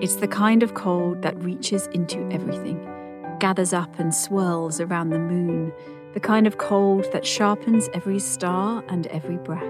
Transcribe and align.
It's 0.00 0.14
the 0.14 0.28
kind 0.28 0.62
of 0.62 0.74
cold 0.74 1.22
that 1.22 1.36
reaches 1.42 1.88
into 1.88 2.20
everything, 2.30 2.78
gathers 3.40 3.72
up 3.72 3.98
and 3.98 4.14
swirls 4.14 4.80
around 4.80 5.10
the 5.10 5.18
moon, 5.18 5.72
the 6.14 6.20
kind 6.20 6.46
of 6.46 6.56
cold 6.56 7.04
that 7.12 7.26
sharpens 7.26 7.88
every 7.92 8.20
star 8.20 8.84
and 8.88 9.08
every 9.08 9.38
breath, 9.38 9.60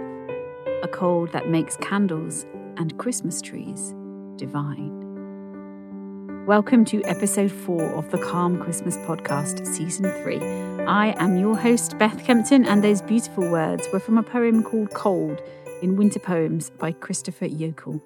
a 0.83 0.88
cold 0.92 1.33
that 1.33 1.49
makes 1.49 1.78
candles 1.78 2.44
and 2.76 2.99
Christmas 2.99 3.40
trees 3.40 3.94
divine. 4.37 4.94
Welcome 6.45 6.85
to 6.85 7.03
episode 7.04 7.51
four 7.51 7.85
of 7.95 8.10
the 8.10 8.19
Calm 8.19 8.63
Christmas 8.63 8.99
podcast, 8.99 9.67
season 9.67 10.13
three. 10.22 10.42
I 10.85 11.15
am 11.19 11.38
your 11.38 11.56
host, 11.56 11.97
Beth 11.97 12.22
Kempton, 12.22 12.67
and 12.67 12.85
those 12.85 13.01
beautiful 13.01 13.51
words 13.51 13.88
were 13.95 14.01
from 14.01 14.19
a 14.19 14.22
poem 14.22 14.63
called 14.63 14.90
Cold 14.90 15.40
in 15.81 15.97
Winter 15.97 16.20
Poems 16.20 16.69
by 16.69 16.92
Christopher 16.92 17.47
Yokel. 17.47 18.02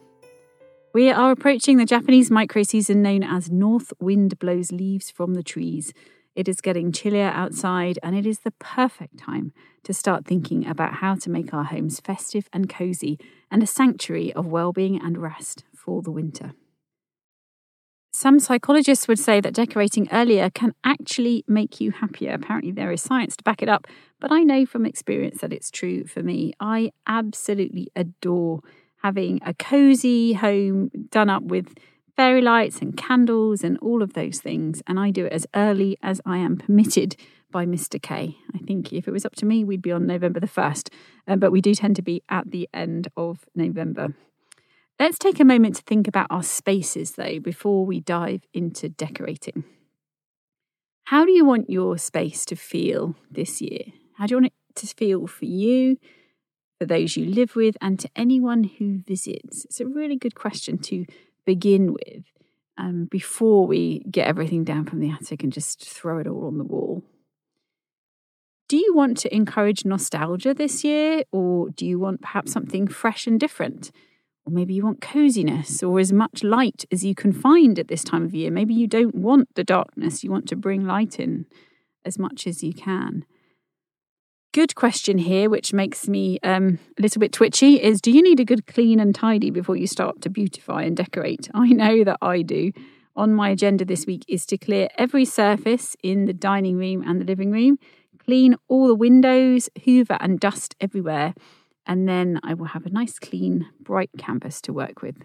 We 0.95 1.10
are 1.10 1.30
approaching 1.30 1.78
the 1.78 1.87
Japanese 1.87 2.30
micro 2.30 2.64
season 2.64 3.01
known 3.01 3.23
as 3.23 3.51
North 3.51 3.95
Wind 3.98 4.38
Blows 4.38 4.70
Leaves 4.70 5.10
from 5.10 5.32
the 5.32 5.42
Trees. 5.42 5.95
It 6.34 6.48
is 6.48 6.60
getting 6.60 6.92
chillier 6.92 7.30
outside, 7.34 7.98
and 8.02 8.15
it 8.15 8.27
is 8.27 8.41
the 8.41 8.51
perfect 8.51 9.18
time 9.18 9.55
to 9.84 9.95
start 9.95 10.27
thinking 10.27 10.66
about 10.66 10.96
how 10.96 11.15
to 11.15 11.30
make 11.30 11.55
our 11.55 11.65
homes 11.65 11.98
festive 11.98 12.46
and 12.52 12.68
cozy 12.68 13.18
and 13.51 13.62
a 13.62 13.66
sanctuary 13.66 14.34
of 14.34 14.45
well-being 14.45 15.01
and 15.01 15.16
rest 15.16 15.65
for 15.74 16.02
the 16.02 16.10
winter. 16.10 16.52
Some 18.12 18.38
psychologists 18.38 19.09
would 19.09 19.18
say 19.18 19.40
that 19.40 19.54
decorating 19.54 20.09
earlier 20.12 20.51
can 20.51 20.74
actually 20.84 21.43
make 21.48 21.80
you 21.80 21.93
happier. 21.93 22.34
Apparently, 22.34 22.70
there 22.70 22.93
is 22.93 23.01
science 23.01 23.34
to 23.38 23.45
back 23.45 23.62
it 23.62 23.68
up, 23.70 23.87
but 24.20 24.30
I 24.30 24.43
know 24.43 24.66
from 24.66 24.84
experience 24.84 25.40
that 25.40 25.54
it's 25.54 25.70
true 25.70 26.04
for 26.04 26.23
me. 26.23 26.52
I 26.60 26.93
absolutely 27.06 27.90
adore 27.96 28.60
having 29.02 29.41
a 29.45 29.55
cozy 29.55 30.34
home 30.34 30.90
done 31.10 31.29
up 31.29 31.43
with 31.43 31.74
fairy 32.16 32.40
lights 32.43 32.80
and 32.80 32.96
candles 32.96 33.65
and 33.65 33.79
all 33.79 34.02
of 34.02 34.13
those 34.13 34.38
things. 34.38 34.82
And 34.87 34.99
I 34.99 35.10
do 35.10 35.26
it 35.26 35.32
as 35.32 35.46
early 35.54 35.96
as 36.02 36.21
I 36.24 36.38
am 36.38 36.57
permitted 36.57 37.16
by 37.51 37.66
Mr. 37.66 38.01
K. 38.01 38.37
I 38.54 38.59
think 38.59 38.93
if 38.93 39.07
it 39.07 39.13
was 39.13 39.24
up 39.24 39.35
to 39.37 39.46
me, 39.46 39.65
we'd 39.65 39.82
be 39.82 39.93
on 39.93 40.07
November 40.07 40.41
the 40.41 40.46
1st, 40.46 40.88
um, 41.26 41.38
but 41.38 41.52
we 41.52 41.60
do 41.60 41.74
tend 41.74 41.96
to 41.96 42.02
be 42.02 42.23
at 42.29 42.51
the 42.51 42.68
end 42.73 43.09
of 43.16 43.45
November. 43.54 44.15
Let's 44.99 45.19
take 45.19 45.41
a 45.41 45.45
moment 45.45 45.76
to 45.76 45.82
think 45.82 46.07
about 46.07 46.29
our 46.30 46.43
spaces 46.43 47.13
though 47.13 47.41
before 47.41 47.85
we 47.85 48.01
dive 48.01 48.43
into 48.54 48.88
decorating. 48.88 49.65
How 51.04 51.24
do 51.24 51.32
you 51.32 51.45
want 51.45 51.69
your 51.69 51.98
space 51.98 52.45
to 52.46 52.57
feel 52.57 53.16
this 53.30 53.60
year? 53.60 53.82
How 54.16 54.26
do 54.26 54.32
you 54.32 54.37
want 54.37 54.46
it 54.46 54.76
to 54.76 54.87
feel 54.87 55.26
for 55.26 55.45
you, 55.45 55.98
for 56.83 56.87
those 56.87 57.16
you 57.16 57.27
live 57.27 57.55
with, 57.55 57.77
and 57.80 57.97
to 58.01 58.11
anyone 58.16 58.65
who 58.65 58.99
visits? 58.99 59.65
It's 59.66 59.79
a 59.79 59.87
really 59.87 60.16
good 60.16 60.35
question 60.35 60.79
to 60.79 61.07
begin 61.47 61.93
with 61.93 62.25
um, 62.77 63.07
before 63.09 63.69
we 63.69 64.00
get 64.11 64.27
everything 64.27 64.65
down 64.65 64.84
from 64.87 64.99
the 64.99 65.09
attic 65.09 65.44
and 65.44 65.53
just 65.53 65.88
throw 65.88 66.19
it 66.19 66.27
all 66.27 66.44
on 66.44 66.59
the 66.59 66.65
wall. 66.65 67.05
Do 68.69 68.77
you 68.77 68.93
want 68.97 69.16
to 69.19 69.33
encourage 69.33 69.84
nostalgia 69.84 70.55
this 70.55 70.83
year, 70.83 71.22
or 71.31 71.69
do 71.71 71.87
you 71.87 72.00
want 72.00 72.21
perhaps 72.21 72.50
something 72.50 72.88
fresh 72.88 73.28
and 73.28 73.38
different? 73.38 73.93
Or 74.44 74.53
maybe 74.53 74.75
you 74.75 74.83
want 74.83 75.00
coziness 75.00 75.84
or 75.84 76.00
as 76.00 76.12
much 76.12 76.43
light 76.43 76.84
as 76.91 77.05
you 77.05 77.15
can 77.15 77.33
find 77.33 77.78
at 77.78 77.87
this 77.87 78.03
time 78.03 78.25
of 78.25 78.34
year. 78.34 78.50
Maybe 78.50 78.75
you 78.75 78.88
don't 78.88 79.15
want 79.15 79.55
the 79.55 79.62
darkness, 79.62 80.25
you 80.25 80.33
want 80.33 80.49
to 80.49 80.56
bring 80.56 80.84
light 80.84 81.21
in 81.21 81.47
as 82.05 82.19
much 82.19 82.49
as 82.49 82.65
you 82.65 82.72
can 82.72 83.25
good 84.53 84.75
question 84.75 85.19
here, 85.19 85.48
which 85.48 85.72
makes 85.72 86.08
me 86.08 86.38
um, 86.42 86.78
a 86.98 87.03
little 87.03 87.20
bit 87.20 87.32
twitchy, 87.32 87.82
is 87.82 88.00
do 88.00 88.10
you 88.10 88.22
need 88.22 88.38
a 88.38 88.44
good 88.44 88.66
clean 88.66 89.00
and 89.00 89.14
tidy 89.14 89.50
before 89.50 89.76
you 89.76 89.86
start 89.86 90.20
to 90.22 90.31
beautify 90.31 90.82
and 90.82 90.97
decorate? 90.97 91.48
I 91.54 91.69
know 91.69 92.04
that 92.04 92.19
I 92.20 92.42
do. 92.42 92.72
On 93.16 93.34
my 93.34 93.50
agenda 93.50 93.84
this 93.84 94.06
week 94.06 94.25
is 94.28 94.46
to 94.46 94.58
clear 94.58 94.88
every 94.96 95.24
surface 95.24 95.96
in 96.02 96.26
the 96.26 96.32
dining 96.32 96.76
room 96.76 97.02
and 97.06 97.20
the 97.20 97.24
living 97.24 97.50
room, 97.50 97.78
clean 98.18 98.56
all 98.68 98.86
the 98.86 98.94
windows, 98.94 99.68
hoover 99.84 100.16
and 100.20 100.38
dust 100.38 100.74
everywhere, 100.80 101.34
and 101.86 102.08
then 102.08 102.38
I 102.42 102.54
will 102.54 102.66
have 102.66 102.86
a 102.86 102.91
nice, 102.91 103.18
clean, 103.18 103.66
bright 103.80 104.10
canvas 104.18 104.60
to 104.62 104.72
work 104.72 105.02
with. 105.02 105.16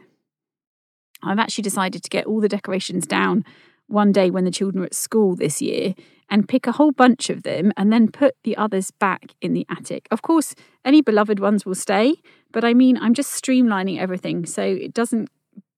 I've 1.24 1.40
actually 1.40 1.64
decided 1.64 2.04
to 2.04 2.10
get 2.10 2.26
all 2.26 2.42
the 2.42 2.50
decorations 2.50 3.08
down 3.08 3.44
one 3.88 4.12
day 4.12 4.30
when 4.30 4.46
the 4.46 4.52
children 4.52 4.84
are 4.84 4.88
at 4.88 4.94
school 4.94 5.36
this 5.36 5.62
year 5.62 5.96
and 6.30 6.48
pick 6.48 6.68
a 6.68 6.74
whole 6.74 6.92
bunch 6.92 7.30
of 7.30 7.44
them 7.44 7.72
and 7.78 7.92
then 7.92 8.12
put 8.12 8.36
the 8.44 8.56
others 8.58 8.92
back 8.92 9.34
in 9.42 9.54
the 9.54 9.66
attic. 9.70 10.08
Of 10.12 10.22
course, 10.22 10.56
any 10.84 11.02
beloved 11.02 11.40
ones 11.40 11.66
will 11.66 11.76
stay, 11.76 12.16
but 12.52 12.64
I 12.64 12.74
mean, 12.74 12.98
I'm 12.98 13.14
just 13.14 13.32
streamlining 13.32 14.00
everything 14.00 14.46
so 14.46 14.62
it 14.62 14.94
doesn't, 14.94 15.30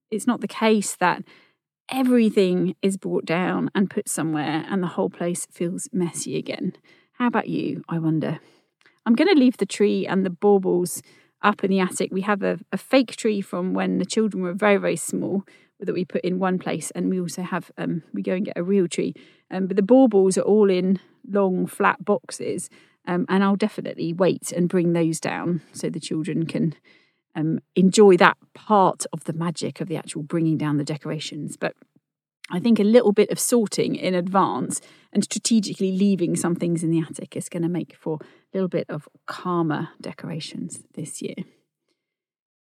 it's 0.10 0.28
not 0.28 0.42
the 0.42 0.48
case 0.48 0.96
that 0.96 1.24
everything 1.92 2.76
is 2.82 2.98
brought 2.98 3.26
down 3.26 3.70
and 3.74 3.90
put 3.90 4.10
somewhere 4.10 4.66
and 4.70 4.82
the 4.82 4.88
whole 4.88 5.10
place 5.10 5.48
feels 5.52 5.88
messy 5.92 6.38
again. 6.38 6.74
How 7.14 7.28
about 7.28 7.50
you? 7.50 7.84
I 7.90 8.00
wonder. 8.00 8.40
I'm 9.06 9.16
going 9.16 9.34
to 9.34 9.40
leave 9.40 9.58
the 9.58 9.66
tree 9.66 10.06
and 10.08 10.26
the 10.26 10.30
baubles 10.30 11.02
up 11.42 11.64
in 11.64 11.72
the 11.72 11.80
attic. 11.80 12.12
We 12.12 12.22
have 12.22 12.44
a, 12.44 12.60
a 12.72 12.78
fake 12.78 13.16
tree 13.16 13.42
from 13.42 13.74
when 13.74 13.98
the 13.98 14.06
children 14.06 14.44
were 14.44 14.54
very, 14.54 14.78
very 14.78 14.96
small 14.96 15.46
that 15.80 15.94
we 15.94 16.06
put 16.06 16.22
in 16.22 16.40
one 16.40 16.60
place, 16.60 16.92
and 16.92 17.10
we 17.10 17.20
also 17.20 17.42
have 17.42 17.72
um, 17.78 18.04
we 18.14 18.22
go 18.22 18.34
and 18.34 18.46
get 18.46 18.58
a 18.58 18.64
real 18.64 18.88
tree. 18.88 19.14
Um, 19.52 19.68
but 19.68 19.76
the 19.76 19.84
baubles 19.84 20.38
are 20.38 20.42
all 20.42 20.70
in 20.70 21.00
long 21.28 21.66
flat 21.68 22.04
boxes, 22.04 22.70
um, 23.06 23.26
and 23.30 23.44
I'll 23.44 23.56
definitely 23.56 24.14
wait 24.14 24.52
and 24.52 24.70
bring 24.70 24.94
those 24.94 25.20
down 25.20 25.62
so 25.72 25.90
the 25.90 26.00
children 26.00 26.46
can 26.46 26.76
um, 27.36 27.60
enjoy 27.76 28.18
that 28.18 28.38
part 28.54 29.06
of 29.14 29.24
the 29.24 29.34
magic 29.34 29.82
of 29.82 29.88
the 29.88 29.98
actual 29.98 30.24
bringing 30.24 30.58
down 30.58 30.78
the 30.78 30.84
decorations. 30.84 31.58
But 31.58 31.76
I 32.52 32.60
think 32.60 32.80
a 32.80 32.84
little 32.84 33.12
bit 33.12 33.30
of 33.30 33.40
sorting 33.40 33.96
in 33.96 34.16
advance 34.16 34.82
and 35.14 35.24
strategically 35.24 35.92
leaving 35.92 36.36
some 36.36 36.56
things 36.56 36.84
in 36.84 36.92
the 36.92 37.00
attic 37.00 37.36
is 37.36 37.50
going 37.50 37.64
to 37.64 37.70
make 37.70 37.96
for 37.96 38.20
a 38.22 38.26
little 38.58 38.68
bit 38.68 38.88
of 38.90 39.08
calmer 39.28 39.90
decorations 40.02 40.84
this 40.96 41.22
year. 41.22 41.36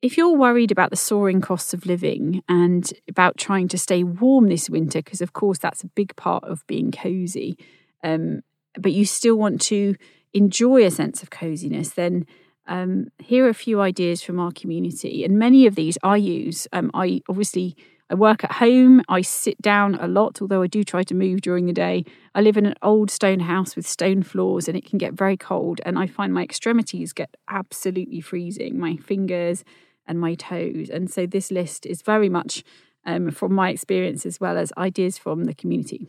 If 0.01 0.17
you're 0.17 0.37
worried 0.37 0.71
about 0.71 0.91
the 0.91 0.97
soaring 0.97 1.41
costs 1.41 1.75
of 1.75 1.85
living 1.85 2.43
and 2.49 2.89
about 3.09 3.37
trying 3.37 3.67
to 3.69 3.79
stay 3.79 4.05
warm 4.05 4.49
this 4.49 4.71
winter, 4.71 5.01
because 5.01 5.21
of 5.21 5.33
course 5.33 5.59
that's 5.59 5.83
a 5.83 5.89
big 5.89 6.15
part 6.15 6.45
of 6.45 6.65
being 6.69 6.93
cozy, 6.93 7.59
um, 8.05 8.43
but 8.79 8.93
you 8.93 9.05
still 9.05 9.35
want 9.35 9.61
to 9.63 9.97
enjoy 10.33 10.85
a 10.85 10.91
sense 10.93 11.21
of 11.23 11.31
coziness, 11.31 11.91
then 11.91 12.27
um, 12.69 13.09
here 13.19 13.47
are 13.47 13.49
a 13.49 13.55
few 13.55 13.81
ideas 13.81 14.23
from 14.23 14.39
our 14.39 14.53
community. 14.53 15.25
And 15.25 15.37
many 15.37 15.67
of 15.67 15.75
these 15.75 15.99
I 16.05 16.17
use. 16.17 16.69
Um, 16.73 16.93
I 16.95 17.23
obviously 17.29 17.75
I 18.09 18.15
work 18.15 18.45
at 18.45 18.53
home. 18.53 19.03
I 19.09 19.23
sit 19.23 19.61
down 19.61 19.97
a 19.97 20.07
lot, 20.07 20.41
although 20.41 20.63
I 20.63 20.69
do 20.69 20.85
try 20.85 21.03
to 21.03 21.15
move 21.15 21.41
during 21.41 21.67
the 21.67 21.73
day. 21.73 22.05
I 22.37 22.41
live 22.41 22.57
in 22.57 22.67
an 22.67 22.75
old 22.83 23.11
stone 23.11 23.41
house 23.41 23.75
with 23.75 23.87
stone 23.87 24.23
floors, 24.23 24.69
and 24.69 24.77
it 24.77 24.85
can 24.85 24.99
get 24.99 25.15
very 25.15 25.37
cold. 25.37 25.81
And 25.85 25.99
I 25.99 26.07
find 26.07 26.33
my 26.33 26.45
extremities 26.45 27.13
get 27.13 27.35
absolutely 27.49 28.21
freezing. 28.21 28.79
My 28.79 28.97
fingers 28.97 29.65
and 30.09 30.21
my 30.21 30.35
toes. 30.35 30.89
And 30.91 31.11
so 31.11 31.27
this 31.27 31.51
list 31.51 31.87
is 31.87 32.03
very 32.03 32.29
much 32.29 32.65
um, 33.05 33.31
from 33.31 33.55
my 33.55 33.71
experience 33.71 34.27
as 34.27 34.41
well 34.41 34.59
as 34.59 34.73
ideas 34.77 35.19
from 35.19 35.45
the 35.45 35.55
community. 35.55 36.09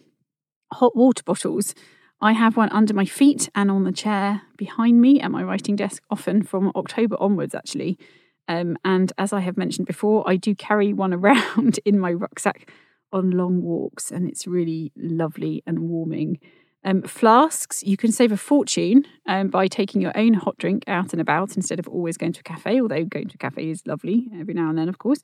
Hot 0.73 0.95
water 0.95 1.23
bottles. 1.23 1.75
I 2.21 2.33
have 2.33 2.57
one 2.57 2.69
under 2.69 2.93
my 2.93 3.05
feet 3.05 3.49
and 3.55 3.71
on 3.71 3.83
the 3.83 3.91
chair 3.91 4.41
behind 4.57 5.01
me 5.01 5.21
at 5.21 5.31
my 5.31 5.43
writing 5.43 5.75
desk, 5.75 6.03
often 6.09 6.43
from 6.43 6.71
October 6.75 7.15
onwards, 7.19 7.55
actually. 7.55 7.97
Um, 8.47 8.77
and 8.83 9.13
as 9.17 9.31
I 9.31 9.39
have 9.41 9.57
mentioned 9.57 9.87
before, 9.87 10.27
I 10.27 10.35
do 10.35 10.55
carry 10.55 10.91
one 10.91 11.13
around 11.19 11.79
in 11.85 11.99
my 11.99 12.11
rucksack 12.11 12.69
on 13.11 13.31
long 13.31 13.61
walks, 13.61 14.11
and 14.11 14.27
it's 14.27 14.47
really 14.47 14.91
lovely 14.97 15.63
and 15.65 15.79
warming. 15.79 16.39
Um, 16.83 17.01
flasks, 17.01 17.83
you 17.83 17.97
can 17.97 18.11
save 18.11 18.31
a 18.31 18.37
fortune 18.37 19.05
um, 19.27 19.49
by 19.49 19.67
taking 19.67 20.01
your 20.01 20.17
own 20.17 20.33
hot 20.33 20.57
drink 20.57 20.83
out 20.87 21.11
and 21.11 21.21
about 21.21 21.57
instead 21.57 21.79
of 21.79 21.87
always 21.87 22.17
going 22.17 22.33
to 22.33 22.39
a 22.39 22.43
cafe, 22.43 22.79
although 22.79 23.03
going 23.03 23.27
to 23.27 23.35
a 23.35 23.37
cafe 23.37 23.69
is 23.69 23.85
lovely 23.85 24.29
every 24.39 24.53
now 24.53 24.69
and 24.69 24.77
then, 24.77 24.87
of 24.87 24.97
course. 24.97 25.19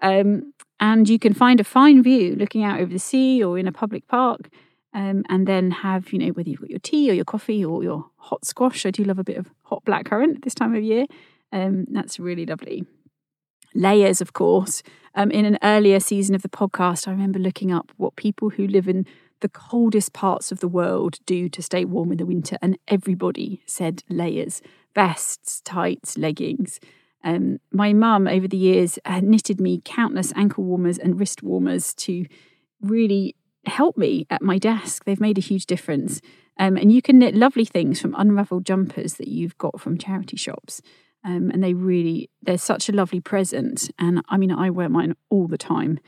Um, 0.00 0.54
and 0.80 1.08
you 1.08 1.18
can 1.18 1.34
find 1.34 1.60
a 1.60 1.64
fine 1.64 2.02
view 2.02 2.36
looking 2.36 2.64
out 2.64 2.80
over 2.80 2.92
the 2.92 2.98
sea 2.98 3.42
or 3.44 3.58
in 3.58 3.68
a 3.68 3.72
public 3.72 4.08
park. 4.08 4.48
Um, 4.94 5.24
and 5.28 5.46
then 5.48 5.72
have, 5.72 6.12
you 6.12 6.20
know, 6.20 6.28
whether 6.28 6.48
you've 6.48 6.60
got 6.60 6.70
your 6.70 6.78
tea 6.78 7.10
or 7.10 7.14
your 7.14 7.24
coffee 7.24 7.64
or 7.64 7.82
your 7.82 8.10
hot 8.16 8.44
squash. 8.44 8.86
I 8.86 8.92
do 8.92 9.02
love 9.02 9.18
a 9.18 9.24
bit 9.24 9.36
of 9.36 9.50
hot 9.62 9.84
blackcurrant 9.84 10.44
this 10.44 10.54
time 10.54 10.72
of 10.72 10.84
year. 10.84 11.06
Um, 11.52 11.86
that's 11.90 12.20
really 12.20 12.46
lovely. 12.46 12.84
Layers, 13.74 14.20
of 14.20 14.32
course. 14.32 14.84
Um, 15.16 15.32
in 15.32 15.44
an 15.44 15.58
earlier 15.64 15.98
season 15.98 16.36
of 16.36 16.42
the 16.42 16.48
podcast, 16.48 17.08
I 17.08 17.10
remember 17.10 17.40
looking 17.40 17.72
up 17.72 17.90
what 17.96 18.14
people 18.14 18.50
who 18.50 18.68
live 18.68 18.88
in 18.88 19.04
the 19.44 19.48
coldest 19.50 20.14
parts 20.14 20.50
of 20.50 20.60
the 20.60 20.68
world 20.68 21.18
do 21.26 21.50
to 21.50 21.62
stay 21.62 21.84
warm 21.84 22.10
in 22.10 22.16
the 22.16 22.24
winter, 22.24 22.56
and 22.62 22.78
everybody 22.88 23.62
said 23.66 24.02
layers, 24.08 24.62
vests, 24.94 25.60
tights, 25.60 26.16
leggings. 26.16 26.80
Um, 27.22 27.58
my 27.70 27.92
mum, 27.92 28.26
over 28.26 28.48
the 28.48 28.56
years, 28.56 28.98
knitted 29.20 29.60
me 29.60 29.82
countless 29.84 30.32
ankle 30.34 30.64
warmers 30.64 30.96
and 30.96 31.20
wrist 31.20 31.42
warmers 31.42 31.92
to 31.96 32.24
really 32.80 33.36
help 33.66 33.98
me 33.98 34.26
at 34.30 34.40
my 34.40 34.56
desk. 34.56 35.04
They've 35.04 35.20
made 35.20 35.36
a 35.36 35.42
huge 35.42 35.66
difference. 35.66 36.22
Um, 36.58 36.78
and 36.78 36.90
you 36.90 37.02
can 37.02 37.18
knit 37.18 37.34
lovely 37.34 37.66
things 37.66 38.00
from 38.00 38.14
unraveled 38.16 38.64
jumpers 38.64 39.14
that 39.16 39.28
you've 39.28 39.58
got 39.58 39.78
from 39.78 39.98
charity 39.98 40.38
shops. 40.38 40.80
Um, 41.22 41.50
and 41.50 41.62
they 41.62 41.74
really, 41.74 42.30
they're 42.40 42.56
such 42.56 42.88
a 42.88 42.92
lovely 42.92 43.20
present. 43.20 43.90
And 43.98 44.22
I 44.30 44.38
mean, 44.38 44.52
I 44.52 44.70
wear 44.70 44.88
mine 44.88 45.16
all 45.28 45.48
the 45.48 45.58
time 45.58 45.98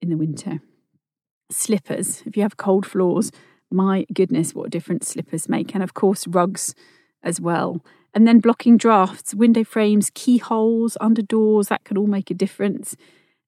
in 0.00 0.10
the 0.10 0.16
winter. 0.16 0.60
Slippers. 1.50 2.22
If 2.26 2.36
you 2.36 2.42
have 2.42 2.56
cold 2.56 2.86
floors, 2.86 3.30
my 3.70 4.06
goodness, 4.12 4.54
what 4.54 4.66
a 4.66 4.70
difference 4.70 5.08
slippers 5.08 5.48
make. 5.48 5.74
And 5.74 5.82
of 5.82 5.94
course, 5.94 6.26
rugs 6.26 6.74
as 7.22 7.40
well. 7.40 7.84
And 8.14 8.28
then 8.28 8.38
blocking 8.38 8.76
drafts, 8.76 9.34
window 9.34 9.64
frames, 9.64 10.10
keyholes, 10.14 10.96
under 11.00 11.22
doors, 11.22 11.68
that 11.68 11.84
can 11.84 11.98
all 11.98 12.06
make 12.06 12.30
a 12.30 12.34
difference. 12.34 12.96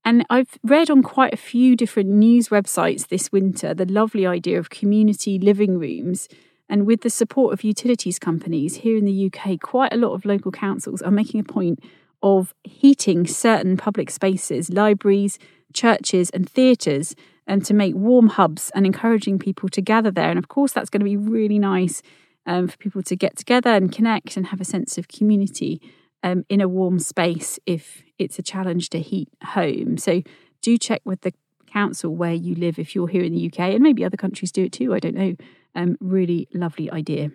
And 0.04 0.25
I've 0.31 0.58
read 0.62 0.90
on 0.90 1.02
quite 1.02 1.34
a 1.34 1.37
few 1.37 1.76
different 1.76 2.10
news 2.10 2.48
websites 2.48 3.08
this 3.08 3.32
winter 3.32 3.75
the 3.75 3.87
lovely 3.87 4.26
idea 4.26 4.58
of 4.58 4.70
community 4.70 5.38
living 5.38 5.78
rooms. 5.78 6.28
And 6.69 6.87
with 6.87 7.02
the 7.02 7.10
support 7.10 7.52
of 7.52 7.62
utilities 7.62 8.19
companies 8.19 8.76
here 8.76 8.96
in 8.96 9.04
the 9.04 9.26
UK, 9.32 9.60
quite 9.60 9.93
a 9.93 9.96
lot 9.96 10.14
of 10.14 10.25
local 10.25 10.50
councils 10.50 11.02
are 11.02 11.10
making 11.10 11.40
a 11.40 11.44
point 11.44 11.81
of 12.22 12.54
heating 12.64 13.26
certain 13.26 13.76
public 13.76 14.10
spaces, 14.10 14.70
libraries, 14.70 15.38
churches, 15.72 16.31
and 16.31 16.48
theatres, 16.48 17.14
and 17.46 17.64
to 17.64 17.75
make 17.75 17.94
warm 17.94 18.28
hubs 18.28 18.70
and 18.75 18.84
encouraging 18.84 19.38
people 19.38 19.69
to 19.69 19.81
gather 19.81 20.10
there. 20.10 20.31
And 20.31 20.38
of 20.38 20.48
course, 20.48 20.72
that's 20.72 20.90
going 20.90 21.00
to 21.00 21.04
be 21.04 21.16
really 21.16 21.58
nice 21.58 22.02
um, 22.46 22.69
for 22.69 22.76
people 22.76 23.02
to 23.02 23.16
get 23.16 23.37
together 23.37 23.70
and 23.70 23.93
connect 23.93 24.37
and 24.37 24.46
have 24.46 24.60
a 24.60 24.64
sense 24.64 24.98
of 24.98 25.08
community 25.08 25.81
um, 26.22 26.44
in 26.48 26.60
a 26.60 26.69
warm 26.69 26.98
space 26.98 27.58
if 27.66 28.02
it's 28.19 28.38
a 28.38 28.43
challenge 28.43 28.90
to 28.90 29.00
heat 29.00 29.28
home. 29.43 29.98
So 29.98 30.22
do 30.60 30.78
check 30.78 31.02
with 31.04 31.20
the 31.20 31.32
council 31.66 32.14
where 32.14 32.32
you 32.32 32.54
live 32.54 32.78
if 32.78 32.94
you're 32.94 33.08
here 33.08 33.22
in 33.22 33.32
the 33.32 33.46
UK, 33.46 33.60
and 33.60 33.82
maybe 33.82 34.04
other 34.04 34.16
countries 34.16 34.50
do 34.50 34.64
it 34.64 34.72
too. 34.72 34.94
I 34.94 34.98
don't 34.98 35.14
know. 35.14 35.34
Um, 35.75 35.96
really 36.00 36.48
lovely 36.54 36.90
idea. 36.90 37.31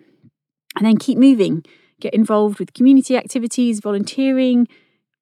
And 0.76 0.86
then 0.86 0.96
keep 0.96 1.18
moving. 1.18 1.64
Get 2.00 2.14
involved 2.14 2.58
with 2.58 2.74
community 2.74 3.16
activities, 3.16 3.80
volunteering, 3.80 4.66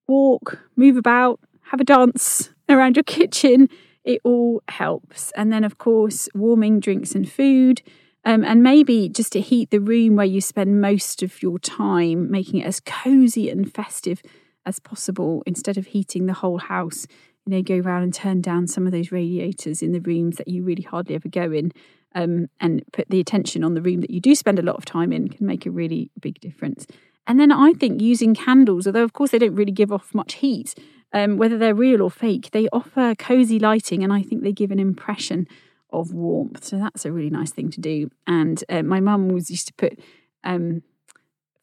walk, 0.09 0.59
move 0.77 0.97
about, 0.97 1.41
have 1.71 1.81
a 1.81 1.85
dance 1.85 2.51
around 2.69 2.97
your 2.97 3.03
kitchen. 3.03 3.69
It 4.05 4.21
all 4.25 4.63
helps. 4.69 5.31
And 5.33 5.53
then, 5.53 5.65
of 5.65 5.79
course, 5.79 6.29
warming 6.35 6.81
drinks 6.81 7.15
and 7.15 7.31
food. 7.31 7.83
Um, 8.25 8.45
and 8.45 8.63
maybe 8.63 9.09
just 9.09 9.33
to 9.33 9.41
heat 9.41 9.71
the 9.71 9.81
room 9.81 10.17
where 10.17 10.27
you 10.27 10.41
spend 10.41 10.81
most 10.81 11.23
of 11.23 11.43
your 11.43 11.59
time, 11.59 12.31
making 12.31 12.61
it 12.61 12.67
as 12.67 12.81
cozy 12.81 13.49
and 13.49 13.73
festive 13.73 14.23
as 14.67 14.79
possible 14.79 15.43
instead 15.47 15.79
of 15.79 15.87
heating 15.87 16.27
the 16.27 16.35
whole 16.35 16.59
house. 16.59 17.07
You 17.47 17.57
know, 17.57 17.63
go 17.63 17.79
around 17.79 18.03
and 18.03 18.13
turn 18.13 18.43
down 18.43 18.67
some 18.67 18.87
of 18.87 18.93
those 18.93 19.11
radiators 19.11 19.83
in 19.83 19.93
the 19.93 20.01
rooms 20.01 20.37
that 20.37 20.49
you 20.49 20.63
really 20.63 20.83
hardly 20.83 21.15
ever 21.15 21.29
go 21.29 21.51
in, 21.51 21.73
um, 22.15 22.49
and 22.61 22.83
put 22.93 23.09
the 23.09 23.21
attention 23.21 23.65
on 23.65 23.75
the 23.75 23.83
room 23.83 24.01
that 24.03 24.11
you 24.11 24.21
do 24.21 24.35
spend 24.35 24.59
a 24.59 24.63
lot 24.63 24.77
of 24.77 24.85
time 24.85 25.13
in 25.13 25.29
can 25.29 25.47
make 25.47 25.65
a 25.65 25.71
really 25.71 26.11
big 26.21 26.39
difference. 26.41 26.87
And 27.27 27.39
then 27.39 27.53
I 27.53 27.73
think 27.73 28.03
using 28.03 28.35
candles, 28.35 28.87
although 28.87 29.05
of 29.05 29.13
course 29.13 29.31
they 29.31 29.39
don't 29.39 29.55
really 29.55 29.73
give 29.73 29.93
off 29.93 30.15
much 30.15 30.35
heat, 30.35 30.75
um, 31.13 31.37
whether 31.37 31.59
they're 31.59 31.75
real 31.75 32.03
or 32.03 32.11
fake, 32.11 32.51
they 32.53 32.69
offer 32.73 33.15
cozy 33.17 33.59
lighting, 33.59 34.03
and 34.05 34.13
I 34.13 34.23
think 34.23 34.43
they 34.43 34.53
give 34.53 34.71
an 34.71 34.79
impression 34.79 35.47
of 35.93 36.13
warmth. 36.13 36.65
So 36.65 36.79
that's 36.79 37.05
a 37.05 37.13
really 37.13 37.31
nice 37.31 37.51
thing 37.51 37.71
to 37.71 37.81
do. 37.81 38.11
And 38.27 38.63
uh, 38.69 38.83
my 38.83 39.01
mum 39.01 39.29
was 39.29 39.51
used 39.51 39.67
to 39.69 39.75
put 39.75 39.99
um, 40.45 40.83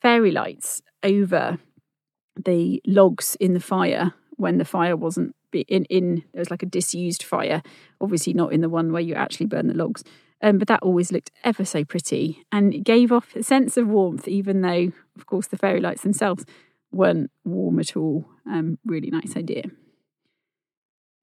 fairy 0.02 0.32
lights 0.32 0.82
over 1.04 1.60
the 2.36 2.82
logs 2.86 3.36
in 3.40 3.54
the 3.54 3.60
fire 3.60 4.14
when 4.36 4.58
the 4.58 4.66
fire 4.66 4.96
wasn't 4.96 5.36
in 5.54 5.86
in 5.86 6.24
there 6.34 6.42
was 6.42 6.52
like 6.52 6.62
a 6.62 6.68
disused 6.68 7.24
fire 7.24 7.64
obviously 8.00 8.34
not 8.34 8.54
in 8.54 8.62
the 8.62 8.70
one 8.70 8.92
where 8.92 9.02
you 9.02 9.16
actually 9.16 9.46
burn 9.46 9.68
the 9.68 9.74
logs 9.74 10.04
um, 10.44 10.60
but 10.60 10.68
that 10.68 10.84
always 10.84 11.12
looked 11.12 11.32
ever 11.44 11.66
so 11.66 11.84
pretty 11.84 12.46
and 12.52 12.74
it 12.74 12.84
gave 12.84 13.12
off 13.12 13.36
a 13.36 13.42
sense 13.42 13.76
of 13.76 13.88
warmth 13.88 14.28
even 14.28 14.62
though 14.62 14.92
of 15.16 15.26
course 15.26 15.48
the 15.48 15.58
fairy 15.58 15.80
lights 15.80 16.04
themselves 16.04 16.46
weren't 16.92 17.32
warm 17.44 17.80
at 17.80 17.96
all 17.96 18.26
um, 18.46 18.78
really 18.86 19.10
nice 19.10 19.36
idea 19.36 19.64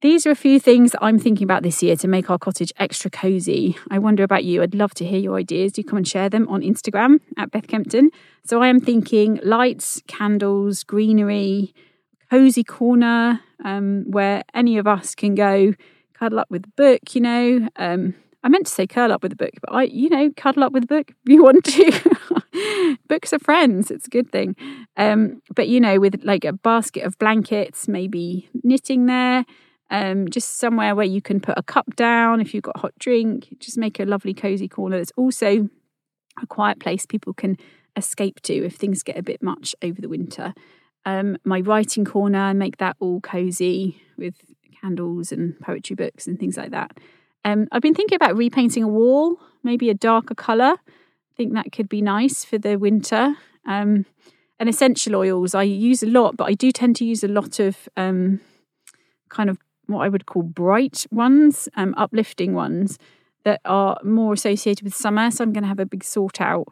these 0.05 0.27
are 0.27 0.31
a 0.31 0.37
few 0.37 0.61
things 0.61 0.95
I'm 1.01 1.19
thinking 1.19 1.47
about 1.47 1.63
this 1.63 1.83
year 1.83 1.97
to 1.97 2.07
make 2.07 2.29
our 2.29 2.37
cottage 2.37 2.71
extra 2.77 3.11
cozy. 3.11 3.79
I 3.91 3.99
wonder 3.99 4.23
about 4.23 4.45
you. 4.45 4.63
I'd 4.63 4.75
love 4.75 4.93
to 4.97 5.05
hear 5.07 5.19
your 5.19 5.39
ideas. 5.39 5.73
Do 5.73 5.83
come 5.83 5.97
and 5.97 6.07
share 6.07 6.29
them 6.29 6.47
on 6.51 6.61
Instagram 6.61 7.21
at 7.39 7.51
Beth 7.51 7.69
Kempton. 7.69 8.11
So 8.45 8.61
I 8.61 8.69
am 8.69 8.81
thinking 8.81 9.41
lights, 9.43 10.03
candles, 10.07 10.83
greenery, 10.85 11.73
cozy 12.31 12.65
corner 12.65 13.41
um, 13.65 14.05
where 14.11 14.43
any 14.53 14.77
of 14.77 14.87
us 14.87 15.15
can 15.15 15.35
go 15.35 15.73
cuddle 16.13 16.39
up 16.39 16.51
with 16.51 16.67
a 16.67 16.73
book, 16.77 17.15
you 17.15 17.23
know. 17.23 17.69
Um, 17.77 18.15
I 18.45 18.49
meant 18.49 18.67
to 18.67 18.73
say 18.73 18.87
curl 18.87 19.11
up 19.11 19.23
with 19.23 19.33
a 19.33 19.37
book, 19.37 19.55
but 19.61 19.73
I, 19.73 19.85
you 19.85 20.11
know, 20.11 20.31
cuddle 20.37 20.63
up 20.63 20.73
with 20.73 20.85
a 20.85 20.87
book 20.87 21.11
if 21.11 21.17
you 21.25 21.43
want 21.43 21.65
to. 21.65 22.99
Books 23.09 23.33
are 23.33 23.39
friends. 23.39 23.91
It's 23.91 24.07
a 24.07 24.11
good 24.11 24.31
thing. 24.31 24.55
Um, 24.97 25.43
but, 25.57 25.67
you 25.67 25.81
know, 25.81 25.99
with 25.99 26.23
like 26.25 26.45
a 26.45 26.53
basket 26.53 27.05
of 27.05 27.19
blankets, 27.19 27.89
maybe 27.89 28.49
knitting 28.63 29.07
there 29.07 29.45
um, 29.91 30.29
just 30.29 30.59
somewhere 30.59 30.95
where 30.95 31.07
you 31.07 31.23
can 31.23 31.41
put 31.41 31.59
a 31.59 31.63
cup 31.63 31.95
down 31.97 32.41
if 32.41 32.55
you've 32.55 32.63
got 32.63 32.77
a 32.77 32.81
hot 32.81 32.99
drink, 32.99 33.57
just 33.61 33.79
make 33.79 34.01
a 34.01 34.05
lovely 34.05 34.35
cozy 34.35 34.69
corner. 34.69 34.99
It's 34.99 35.13
also 35.17 35.69
a 36.43 36.47
quiet 36.47 36.81
place 36.81 37.07
people 37.07 37.33
can 37.33 37.57
escape 37.97 38.41
to 38.43 38.55
if 38.55 38.75
things 38.75 39.03
get 39.03 39.17
a 39.17 39.23
bit 39.23 39.43
much 39.43 39.75
over 39.83 40.01
the 40.01 40.09
winter. 40.09 40.53
Um, 41.07 41.37
my 41.45 41.61
writing 41.61 42.05
corner, 42.05 42.53
make 42.55 42.79
that 42.79 42.97
all 42.99 43.21
cozy 43.21 44.03
with 44.17 44.35
candles 44.81 45.31
and 45.33 45.59
poetry 45.61 45.97
books 45.97 46.27
and 46.27 46.39
things 46.39 46.57
like 46.57 46.71
that. 46.71 46.99
Um, 47.45 47.69
I've 47.73 47.83
been 47.83 47.95
thinking 47.95 48.17
about 48.17 48.37
repainting 48.37 48.83
a 48.83 48.89
wall, 48.89 49.39
maybe 49.63 49.91
a 49.91 49.95
darker 49.95 50.35
colour. 50.35 50.77
I 50.87 51.37
think 51.37 51.53
that 51.55 51.73
could 51.73 51.89
be 51.89 52.01
nice 52.01 52.45
for 52.45 52.59
the 52.59 52.77
winter. 52.77 53.37
Um, 53.67 54.07
and 54.59 54.69
essential 54.69 55.17
oils, 55.17 55.55
I 55.55 55.65
use 55.65 56.03
a 56.03 56.07
lot, 56.07 56.37
but 56.37 56.45
I 56.45 56.55
do 56.55 56.71
tend 56.71 56.97
to 56.97 57.05
use 57.05 57.25
a 57.25 57.29
lot 57.29 57.59
of 57.59 57.89
um, 57.97 58.41
kind 59.29 59.51
of 59.51 59.59
what 59.87 60.01
I 60.01 60.09
would 60.09 60.27
call 60.27 60.43
bright 60.43 61.07
ones, 61.11 61.69
um, 61.77 61.95
uplifting 61.97 62.55
ones 62.55 62.99
that 63.45 63.61
are 63.65 63.99
more 64.03 64.33
associated 64.33 64.85
with 64.85 64.95
summer. 64.95 65.31
So 65.31 65.45
I'm 65.45 65.53
going 65.53 65.65
to 65.65 65.69
have 65.69 65.81
a 65.81 65.87
big 65.87 66.05
sort 66.05 66.41
out 66.41 66.69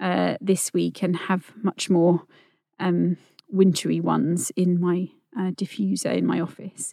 uh, 0.00 0.36
this 0.40 0.72
week 0.72 1.02
and 1.02 1.16
have 1.16 1.52
much 1.62 1.88
more 1.88 2.22
um, 2.80 3.16
wintry 3.48 4.00
ones 4.00 4.50
in 4.56 4.80
my 4.80 5.08
uh, 5.38 5.50
diffuser 5.52 6.16
in 6.16 6.26
my 6.26 6.40
office. 6.40 6.92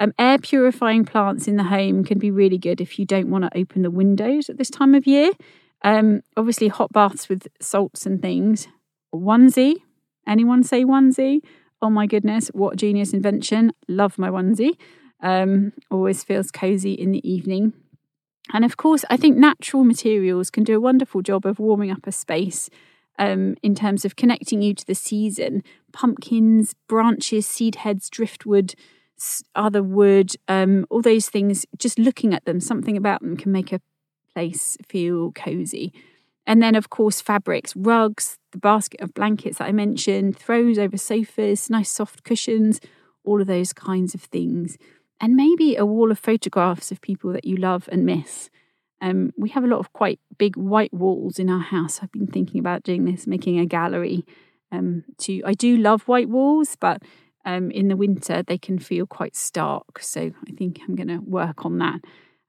Um, 0.00 0.12
air 0.18 0.38
purifying 0.38 1.04
plants 1.04 1.48
in 1.48 1.56
the 1.56 1.64
home 1.64 2.04
can 2.04 2.18
be 2.18 2.30
really 2.30 2.58
good 2.58 2.80
if 2.80 2.98
you 2.98 3.04
don't 3.04 3.30
want 3.30 3.44
to 3.44 3.58
open 3.58 3.82
the 3.82 3.90
windows 3.90 4.48
at 4.48 4.56
this 4.56 4.70
time 4.70 4.94
of 4.94 5.06
year. 5.06 5.32
Um, 5.82 6.22
obviously, 6.36 6.68
hot 6.68 6.92
baths 6.92 7.28
with 7.28 7.48
salts 7.60 8.06
and 8.06 8.20
things. 8.22 8.68
Onesie. 9.14 9.76
Anyone 10.26 10.62
say 10.62 10.84
onesie? 10.84 11.40
Oh 11.80 11.90
my 11.90 12.06
goodness, 12.06 12.48
what 12.48 12.76
genius 12.76 13.12
invention. 13.12 13.72
Love 13.88 14.18
my 14.18 14.28
onesie. 14.28 14.76
Um, 15.20 15.72
always 15.90 16.22
feels 16.22 16.50
cozy 16.50 16.92
in 16.92 17.12
the 17.12 17.28
evening. 17.28 17.72
And 18.52 18.64
of 18.64 18.76
course, 18.76 19.04
I 19.10 19.16
think 19.16 19.36
natural 19.36 19.84
materials 19.84 20.50
can 20.50 20.64
do 20.64 20.76
a 20.76 20.80
wonderful 20.80 21.22
job 21.22 21.44
of 21.44 21.58
warming 21.58 21.90
up 21.90 22.06
a 22.06 22.12
space 22.12 22.70
um, 23.18 23.56
in 23.62 23.74
terms 23.74 24.04
of 24.04 24.16
connecting 24.16 24.62
you 24.62 24.74
to 24.74 24.86
the 24.86 24.94
season. 24.94 25.62
Pumpkins, 25.92 26.74
branches, 26.88 27.46
seed 27.46 27.76
heads, 27.76 28.08
driftwood, 28.08 28.74
other 29.54 29.82
wood, 29.82 30.34
um, 30.46 30.86
all 30.90 31.02
those 31.02 31.28
things, 31.28 31.66
just 31.76 31.98
looking 31.98 32.34
at 32.34 32.44
them, 32.44 32.60
something 32.60 32.96
about 32.96 33.20
them 33.20 33.36
can 33.36 33.52
make 33.52 33.72
a 33.72 33.80
place 34.32 34.76
feel 34.86 35.32
cozy. 35.32 35.92
And 36.46 36.62
then, 36.62 36.74
of 36.74 36.88
course, 36.88 37.20
fabrics, 37.20 37.76
rugs, 37.76 38.38
the 38.52 38.58
basket 38.58 39.00
of 39.00 39.12
blankets 39.12 39.58
that 39.58 39.68
I 39.68 39.72
mentioned, 39.72 40.38
throws 40.38 40.78
over 40.78 40.96
sofas, 40.96 41.68
nice 41.68 41.90
soft 41.90 42.24
cushions, 42.24 42.80
all 43.24 43.40
of 43.40 43.46
those 43.46 43.72
kinds 43.72 44.14
of 44.14 44.22
things 44.22 44.78
and 45.20 45.34
maybe 45.34 45.76
a 45.76 45.84
wall 45.84 46.10
of 46.10 46.18
photographs 46.18 46.92
of 46.92 47.00
people 47.00 47.32
that 47.32 47.44
you 47.44 47.56
love 47.56 47.88
and 47.90 48.06
miss. 48.06 48.50
Um, 49.00 49.32
we 49.36 49.48
have 49.50 49.64
a 49.64 49.68
lot 49.68 49.78
of 49.78 49.92
quite 49.92 50.20
big 50.38 50.56
white 50.56 50.92
walls 50.92 51.38
in 51.38 51.48
our 51.48 51.60
house. 51.60 52.00
I've 52.02 52.12
been 52.12 52.26
thinking 52.26 52.58
about 52.58 52.82
doing 52.82 53.04
this, 53.04 53.26
making 53.26 53.58
a 53.58 53.66
gallery. 53.66 54.24
Um, 54.70 55.04
to 55.18 55.42
I 55.44 55.54
do 55.54 55.76
love 55.76 56.02
white 56.02 56.28
walls, 56.28 56.76
but 56.78 57.02
um, 57.44 57.70
in 57.70 57.88
the 57.88 57.96
winter 57.96 58.42
they 58.42 58.58
can 58.58 58.78
feel 58.78 59.06
quite 59.06 59.36
stark. 59.36 60.00
So 60.00 60.32
I 60.46 60.52
think 60.52 60.80
I'm 60.86 60.96
going 60.96 61.08
to 61.08 61.18
work 61.18 61.64
on 61.64 61.78
that. 61.78 62.00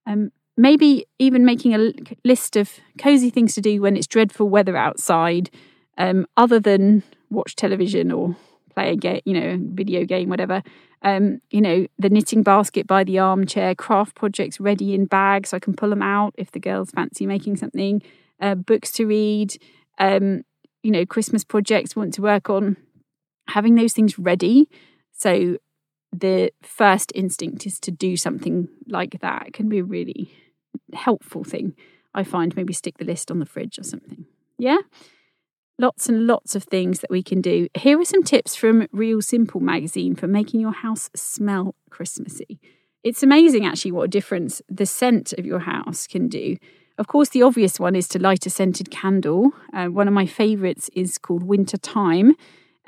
Um, 0.06 0.32
maybe 0.58 1.06
even 1.20 1.46
making 1.46 1.74
a 1.74 1.94
list 2.26 2.56
of 2.56 2.80
cozy 2.98 3.30
things 3.30 3.56
to 3.56 3.62
do 3.62 3.82
when 3.82 3.96
it's 3.96 4.08
dreadful 4.08 4.50
weather 4.50 4.76
outside, 4.76 5.50
um, 5.98 6.26
other 6.36 6.60
than 6.60 7.04
watch 7.30 7.56
television 7.56 8.12
or 8.12 8.36
play 8.74 8.92
a 8.92 8.96
game, 8.96 9.22
you 9.26 9.34
know, 9.34 9.58
video 9.60 10.06
game, 10.06 10.30
whatever 10.30 10.64
um, 11.02 11.42
you 11.50 11.62
know, 11.62 11.88
the 11.98 12.10
knitting 12.10 12.44
basket 12.44 12.86
by 12.86 13.04
the 13.04 13.20
armchair, 13.20 13.74
craft 13.76 14.16
projects 14.16 14.60
ready 14.60 14.94
in 14.94 15.06
bags 15.06 15.50
so 15.50 15.58
I 15.58 15.60
can 15.60 15.76
pull 15.76 15.90
them 15.90 16.02
out 16.02 16.36
if 16.38 16.52
the 16.52 16.60
girls 16.60 16.92
fancy 16.92 17.26
making 17.26 17.58
something, 17.58 18.02
uh, 18.42 18.56
books 18.56 18.92
to 18.94 19.06
read, 19.06 19.56
um, 19.98 20.44
you 20.84 20.92
know, 20.92 21.06
Christmas 21.06 21.44
projects 21.44 21.96
want 21.96 22.14
to 22.16 22.22
work 22.22 22.50
on, 22.50 22.78
having 23.50 23.76
those 23.76 23.94
things 23.94 24.18
ready. 24.18 24.70
So 25.12 25.58
the 26.12 26.52
first 26.62 27.12
instinct 27.16 27.66
is 27.66 27.80
to 27.82 27.92
do 27.92 28.18
something 28.18 28.68
like 28.88 29.20
that. 29.22 29.48
It 29.48 29.54
can 29.54 29.70
be 29.70 29.80
a 29.80 29.84
really 29.84 30.34
helpful 30.94 31.44
thing. 31.44 31.76
I 32.14 32.24
find 32.24 32.56
maybe 32.56 32.74
stick 32.74 32.98
the 32.98 33.06
list 33.06 33.30
on 33.30 33.40
the 33.40 33.46
fridge 33.46 33.78
or 33.78 33.84
something. 33.84 34.26
Yeah. 34.58 34.80
Lots 35.78 36.10
and 36.10 36.28
lots 36.28 36.56
of 36.56 36.64
things 36.64 37.00
that 37.00 37.10
we 37.10 37.24
can 37.24 37.42
do. 37.42 37.68
Here 37.74 38.00
are 38.00 38.06
some 38.06 38.24
tips 38.24 38.56
from 38.56 38.88
Real 38.92 39.22
Simple 39.22 39.62
magazine 39.62 40.16
for 40.16 40.28
making 40.28 40.60
your 40.60 40.74
house 40.74 41.10
smell 41.16 41.76
Christmassy. 41.90 42.60
It's 43.04 43.24
amazing 43.24 43.66
actually 43.66 43.94
what 43.94 44.04
a 44.04 44.10
difference 44.10 44.62
the 44.68 44.86
scent 44.86 45.32
of 45.34 45.46
your 45.46 45.60
house 45.60 46.06
can 46.06 46.28
do. 46.28 46.58
Of 46.98 47.08
course, 47.08 47.30
the 47.30 47.44
obvious 47.44 47.80
one 47.80 47.96
is 47.96 48.10
to 48.10 48.20
light 48.20 48.46
a 48.46 48.50
scented 48.50 48.92
candle. 48.92 49.54
Uh, 49.72 49.88
one 49.88 50.10
of 50.10 50.14
my 50.14 50.26
favourites 50.26 50.90
is 50.94 51.18
called 51.18 51.44
Winter 51.44 51.78
Time, 51.78 52.36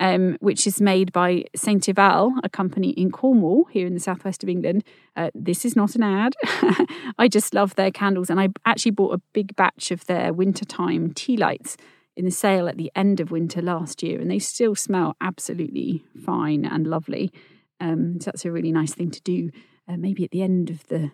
um, 0.02 0.36
which 0.40 0.66
is 0.66 0.82
made 0.82 1.14
by 1.14 1.46
Saint 1.56 1.88
Eval, 1.88 2.34
a 2.44 2.50
company 2.50 2.90
in 2.90 3.12
Cornwall, 3.12 3.66
here 3.66 3.86
in 3.86 3.94
the 3.94 4.00
southwest 4.00 4.42
of 4.42 4.50
England. 4.50 4.84
Uh, 5.16 5.30
this 5.36 5.64
is 5.64 5.76
not 5.76 5.96
an 5.96 6.02
ad. 6.02 6.34
I 7.20 7.28
just 7.30 7.54
love 7.54 7.76
their 7.76 7.92
candles, 7.92 8.32
and 8.32 8.40
I 8.40 8.50
actually 8.66 8.92
bought 8.92 9.14
a 9.14 9.22
big 9.32 9.56
batch 9.56 9.92
of 9.92 10.06
their 10.08 10.34
wintertime 10.34 11.14
tea 11.14 11.38
lights 11.38 11.78
in 12.18 12.26
the 12.26 12.32
sale 12.32 12.68
at 12.68 12.78
the 12.78 12.92
end 12.96 13.20
of 13.20 13.30
winter 13.30 13.62
last 13.62 14.02
year, 14.02 14.20
and 14.20 14.30
they 14.30 14.40
still 14.40 14.74
smell 14.74 15.16
absolutely 15.22 16.04
fine 16.26 16.66
and 16.66 16.88
lovely. 16.88 17.32
Um, 17.80 18.20
so 18.20 18.26
that's 18.26 18.44
a 18.44 18.52
really 18.52 18.72
nice 18.72 18.96
thing 18.96 19.12
to 19.12 19.22
do. 19.22 19.52
Uh, 19.88 19.98
maybe 19.98 20.24
at 20.24 20.32
the 20.32 20.42
end 20.42 20.72
of 20.72 20.86
the 20.88 21.12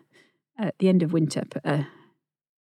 at 0.58 0.76
the 0.80 0.88
end 0.88 1.04
of 1.04 1.12
winter, 1.12 1.44
put 1.50 1.66
a 1.66 1.88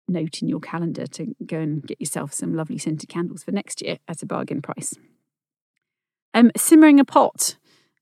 note 0.08 0.41
in 0.41 0.48
your 0.48 0.60
calendar 0.60 1.05
to 1.05 1.36
go 1.46 1.60
and 1.60 1.86
get 1.86 2.01
yourself 2.01 2.34
some 2.34 2.55
lovely 2.55 2.79
scented 2.79 3.10
candles 3.10 3.44
for 3.44 3.51
next 3.51 3.82
year 3.84 4.00
at 4.08 4.24
a 4.24 4.25
bargain 4.25 4.62
price. 4.62 4.96
Um, 6.36 6.51
simmering 6.58 7.00
a 7.00 7.06
pot. 7.06 7.56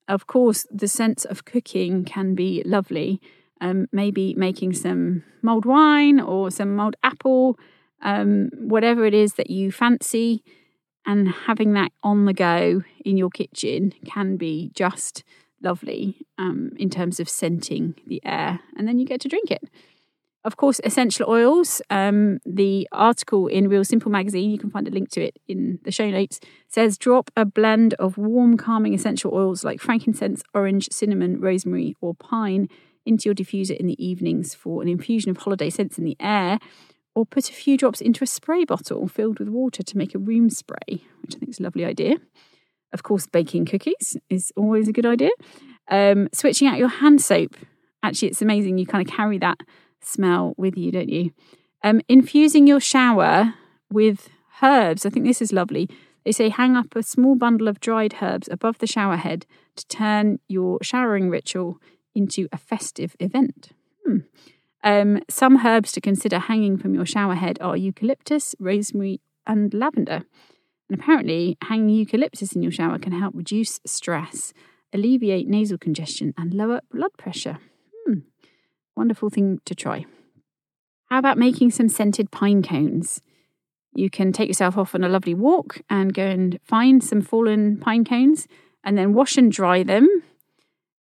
Of 0.07 0.25
course, 0.27 0.65
the 0.71 0.87
sense 0.87 1.23
of 1.23 1.45
cooking 1.45 2.03
can 2.03 2.33
be 2.33 2.63
lovely. 2.65 3.21
Um, 3.61 3.87
maybe 3.93 4.33
making 4.33 4.73
some 4.73 5.23
mulled 5.41 5.65
wine 5.65 6.19
or 6.19 6.51
some 6.51 6.75
mulled 6.75 6.97
apple, 7.03 7.57
um, 8.01 8.49
whatever 8.57 9.05
it 9.05 9.13
is 9.13 9.35
that 9.35 9.49
you 9.49 9.71
fancy, 9.71 10.43
and 11.05 11.29
having 11.29 11.73
that 11.73 11.91
on 12.01 12.25
the 12.25 12.33
go 12.33 12.83
in 13.05 13.17
your 13.17 13.29
kitchen 13.29 13.93
can 14.05 14.35
be 14.35 14.71
just 14.73 15.23
lovely 15.61 16.25
um, 16.37 16.71
in 16.77 16.89
terms 16.89 17.19
of 17.19 17.29
scenting 17.29 17.95
the 18.07 18.19
air, 18.25 18.59
and 18.75 18.87
then 18.87 18.97
you 18.99 19.05
get 19.05 19.21
to 19.21 19.29
drink 19.29 19.51
it. 19.51 19.69
Of 20.45 20.57
course, 20.57 20.81
essential 20.83 21.29
oils. 21.29 21.81
Um, 21.89 22.39
the 22.45 22.87
article 22.91 23.47
in 23.47 23.69
Real 23.69 23.85
Simple 23.85 24.11
magazine, 24.11 24.51
you 24.51 24.57
can 24.57 24.69
find 24.69 24.87
a 24.87 24.91
link 24.91 25.09
to 25.11 25.21
it 25.21 25.39
in 25.47 25.79
the 25.83 25.91
show 25.91 26.09
notes, 26.09 26.41
says 26.67 26.97
drop 26.97 27.31
a 27.37 27.45
blend 27.45 27.93
of 27.93 28.17
warm, 28.17 28.57
calming 28.57 28.93
essential 28.93 29.33
oils 29.33 29.63
like 29.63 29.79
frankincense, 29.79 30.43
orange, 30.53 30.89
cinnamon, 30.91 31.39
rosemary, 31.39 31.95
or 32.01 32.13
pine 32.13 32.67
into 33.05 33.29
your 33.29 33.35
diffuser 33.35 33.75
in 33.75 33.87
the 33.87 34.05
evenings 34.05 34.53
for 34.53 34.81
an 34.81 34.89
infusion 34.89 35.31
of 35.31 35.37
holiday 35.37 35.69
scents 35.69 35.97
in 35.97 36.03
the 36.03 36.17
air, 36.19 36.59
or 37.15 37.25
put 37.25 37.49
a 37.49 37.53
few 37.53 37.77
drops 37.77 38.01
into 38.01 38.23
a 38.23 38.27
spray 38.27 38.65
bottle 38.65 39.07
filled 39.07 39.39
with 39.39 39.47
water 39.47 39.83
to 39.83 39.97
make 39.97 40.13
a 40.13 40.19
room 40.19 40.49
spray, 40.49 41.05
which 41.21 41.35
I 41.35 41.39
think 41.39 41.49
is 41.49 41.59
a 41.59 41.63
lovely 41.63 41.85
idea. 41.85 42.17
Of 42.91 43.03
course, 43.03 43.27
baking 43.27 43.65
cookies 43.65 44.17
is 44.29 44.51
always 44.57 44.87
a 44.87 44.91
good 44.91 45.05
idea. 45.05 45.31
Um, 45.89 46.27
switching 46.33 46.67
out 46.67 46.77
your 46.77 46.89
hand 46.89 47.21
soap. 47.21 47.55
Actually, 48.03 48.29
it's 48.29 48.41
amazing. 48.41 48.77
You 48.77 48.85
kind 48.85 49.07
of 49.07 49.13
carry 49.13 49.37
that 49.37 49.57
smell 50.05 50.53
with 50.57 50.77
you, 50.77 50.91
don't 50.91 51.09
you? 51.09 51.31
Um, 51.83 52.01
infusing 52.07 52.67
your 52.67 52.79
shower 52.79 53.53
with 53.91 54.29
herbs. 54.61 55.05
I 55.05 55.09
think 55.09 55.25
this 55.25 55.41
is 55.41 55.51
lovely. 55.51 55.89
They 56.23 56.31
say 56.31 56.49
hang 56.49 56.75
up 56.75 56.95
a 56.95 57.03
small 57.03 57.35
bundle 57.35 57.67
of 57.67 57.79
dried 57.79 58.15
herbs 58.21 58.47
above 58.49 58.77
the 58.79 58.87
shower 58.87 59.17
head 59.17 59.45
to 59.75 59.87
turn 59.87 60.39
your 60.47 60.79
showering 60.81 61.29
ritual 61.29 61.79
into 62.15 62.47
a 62.51 62.57
festive 62.57 63.15
event. 63.19 63.69
Hmm. 64.05 64.17
Um, 64.83 65.21
some 65.29 65.65
herbs 65.65 65.91
to 65.93 66.01
consider 66.01 66.39
hanging 66.39 66.77
from 66.77 66.93
your 66.93 67.05
shower 67.05 67.35
head 67.35 67.57
are 67.61 67.77
eucalyptus, 67.77 68.55
rosemary, 68.59 69.21
and 69.47 69.73
lavender. 69.73 70.23
And 70.89 70.99
apparently, 70.99 71.57
hanging 71.63 71.95
eucalyptus 71.95 72.53
in 72.53 72.61
your 72.61 72.71
shower 72.71 72.99
can 72.99 73.13
help 73.13 73.33
reduce 73.35 73.79
stress, 73.85 74.53
alleviate 74.93 75.47
nasal 75.47 75.77
congestion, 75.77 76.33
and 76.37 76.53
lower 76.53 76.81
blood 76.91 77.11
pressure. 77.17 77.59
Wonderful 78.95 79.29
thing 79.29 79.59
to 79.65 79.75
try. 79.75 80.05
How 81.09 81.19
about 81.19 81.37
making 81.37 81.71
some 81.71 81.89
scented 81.89 82.31
pine 82.31 82.63
cones? 82.63 83.21
You 83.95 84.09
can 84.09 84.31
take 84.31 84.47
yourself 84.47 84.77
off 84.77 84.95
on 84.95 85.03
a 85.03 85.09
lovely 85.09 85.33
walk 85.33 85.81
and 85.89 86.13
go 86.13 86.25
and 86.25 86.59
find 86.63 87.03
some 87.03 87.21
fallen 87.21 87.77
pine 87.77 88.03
cones 88.05 88.47
and 88.83 88.97
then 88.97 89.13
wash 89.13 89.37
and 89.37 89.51
dry 89.51 89.83
them. 89.83 90.07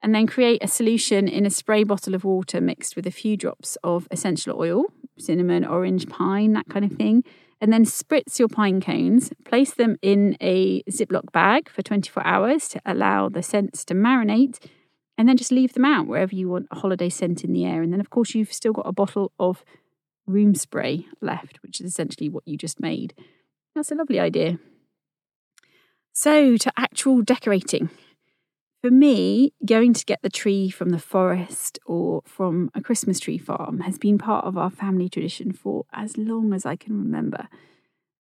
And 0.03 0.15
then 0.15 0.25
create 0.25 0.63
a 0.63 0.67
solution 0.67 1.27
in 1.27 1.45
a 1.45 1.51
spray 1.51 1.83
bottle 1.83 2.15
of 2.15 2.23
water 2.23 2.59
mixed 2.59 2.95
with 2.95 3.05
a 3.05 3.11
few 3.11 3.37
drops 3.37 3.77
of 3.83 4.07
essential 4.09 4.59
oil, 4.59 4.85
cinnamon, 5.19 5.63
orange, 5.63 6.09
pine, 6.09 6.53
that 6.53 6.67
kind 6.69 6.83
of 6.83 6.93
thing. 6.93 7.23
And 7.61 7.71
then 7.71 7.85
spritz 7.85 8.39
your 8.39 8.47
pine 8.47 8.81
cones, 8.81 9.31
place 9.45 9.75
them 9.75 9.97
in 10.01 10.35
a 10.41 10.81
Ziploc 10.89 11.31
bag 11.31 11.69
for 11.69 11.83
24 11.83 12.25
hours 12.25 12.67
to 12.69 12.81
allow 12.83 13.29
the 13.29 13.43
scents 13.43 13.85
to 13.85 13.93
marinate 13.93 14.57
and 15.21 15.29
then 15.29 15.37
just 15.37 15.51
leave 15.51 15.73
them 15.73 15.85
out 15.85 16.07
wherever 16.07 16.33
you 16.33 16.49
want 16.49 16.67
a 16.71 16.79
holiday 16.79 17.07
scent 17.07 17.43
in 17.43 17.53
the 17.53 17.63
air. 17.63 17.83
And 17.83 17.93
then, 17.93 17.99
of 17.99 18.09
course, 18.09 18.33
you've 18.33 18.51
still 18.51 18.73
got 18.73 18.87
a 18.87 18.91
bottle 18.91 19.31
of 19.39 19.63
room 20.25 20.55
spray 20.55 21.05
left, 21.21 21.61
which 21.61 21.79
is 21.79 21.85
essentially 21.85 22.27
what 22.27 22.41
you 22.47 22.57
just 22.57 22.79
made. 22.79 23.13
That's 23.75 23.91
a 23.91 23.95
lovely 23.95 24.19
idea. 24.19 24.57
So, 26.11 26.57
to 26.57 26.73
actual 26.75 27.21
decorating. 27.21 27.91
For 28.81 28.89
me, 28.89 29.53
going 29.63 29.93
to 29.93 30.05
get 30.05 30.23
the 30.23 30.29
tree 30.31 30.71
from 30.71 30.89
the 30.89 30.97
forest 30.97 31.77
or 31.85 32.23
from 32.25 32.71
a 32.73 32.81
Christmas 32.81 33.19
tree 33.19 33.37
farm 33.37 33.81
has 33.81 33.99
been 33.99 34.17
part 34.17 34.45
of 34.45 34.57
our 34.57 34.71
family 34.71 35.07
tradition 35.07 35.51
for 35.51 35.85
as 35.93 36.17
long 36.17 36.51
as 36.51 36.65
I 36.65 36.75
can 36.75 36.97
remember. 36.97 37.47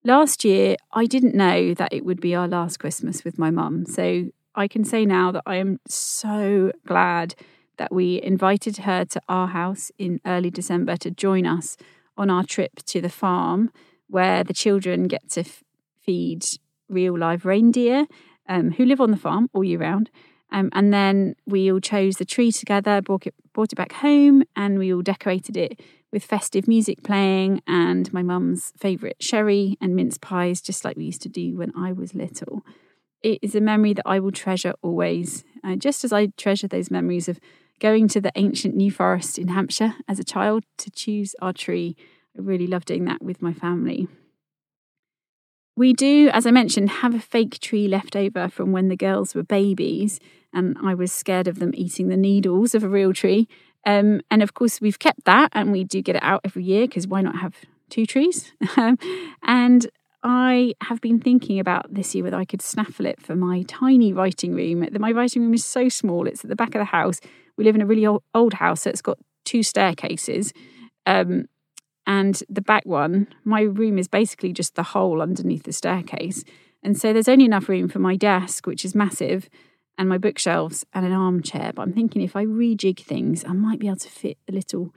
Last 0.03 0.45
year, 0.45 0.75
I 0.91 1.07
didn't 1.07 1.33
know 1.33 1.73
that 1.73 1.91
it 1.91 2.05
would 2.05 2.21
be 2.21 2.35
our 2.35 2.47
last 2.47 2.77
Christmas 2.77 3.23
with 3.23 3.39
my 3.39 3.49
mum, 3.49 3.87
so 3.87 4.29
I 4.55 4.67
can 4.67 4.83
say 4.83 5.05
now 5.05 5.31
that 5.31 5.43
I 5.45 5.55
am 5.55 5.79
so 5.87 6.71
glad 6.85 7.35
that 7.77 7.91
we 7.91 8.21
invited 8.21 8.77
her 8.77 9.05
to 9.05 9.21
our 9.29 9.47
house 9.47 9.91
in 9.97 10.19
early 10.25 10.49
December 10.49 10.97
to 10.97 11.11
join 11.11 11.45
us 11.45 11.77
on 12.17 12.29
our 12.29 12.43
trip 12.43 12.83
to 12.87 13.01
the 13.01 13.09
farm 13.09 13.71
where 14.07 14.43
the 14.43 14.53
children 14.53 15.07
get 15.07 15.29
to 15.29 15.41
f- 15.41 15.63
feed 16.01 16.45
real 16.89 17.17
live 17.17 17.45
reindeer 17.45 18.07
um, 18.49 18.71
who 18.71 18.85
live 18.85 18.99
on 18.99 19.11
the 19.11 19.17
farm 19.17 19.49
all 19.53 19.63
year 19.63 19.79
round. 19.79 20.09
Um, 20.51 20.69
and 20.73 20.93
then 20.93 21.35
we 21.45 21.71
all 21.71 21.79
chose 21.79 22.17
the 22.17 22.25
tree 22.25 22.51
together, 22.51 23.01
brought 23.01 23.25
it, 23.25 23.33
brought 23.53 23.71
it 23.71 23.77
back 23.77 23.93
home, 23.93 24.43
and 24.53 24.77
we 24.77 24.93
all 24.93 25.01
decorated 25.01 25.55
it 25.55 25.79
with 26.11 26.25
festive 26.25 26.67
music 26.67 27.03
playing 27.03 27.61
and 27.65 28.11
my 28.11 28.21
mum's 28.21 28.73
favourite 28.77 29.23
sherry 29.23 29.77
and 29.79 29.95
mince 29.95 30.17
pies, 30.17 30.59
just 30.59 30.83
like 30.83 30.97
we 30.97 31.05
used 31.05 31.21
to 31.21 31.29
do 31.29 31.55
when 31.55 31.71
I 31.73 31.93
was 31.93 32.13
little 32.13 32.65
it 33.23 33.39
is 33.41 33.55
a 33.55 33.61
memory 33.61 33.93
that 33.93 34.07
I 34.07 34.19
will 34.19 34.31
treasure 34.31 34.73
always, 34.81 35.43
uh, 35.63 35.75
just 35.75 36.03
as 36.03 36.11
I 36.11 36.27
treasure 36.37 36.67
those 36.67 36.91
memories 36.91 37.29
of 37.29 37.39
going 37.79 38.07
to 38.09 38.21
the 38.21 38.31
ancient 38.35 38.75
New 38.75 38.91
Forest 38.91 39.39
in 39.39 39.49
Hampshire 39.49 39.95
as 40.07 40.19
a 40.19 40.23
child 40.23 40.63
to 40.77 40.91
choose 40.91 41.35
our 41.41 41.53
tree. 41.53 41.95
I 42.37 42.41
really 42.41 42.67
love 42.67 42.85
doing 42.85 43.05
that 43.05 43.21
with 43.21 43.41
my 43.41 43.53
family. 43.53 44.07
We 45.75 45.93
do, 45.93 46.29
as 46.33 46.45
I 46.45 46.51
mentioned, 46.51 46.89
have 46.89 47.15
a 47.15 47.19
fake 47.19 47.59
tree 47.59 47.87
left 47.87 48.15
over 48.15 48.49
from 48.49 48.71
when 48.71 48.89
the 48.89 48.97
girls 48.97 49.33
were 49.33 49.43
babies, 49.43 50.19
and 50.53 50.77
I 50.83 50.93
was 50.93 51.11
scared 51.11 51.47
of 51.47 51.59
them 51.59 51.71
eating 51.73 52.09
the 52.09 52.17
needles 52.17 52.75
of 52.75 52.83
a 52.83 52.89
real 52.89 53.13
tree. 53.13 53.47
Um, 53.85 54.21
and 54.29 54.43
of 54.43 54.53
course, 54.53 54.81
we've 54.81 54.99
kept 54.99 55.25
that, 55.25 55.49
and 55.53 55.71
we 55.71 55.83
do 55.83 56.01
get 56.01 56.17
it 56.17 56.23
out 56.23 56.41
every 56.43 56.63
year 56.63 56.87
because 56.87 57.07
why 57.07 57.21
not 57.21 57.37
have 57.37 57.55
two 57.89 58.05
trees? 58.05 58.51
and 59.43 59.89
I 60.23 60.75
have 60.81 61.01
been 61.01 61.19
thinking 61.19 61.59
about 61.59 61.93
this 61.93 62.13
year 62.13 62.23
whether 62.23 62.37
I 62.37 62.45
could 62.45 62.61
snaffle 62.61 63.05
it 63.05 63.21
for 63.21 63.35
my 63.35 63.63
tiny 63.63 64.13
writing 64.13 64.53
room. 64.53 64.87
My 64.99 65.11
writing 65.11 65.41
room 65.41 65.53
is 65.53 65.65
so 65.65 65.89
small, 65.89 66.27
it's 66.27 66.43
at 66.43 66.49
the 66.49 66.55
back 66.55 66.75
of 66.75 66.79
the 66.79 66.85
house. 66.85 67.19
We 67.57 67.63
live 67.63 67.75
in 67.75 67.81
a 67.81 67.85
really 67.85 68.05
old, 68.05 68.53
house, 68.53 68.81
so 68.81 68.89
it's 68.89 69.01
got 69.01 69.17
two 69.45 69.63
staircases. 69.63 70.53
Um, 71.05 71.45
and 72.05 72.41
the 72.49 72.61
back 72.61 72.85
one, 72.85 73.27
my 73.43 73.61
room 73.61 73.97
is 73.97 74.07
basically 74.07 74.53
just 74.53 74.75
the 74.75 74.83
hole 74.83 75.21
underneath 75.21 75.63
the 75.63 75.73
staircase. 75.73 76.43
And 76.83 76.97
so 76.97 77.13
there's 77.13 77.27
only 77.27 77.45
enough 77.45 77.69
room 77.69 77.87
for 77.87 77.99
my 77.99 78.15
desk, 78.15 78.65
which 78.65 78.85
is 78.85 78.95
massive, 78.95 79.49
and 79.97 80.09
my 80.09 80.17
bookshelves 80.17 80.85
and 80.93 81.05
an 81.05 81.11
armchair. 81.11 81.71
But 81.75 81.83
I'm 81.83 81.93
thinking 81.93 82.21
if 82.21 82.35
I 82.35 82.45
rejig 82.45 82.99
things, 82.99 83.45
I 83.45 83.53
might 83.53 83.79
be 83.79 83.87
able 83.87 83.97
to 83.97 84.09
fit 84.09 84.37
a 84.49 84.51
little 84.51 84.93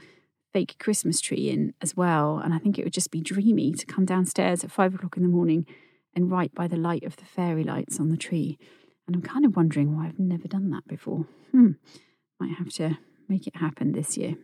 fake 0.55 0.77
Christmas 0.79 1.21
tree 1.21 1.51
in 1.51 1.75
as 1.83 1.97
well. 1.97 2.39
And 2.39 2.55
I 2.55 2.59
think 2.59 2.79
it 2.79 2.85
would 2.85 2.93
just 2.93 3.11
be 3.11 3.21
dreamy 3.21 3.73
to 3.73 3.85
come 3.85 4.07
downstairs 4.07 4.63
at 4.63 4.71
five 4.71 4.95
o'clock 4.95 5.17
in 5.17 5.25
the 5.25 5.29
morning 5.29 5.67
and 6.15 6.31
write 6.31 6.55
by 6.55 6.69
the 6.69 6.77
light 6.77 7.03
of 7.03 7.17
the 7.17 7.25
fairy 7.25 7.65
lights 7.65 7.99
on 7.99 8.11
the 8.11 8.17
tree. 8.17 8.57
And 9.07 9.17
I'm 9.17 9.23
kind 9.23 9.45
of 9.45 9.57
wondering 9.57 9.97
why 9.97 10.07
I've 10.07 10.21
never 10.21 10.47
done 10.47 10.71
that 10.71 10.87
before. 10.87 11.27
Hmm, 11.51 11.73
might 12.39 12.57
have 12.57 12.71
to 12.75 12.99
make 13.29 13.49
it 13.49 13.57
happen 13.57 13.93
this 13.93 14.17
year. 14.17 14.37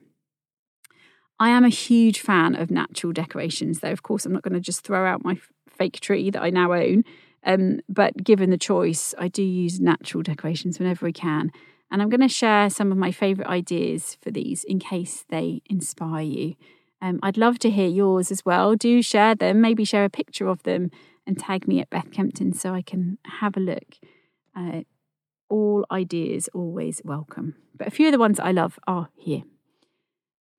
I 1.38 1.50
am 1.50 1.64
a 1.64 1.71
huge 1.71 2.21
fan 2.21 2.57
of 2.57 2.71
natural 2.71 3.12
decorations, 3.12 3.79
though, 3.79 3.93
of 3.93 4.02
course, 4.02 4.26
I'm 4.26 4.33
not 4.33 4.43
going 4.43 4.52
to 4.52 4.61
just 4.61 4.83
throw 4.83 5.07
out 5.07 5.25
my 5.25 5.38
fake 5.69 6.00
tree 6.00 6.29
that 6.31 6.43
I 6.43 6.50
now 6.50 6.73
own. 6.73 7.05
Um, 7.45 7.81
but 7.88 8.23
given 8.23 8.50
the 8.50 8.59
choice, 8.59 9.14
I 9.17 9.29
do 9.29 9.43
use 9.43 9.81
natural 9.81 10.23
decorations 10.23 10.79
whenever 10.79 11.07
I 11.07 11.12
can. 11.12 11.52
And 11.90 12.00
I'm 12.00 12.09
going 12.09 12.20
to 12.20 12.28
share 12.28 12.70
some 12.70 12.92
of 12.92 12.99
my 12.99 13.11
favourite 13.11 13.50
ideas 13.50 14.16
for 14.23 14.30
these 14.30 14.64
in 14.64 14.78
case 14.78 15.25
they 15.28 15.62
inspire 15.68 16.23
you. 16.23 16.54
Um, 17.02 17.18
I'd 17.23 17.38
love 17.38 17.59
to 17.61 17.70
hear 17.70 17.88
yours 17.88 18.30
as 18.30 18.44
well. 18.44 18.76
Do 18.76 19.02
share 19.02 19.35
them, 19.35 19.61
maybe 19.61 19.85
share 19.85 20.04
a 20.04 20.11
picture 20.11 20.49
of 20.49 20.62
them 20.62 20.90
and 21.26 21.38
tag 21.38 21.66
me 21.66 21.80
at 21.80 21.90
Beth 21.90 22.11
Kempton 22.11 22.52
so 22.52 22.75
I 22.75 22.82
can 22.82 23.18
have 23.40 23.56
a 23.56 23.61
look. 23.61 23.97
Uh, 24.54 24.82
all 25.49 25.85
ideas 25.90 26.49
always 26.54 27.00
welcome. 27.04 27.56
But 27.76 27.88
a 27.88 27.90
few 27.90 28.06
of 28.06 28.12
the 28.12 28.18
ones 28.18 28.38
I 28.38 28.52
love 28.52 28.78
are 28.87 29.09
here. 29.16 29.42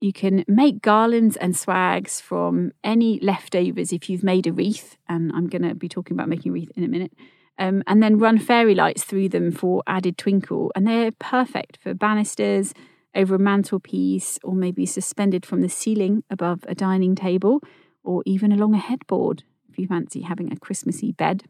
You 0.02 0.12
can 0.12 0.44
make 0.48 0.82
garlands 0.82 1.38
and 1.38 1.56
swags 1.56 2.20
from 2.20 2.72
any 2.84 3.20
leftovers 3.20 3.94
if 3.94 4.10
you've 4.10 4.24
made 4.24 4.48
a 4.48 4.52
wreath, 4.52 4.98
and 5.08 5.32
I'm 5.32 5.48
going 5.48 5.62
to 5.62 5.76
be 5.76 5.88
talking 5.88 6.16
about 6.16 6.28
making 6.28 6.50
a 6.50 6.54
wreath 6.54 6.72
in 6.76 6.84
a 6.84 6.88
minute. 6.88 7.14
Um, 7.62 7.84
and 7.86 8.02
then 8.02 8.18
run 8.18 8.40
fairy 8.40 8.74
lights 8.74 9.04
through 9.04 9.30
them 9.30 9.52
for 9.52 9.84
added 9.86 10.18
twinkle. 10.18 10.72
And 10.76 10.88
they're 10.88 11.12
perfect 11.12 11.78
for 11.80 11.94
banisters, 11.94 12.74
over 13.14 13.36
a 13.36 13.40
mantelpiece, 13.40 14.40
or 14.44 14.56
maybe 14.56 14.88
suspended 14.88 15.46
from 15.46 15.62
the 15.62 15.70
ceiling 15.70 16.24
above 16.32 16.66
a 16.68 16.74
dining 16.74 17.14
table, 17.14 17.62
or 18.04 18.24
even 18.26 18.52
along 18.52 18.74
a 18.74 18.80
headboard 18.80 19.44
if 19.70 19.78
you 19.78 19.86
fancy 19.86 20.22
having 20.22 20.52
a 20.52 20.58
Christmassy 20.58 21.12
bed. 21.12 21.44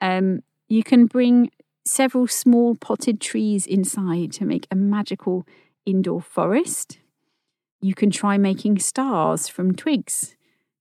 Um, 0.00 0.40
you 0.66 0.82
can 0.82 1.04
bring 1.04 1.50
several 1.84 2.26
small 2.26 2.74
potted 2.74 3.20
trees 3.20 3.66
inside 3.66 4.32
to 4.32 4.46
make 4.46 4.66
a 4.70 4.76
magical 4.76 5.46
indoor 5.84 6.22
forest. 6.22 7.00
You 7.82 7.94
can 7.94 8.10
try 8.10 8.38
making 8.38 8.78
stars 8.78 9.46
from 9.46 9.74
twigs. 9.74 10.36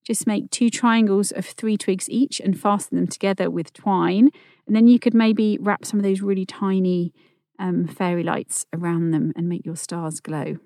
Just 0.08 0.26
make 0.26 0.50
two 0.52 0.70
triangles 0.70 1.34
of 1.34 1.46
three 1.46 1.76
twigs 1.76 2.10
each 2.10 2.40
and 2.40 2.58
fasten 2.58 2.96
them 2.96 3.08
together 3.08 3.52
with 3.52 3.74
twine. 3.74 4.30
And 4.66 4.74
then 4.74 4.88
you 4.88 5.00
could 5.00 5.14
maybe 5.14 5.58
wrap 5.60 5.84
some 5.84 6.00
of 6.00 6.06
those 6.06 6.22
really 6.22 6.46
tiny 6.46 7.14
um, 7.60 7.88
fairy 7.88 8.24
lights 8.24 8.66
around 8.74 9.12
them 9.12 9.34
and 9.36 9.50
make 9.50 9.66
your 9.66 9.76
stars 9.76 10.22
glow. 10.22 10.60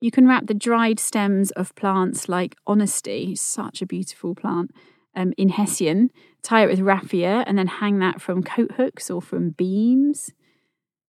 You 0.00 0.10
can 0.10 0.26
wrap 0.26 0.48
the 0.48 0.54
dried 0.54 0.98
stems 0.98 1.52
of 1.52 1.76
plants 1.76 2.28
like 2.28 2.56
honesty, 2.66 3.36
such 3.36 3.80
a 3.80 3.86
beautiful 3.86 4.34
plant, 4.34 4.72
um, 5.14 5.32
in 5.38 5.50
hessian, 5.50 6.10
tie 6.42 6.64
it 6.64 6.70
with 6.70 6.80
raffia, 6.80 7.44
and 7.46 7.56
then 7.56 7.68
hang 7.68 8.00
that 8.00 8.20
from 8.20 8.42
coat 8.42 8.72
hooks 8.72 9.10
or 9.10 9.22
from 9.22 9.50
beams. 9.50 10.32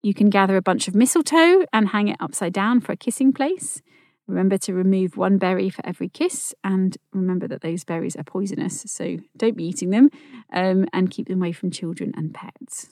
You 0.03 0.15
can 0.15 0.31
gather 0.31 0.57
a 0.57 0.63
bunch 0.63 0.89
of 0.89 0.97
mistletoe 0.97 1.65
and 1.73 1.91
hang 1.91 2.09
it 2.09 2.17
upside 2.19 2.53
down 2.53 2.81
for 2.81 2.91
a 2.91 2.97
kissing 2.97 3.33
place. 3.33 3.83
Remember 4.29 4.57
to 4.59 4.73
remove 4.73 5.17
one 5.17 5.37
berry 5.37 5.69
for 5.69 5.85
every 5.85 6.09
kiss, 6.09 6.55
and 6.63 6.97
remember 7.13 7.49
that 7.49 7.61
those 7.61 7.85
berries 7.85 8.17
are 8.17 8.23
poisonous, 8.23 8.85
so 8.87 9.19
don't 9.37 9.57
be 9.57 9.65
eating 9.65 9.91
them 9.91 10.11
um, 10.53 10.87
and 10.93 11.11
keep 11.11 11.29
them 11.29 11.41
away 11.41 11.53
from 11.53 11.71
children 11.71 12.13
and 12.17 12.33
pets. 12.33 12.89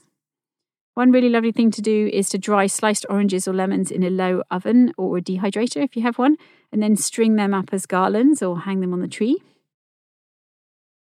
One 0.94 1.12
really 1.12 1.28
lovely 1.28 1.52
thing 1.52 1.70
to 1.70 1.80
do 1.80 2.10
is 2.12 2.28
to 2.30 2.38
dry 2.38 2.66
sliced 2.66 3.06
oranges 3.08 3.46
or 3.46 3.54
lemons 3.54 3.90
in 3.90 4.02
a 4.02 4.10
low 4.10 4.42
oven 4.50 4.92
or 4.98 5.18
a 5.18 5.22
dehydrator 5.22 5.82
if 5.82 5.96
you 5.96 6.02
have 6.02 6.18
one, 6.18 6.36
and 6.72 6.82
then 6.82 6.96
string 6.96 7.36
them 7.36 7.54
up 7.54 7.70
as 7.72 7.86
garlands 7.86 8.42
or 8.42 8.60
hang 8.60 8.80
them 8.80 8.92
on 8.92 9.00
the 9.00 9.08
tree. 9.08 9.38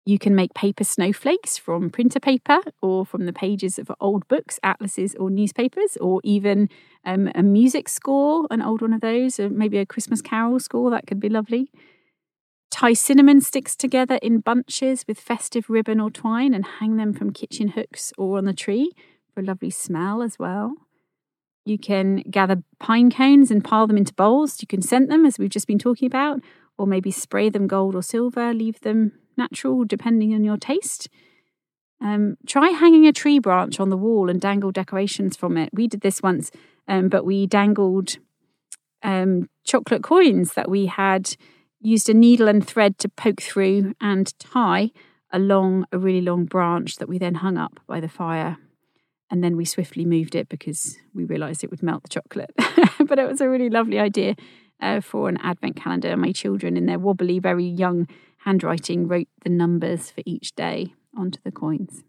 You 0.07 0.17
can 0.17 0.35
make 0.35 0.53
paper 0.53 0.85
snowflakes 0.85 1.57
from 1.57 1.89
printer 1.89 2.21
paper 2.21 2.59
or 2.81 3.05
from 3.05 3.25
the 3.25 3.33
pages 3.33 3.77
of 3.77 3.91
old 3.99 4.25
books, 4.29 4.57
atlases, 4.63 5.15
or 5.15 5.29
newspapers, 5.29 5.97
or 5.97 6.21
even 6.23 6.69
um, 7.03 7.29
a 7.35 7.43
music 7.43 7.89
score, 7.89 8.47
an 8.49 8.61
old 8.61 8.81
one 8.81 8.93
of 8.93 9.01
those, 9.01 9.37
or 9.37 9.49
maybe 9.49 9.77
a 9.77 9.85
Christmas 9.85 10.21
carol 10.21 10.61
score. 10.61 10.89
That 10.91 11.07
could 11.07 11.19
be 11.19 11.27
lovely. 11.27 11.69
Tie 12.71 12.93
cinnamon 12.93 13.41
sticks 13.41 13.75
together 13.75 14.17
in 14.21 14.39
bunches 14.39 15.03
with 15.09 15.19
festive 15.19 15.69
ribbon 15.69 15.99
or 15.99 16.09
twine 16.09 16.53
and 16.53 16.65
hang 16.79 16.95
them 16.95 17.11
from 17.11 17.33
kitchen 17.33 17.67
hooks 17.67 18.13
or 18.17 18.37
on 18.37 18.45
the 18.45 18.53
tree 18.53 18.93
for 19.33 19.41
a 19.41 19.43
lovely 19.43 19.69
smell 19.69 20.21
as 20.21 20.39
well. 20.39 20.73
You 21.65 21.77
can 21.77 22.23
gather 22.31 22.63
pine 22.79 23.11
cones 23.11 23.51
and 23.51 23.61
pile 23.61 23.87
them 23.87 23.97
into 23.97 24.13
bowls. 24.13 24.61
You 24.61 24.67
can 24.67 24.81
scent 24.81 25.09
them, 25.09 25.25
as 25.25 25.37
we've 25.37 25.49
just 25.49 25.67
been 25.67 25.79
talking 25.79 26.05
about, 26.05 26.39
or 26.77 26.87
maybe 26.87 27.11
spray 27.11 27.49
them 27.49 27.67
gold 27.67 27.93
or 27.93 28.01
silver, 28.01 28.53
leave 28.53 28.79
them 28.79 29.11
natural 29.37 29.85
depending 29.85 30.33
on 30.33 30.43
your 30.43 30.57
taste. 30.57 31.09
Um, 31.99 32.37
try 32.45 32.69
hanging 32.69 33.07
a 33.07 33.13
tree 33.13 33.39
branch 33.39 33.79
on 33.79 33.89
the 33.89 33.97
wall 33.97 34.29
and 34.29 34.39
dangle 34.39 34.71
decorations 34.71 35.35
from 35.35 35.57
it. 35.57 35.69
We 35.73 35.87
did 35.87 36.01
this 36.01 36.21
once, 36.21 36.51
um, 36.87 37.09
but 37.09 37.25
we 37.25 37.47
dangled 37.47 38.17
um, 39.03 39.49
chocolate 39.63 40.03
coins 40.03 40.53
that 40.53 40.69
we 40.69 40.85
had 40.85 41.35
used 41.79 42.09
a 42.09 42.13
needle 42.13 42.47
and 42.47 42.65
thread 42.65 42.97
to 42.99 43.09
poke 43.09 43.41
through 43.41 43.93
and 44.01 44.37
tie 44.39 44.91
along 45.31 45.85
a 45.91 45.97
really 45.97 46.21
long 46.21 46.45
branch 46.45 46.97
that 46.97 47.09
we 47.09 47.17
then 47.17 47.35
hung 47.35 47.57
up 47.57 47.79
by 47.87 47.99
the 47.99 48.09
fire. 48.09 48.57
And 49.29 49.43
then 49.43 49.57
we 49.57 49.65
swiftly 49.65 50.05
moved 50.05 50.35
it 50.35 50.47
because 50.47 50.97
we 51.13 51.25
realised 51.25 51.63
it 51.63 51.69
would 51.69 51.83
melt 51.83 52.03
the 52.03 52.09
chocolate. 52.09 52.51
but 53.07 53.19
it 53.19 53.27
was 53.27 53.41
a 53.41 53.49
really 53.49 53.69
lovely 53.69 53.99
idea 53.99 54.35
uh, 54.81 55.01
for 55.01 55.27
an 55.27 55.37
advent 55.41 55.75
calendar. 55.75 56.15
My 56.15 56.31
children, 56.31 56.77
in 56.77 56.85
their 56.85 56.99
wobbly, 56.99 57.39
very 57.39 57.65
young 57.65 58.07
handwriting 58.47 59.09
wrote 59.09 59.27
the 59.43 59.49
numbers 59.49 60.09
for 60.09 60.23
each 60.25 60.55
day 60.55 60.93
onto 61.17 61.37
the 61.43 61.51
coins. 61.51 62.03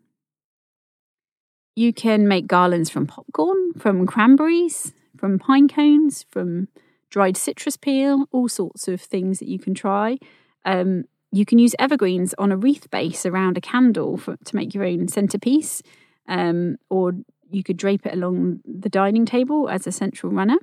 You 1.75 1.93
can 1.93 2.29
make 2.29 2.47
garlands 2.47 2.91
from 2.91 3.09
popcorn, 3.09 3.73
from 3.77 4.07
cranberries, 4.07 4.93
from 5.17 5.41
pine 5.41 5.67
cones, 5.67 6.25
from 6.31 6.69
dried 7.11 7.37
citrus 7.37 7.77
peel, 7.77 8.27
all 8.31 8.49
sorts 8.49 8.87
of 8.87 9.01
things 9.01 9.41
that 9.41 9.49
you 9.49 9.59
can 9.59 9.75
try. 9.75 10.19
Um, 10.65 11.07
you 11.33 11.45
can 11.45 11.59
use 11.59 11.75
evergreens 11.77 12.35
on 12.39 12.53
a 12.53 12.57
wreath 12.57 12.89
base 12.89 13.27
around 13.27 13.59
a 13.59 13.61
candle 13.61 14.17
for, 14.17 14.37
to 14.37 14.57
make 14.57 14.75
your 14.75 14.85
own 14.85 15.09
centerpiece, 15.09 15.83
um, 16.29 16.77
or 16.89 17.15
you 17.51 17.65
could 17.65 17.77
drape 17.77 18.07
it 18.07 18.15
along 18.15 18.61
the 18.65 18.89
dining 18.89 19.27
table 19.27 19.69
as 19.69 19.89
a 19.89 19.93
central 19.93 20.31
runner. 20.31 20.59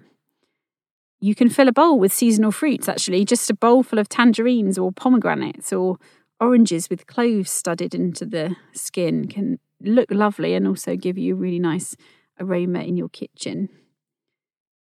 You 1.25 1.33
can 1.33 1.49
fill 1.49 1.67
a 1.67 1.71
bowl 1.71 1.97
with 1.97 2.13
seasonal 2.13 2.51
fruits, 2.51 2.87
actually, 2.87 3.25
just 3.25 3.49
a 3.49 3.55
bowl 3.55 3.81
full 3.81 3.97
of 3.97 4.07
tangerines 4.07 4.77
or 4.77 4.91
pomegranates 4.91 5.73
or 5.73 5.97
oranges 6.39 6.87
with 6.87 7.07
cloves 7.07 7.49
studded 7.49 7.95
into 7.95 8.27
the 8.27 8.55
skin 8.73 9.27
can 9.27 9.57
look 9.81 10.11
lovely 10.11 10.53
and 10.53 10.67
also 10.67 10.95
give 10.95 11.17
you 11.17 11.33
a 11.33 11.35
really 11.35 11.57
nice 11.57 11.95
aroma 12.39 12.81
in 12.81 12.95
your 12.95 13.09
kitchen. 13.09 13.69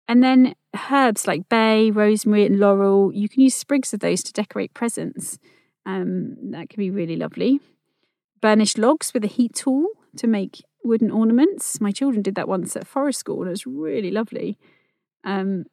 And 0.09 0.21
then 0.21 0.55
herbs 0.91 1.25
like 1.25 1.47
bay, 1.47 1.89
rosemary, 1.89 2.45
and 2.45 2.59
laurel, 2.59 3.13
you 3.13 3.29
can 3.29 3.39
use 3.39 3.55
sprigs 3.55 3.93
of 3.93 4.01
those 4.01 4.21
to 4.23 4.33
decorate 4.33 4.73
presents. 4.73 5.39
Um, 5.85 6.35
that 6.51 6.69
can 6.69 6.81
be 6.81 6.91
really 6.91 7.15
lovely. 7.15 7.61
Burnished 8.41 8.77
logs 8.77 9.13
with 9.13 9.23
a 9.23 9.27
heat 9.27 9.53
tool 9.55 9.87
to 10.17 10.27
make 10.27 10.65
wooden 10.83 11.11
ornaments. 11.11 11.79
My 11.79 11.93
children 11.93 12.21
did 12.21 12.35
that 12.35 12.49
once 12.49 12.75
at 12.75 12.85
forest 12.85 13.19
school 13.21 13.39
and 13.39 13.47
it 13.47 13.51
was 13.51 13.65
really 13.65 14.11
lovely. 14.11 14.57
Um, 15.23 15.63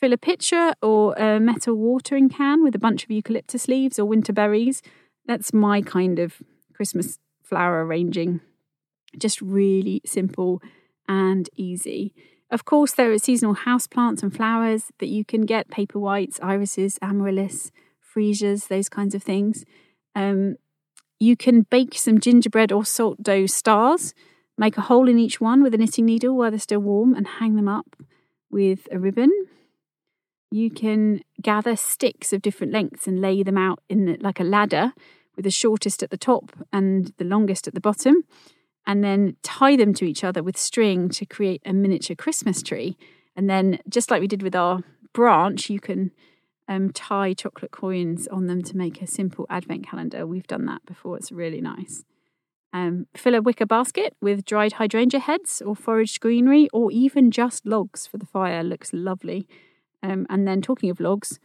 Fill 0.00 0.14
a 0.14 0.16
pitcher 0.16 0.72
or 0.80 1.12
a 1.18 1.38
metal 1.38 1.74
watering 1.74 2.30
can 2.30 2.64
with 2.64 2.74
a 2.74 2.78
bunch 2.78 3.04
of 3.04 3.10
eucalyptus 3.10 3.68
leaves 3.68 3.98
or 3.98 4.06
winter 4.06 4.32
berries. 4.32 4.80
That's 5.26 5.52
my 5.52 5.82
kind 5.82 6.18
of 6.18 6.36
Christmas 6.72 7.18
flower 7.42 7.84
arranging. 7.84 8.40
Just 9.18 9.42
really 9.42 10.00
simple 10.06 10.62
and 11.06 11.50
easy. 11.54 12.14
Of 12.50 12.64
course, 12.64 12.92
there 12.94 13.12
are 13.12 13.18
seasonal 13.18 13.52
house 13.52 13.86
plants 13.86 14.22
and 14.22 14.34
flowers 14.34 14.84
that 15.00 15.08
you 15.08 15.22
can 15.22 15.42
get 15.42 15.70
paper 15.70 15.98
whites, 15.98 16.40
irises, 16.42 16.98
amaryllis, 17.02 17.70
freesias, 18.00 18.68
those 18.68 18.88
kinds 18.88 19.14
of 19.14 19.22
things. 19.22 19.66
Um, 20.14 20.56
you 21.18 21.36
can 21.36 21.66
bake 21.70 21.94
some 21.94 22.20
gingerbread 22.20 22.72
or 22.72 22.86
salt 22.86 23.22
dough 23.22 23.44
stars, 23.44 24.14
make 24.56 24.78
a 24.78 24.82
hole 24.82 25.10
in 25.10 25.18
each 25.18 25.42
one 25.42 25.62
with 25.62 25.74
a 25.74 25.78
knitting 25.78 26.06
needle 26.06 26.38
while 26.38 26.50
they're 26.50 26.58
still 26.58 26.80
warm, 26.80 27.14
and 27.14 27.26
hang 27.26 27.56
them 27.56 27.68
up 27.68 27.96
with 28.50 28.88
a 28.90 28.98
ribbon 28.98 29.30
you 30.50 30.70
can 30.70 31.22
gather 31.40 31.76
sticks 31.76 32.32
of 32.32 32.42
different 32.42 32.72
lengths 32.72 33.06
and 33.06 33.20
lay 33.20 33.42
them 33.42 33.56
out 33.56 33.80
in 33.88 34.18
like 34.20 34.40
a 34.40 34.44
ladder 34.44 34.92
with 35.36 35.44
the 35.44 35.50
shortest 35.50 36.02
at 36.02 36.10
the 36.10 36.16
top 36.16 36.52
and 36.72 37.12
the 37.16 37.24
longest 37.24 37.68
at 37.68 37.74
the 37.74 37.80
bottom 37.80 38.24
and 38.86 39.04
then 39.04 39.36
tie 39.42 39.76
them 39.76 39.94
to 39.94 40.04
each 40.04 40.24
other 40.24 40.42
with 40.42 40.56
string 40.56 41.08
to 41.08 41.24
create 41.24 41.62
a 41.64 41.72
miniature 41.72 42.16
christmas 42.16 42.62
tree. 42.62 42.96
And 43.36 43.48
then 43.48 43.78
just 43.88 44.10
like 44.10 44.20
we 44.20 44.26
did 44.26 44.42
with 44.42 44.56
our 44.56 44.82
branch 45.12 45.70
you 45.70 45.78
can 45.78 46.10
um, 46.68 46.92
tie 46.92 47.32
chocolate 47.32 47.72
coins 47.72 48.26
on 48.28 48.46
them 48.46 48.62
to 48.62 48.76
make 48.76 49.00
a 49.00 49.06
simple 49.06 49.46
advent 49.48 49.86
calendar. 49.86 50.26
We've 50.26 50.46
done 50.46 50.66
that 50.66 50.84
before. 50.86 51.16
It's 51.16 51.32
really 51.32 51.60
nice. 51.60 52.04
Um, 52.72 53.06
fill 53.16 53.34
a 53.34 53.42
wicker 53.42 53.66
basket 53.66 54.14
with 54.20 54.44
dried 54.44 54.74
hydrangea 54.74 55.20
heads 55.20 55.60
or 55.64 55.74
foraged 55.74 56.20
greenery 56.20 56.68
or 56.72 56.92
even 56.92 57.32
just 57.32 57.66
logs 57.66 58.06
for 58.06 58.18
the 58.18 58.26
fire. 58.26 58.62
Looks 58.62 58.92
lovely 58.92 59.48
um, 60.02 60.26
and 60.28 60.46
then 60.46 60.62
talking 60.62 60.90
of 60.90 61.00
logs, 61.00 61.38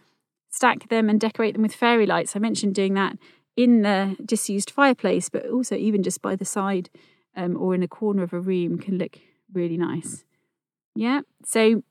stack 0.49 0.89
them 0.89 1.09
and 1.09 1.19
decorate 1.19 1.53
them 1.53 1.63
with 1.63 1.75
fairy 1.75 2.05
lights. 2.05 2.35
I 2.35 2.39
mentioned 2.39 2.75
doing 2.75 2.93
that 2.93 3.17
in 3.55 3.81
the 3.81 4.15
disused 4.23 4.71
fireplace, 4.71 5.29
but 5.29 5.47
also 5.47 5.75
even 5.75 6.03
just 6.03 6.21
by 6.21 6.35
the 6.35 6.45
side 6.45 6.89
um, 7.35 7.57
or 7.57 7.75
in 7.75 7.83
a 7.83 7.87
corner 7.87 8.23
of 8.23 8.33
a 8.33 8.39
room 8.39 8.77
can 8.77 8.97
look 8.97 9.19
really 9.53 9.77
nice. 9.77 10.23
Yeah, 10.95 11.21
so 11.45 11.83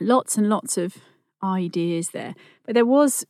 lots 0.00 0.36
and 0.36 0.48
lots 0.48 0.76
of 0.76 0.96
ideas 1.42 2.10
there. 2.10 2.34
But 2.64 2.74
there 2.74 2.86
was 2.86 3.24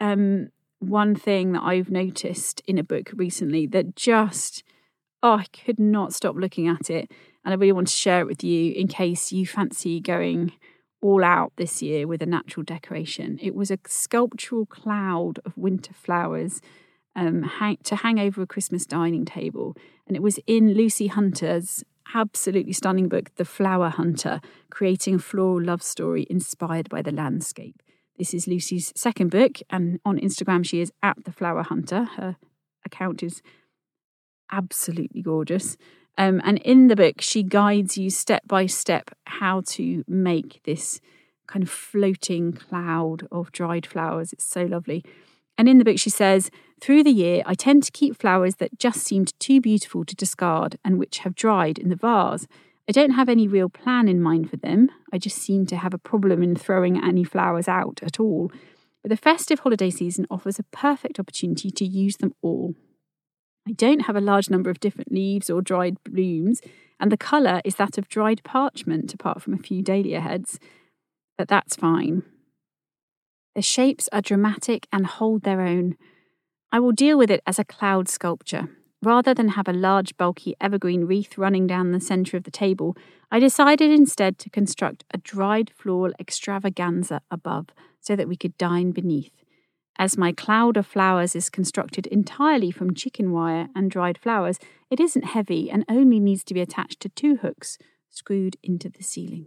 um, 0.00 0.48
one 0.78 1.14
thing 1.14 1.52
that 1.52 1.62
I've 1.62 1.90
noticed 1.90 2.62
in 2.66 2.78
a 2.78 2.84
book 2.84 3.10
recently 3.14 3.66
that 3.68 3.96
just, 3.96 4.62
oh, 5.22 5.34
I 5.34 5.44
could 5.46 5.78
not 5.78 6.14
stop 6.14 6.36
looking 6.36 6.68
at 6.68 6.90
it. 6.90 7.10
And 7.44 7.52
I 7.52 7.56
really 7.56 7.72
want 7.72 7.88
to 7.88 7.94
share 7.94 8.20
it 8.20 8.26
with 8.26 8.44
you 8.44 8.72
in 8.72 8.88
case 8.88 9.32
you 9.32 9.46
fancy 9.46 10.00
going 10.00 10.52
all 11.00 11.24
out 11.24 11.52
this 11.56 11.82
year 11.82 12.06
with 12.06 12.22
a 12.22 12.26
natural 12.26 12.64
decoration. 12.64 13.38
It 13.40 13.54
was 13.54 13.70
a 13.70 13.78
sculptural 13.86 14.66
cloud 14.66 15.38
of 15.44 15.56
winter 15.56 15.92
flowers 15.92 16.60
um, 17.14 17.42
hang, 17.42 17.78
to 17.84 17.96
hang 17.96 18.18
over 18.18 18.42
a 18.42 18.46
Christmas 18.46 18.86
dining 18.86 19.24
table. 19.24 19.76
And 20.06 20.16
it 20.16 20.22
was 20.22 20.38
in 20.46 20.74
Lucy 20.74 21.08
Hunter's 21.08 21.84
absolutely 22.14 22.72
stunning 22.72 23.08
book, 23.08 23.34
The 23.36 23.44
Flower 23.44 23.90
Hunter 23.90 24.40
Creating 24.70 25.16
a 25.16 25.18
Floral 25.18 25.62
Love 25.62 25.82
Story 25.82 26.26
Inspired 26.30 26.88
by 26.88 27.02
the 27.02 27.12
Landscape. 27.12 27.82
This 28.18 28.34
is 28.34 28.48
Lucy's 28.48 28.92
second 28.96 29.30
book, 29.30 29.58
and 29.70 30.00
on 30.04 30.18
Instagram, 30.18 30.64
she 30.66 30.80
is 30.80 30.92
at 31.02 31.24
The 31.24 31.32
Flower 31.32 31.62
Hunter. 31.62 32.04
Her 32.04 32.36
account 32.84 33.22
is 33.22 33.42
absolutely 34.50 35.22
gorgeous. 35.22 35.76
Um, 36.18 36.42
and 36.44 36.58
in 36.58 36.88
the 36.88 36.96
book, 36.96 37.20
she 37.20 37.44
guides 37.44 37.96
you 37.96 38.10
step 38.10 38.42
by 38.46 38.66
step 38.66 39.10
how 39.26 39.62
to 39.66 40.04
make 40.08 40.60
this 40.64 41.00
kind 41.46 41.62
of 41.62 41.70
floating 41.70 42.52
cloud 42.52 43.26
of 43.30 43.52
dried 43.52 43.86
flowers. 43.86 44.32
It's 44.32 44.44
so 44.44 44.64
lovely. 44.64 45.04
And 45.56 45.68
in 45.68 45.78
the 45.78 45.84
book, 45.84 45.98
she 45.98 46.10
says, 46.10 46.50
Through 46.80 47.04
the 47.04 47.12
year, 47.12 47.42
I 47.46 47.54
tend 47.54 47.84
to 47.84 47.92
keep 47.92 48.16
flowers 48.16 48.56
that 48.56 48.78
just 48.80 49.00
seemed 49.00 49.38
too 49.38 49.60
beautiful 49.60 50.04
to 50.04 50.16
discard 50.16 50.76
and 50.84 50.98
which 50.98 51.18
have 51.18 51.36
dried 51.36 51.78
in 51.78 51.88
the 51.88 51.96
vase. 51.96 52.48
I 52.88 52.92
don't 52.92 53.10
have 53.12 53.28
any 53.28 53.46
real 53.46 53.68
plan 53.68 54.08
in 54.08 54.20
mind 54.20 54.50
for 54.50 54.56
them. 54.56 54.90
I 55.12 55.18
just 55.18 55.36
seem 55.36 55.66
to 55.66 55.76
have 55.76 55.94
a 55.94 55.98
problem 55.98 56.42
in 56.42 56.56
throwing 56.56 57.02
any 57.02 57.22
flowers 57.22 57.68
out 57.68 58.00
at 58.02 58.18
all. 58.18 58.50
But 59.02 59.10
the 59.10 59.16
festive 59.16 59.60
holiday 59.60 59.90
season 59.90 60.26
offers 60.30 60.58
a 60.58 60.64
perfect 60.64 61.20
opportunity 61.20 61.70
to 61.70 61.84
use 61.84 62.16
them 62.16 62.34
all. 62.42 62.74
I 63.68 63.72
don't 63.72 64.06
have 64.06 64.16
a 64.16 64.20
large 64.22 64.48
number 64.48 64.70
of 64.70 64.80
different 64.80 65.12
leaves 65.12 65.50
or 65.50 65.60
dried 65.60 66.02
blooms, 66.02 66.62
and 66.98 67.12
the 67.12 67.18
colour 67.18 67.60
is 67.66 67.74
that 67.74 67.98
of 67.98 68.08
dried 68.08 68.42
parchment, 68.42 69.12
apart 69.12 69.42
from 69.42 69.52
a 69.52 69.58
few 69.58 69.82
dahlia 69.82 70.22
heads. 70.22 70.58
But 71.36 71.48
that's 71.48 71.76
fine. 71.76 72.22
The 73.54 73.60
shapes 73.60 74.08
are 74.10 74.22
dramatic 74.22 74.86
and 74.90 75.04
hold 75.04 75.42
their 75.42 75.60
own. 75.60 75.96
I 76.72 76.80
will 76.80 76.92
deal 76.92 77.18
with 77.18 77.30
it 77.30 77.42
as 77.46 77.58
a 77.58 77.64
cloud 77.64 78.08
sculpture. 78.08 78.70
Rather 79.02 79.34
than 79.34 79.48
have 79.48 79.68
a 79.68 79.72
large, 79.74 80.16
bulky 80.16 80.54
evergreen 80.62 81.04
wreath 81.04 81.36
running 81.36 81.66
down 81.66 81.92
the 81.92 82.00
centre 82.00 82.38
of 82.38 82.44
the 82.44 82.50
table, 82.50 82.96
I 83.30 83.38
decided 83.38 83.90
instead 83.90 84.38
to 84.38 84.50
construct 84.50 85.04
a 85.12 85.18
dried 85.18 85.70
floral 85.76 86.14
extravaganza 86.18 87.20
above 87.30 87.66
so 88.00 88.16
that 88.16 88.28
we 88.28 88.36
could 88.36 88.56
dine 88.56 88.92
beneath. 88.92 89.44
As 89.98 90.16
my 90.16 90.30
cloud 90.30 90.76
of 90.76 90.86
flowers 90.86 91.34
is 91.34 91.50
constructed 91.50 92.06
entirely 92.06 92.70
from 92.70 92.94
chicken 92.94 93.32
wire 93.32 93.68
and 93.74 93.90
dried 93.90 94.16
flowers, 94.16 94.58
it 94.90 95.00
isn't 95.00 95.24
heavy 95.24 95.70
and 95.70 95.84
only 95.88 96.20
needs 96.20 96.44
to 96.44 96.54
be 96.54 96.60
attached 96.60 97.00
to 97.00 97.08
two 97.08 97.36
hooks 97.36 97.78
screwed 98.08 98.56
into 98.62 98.88
the 98.88 99.02
ceiling. 99.02 99.46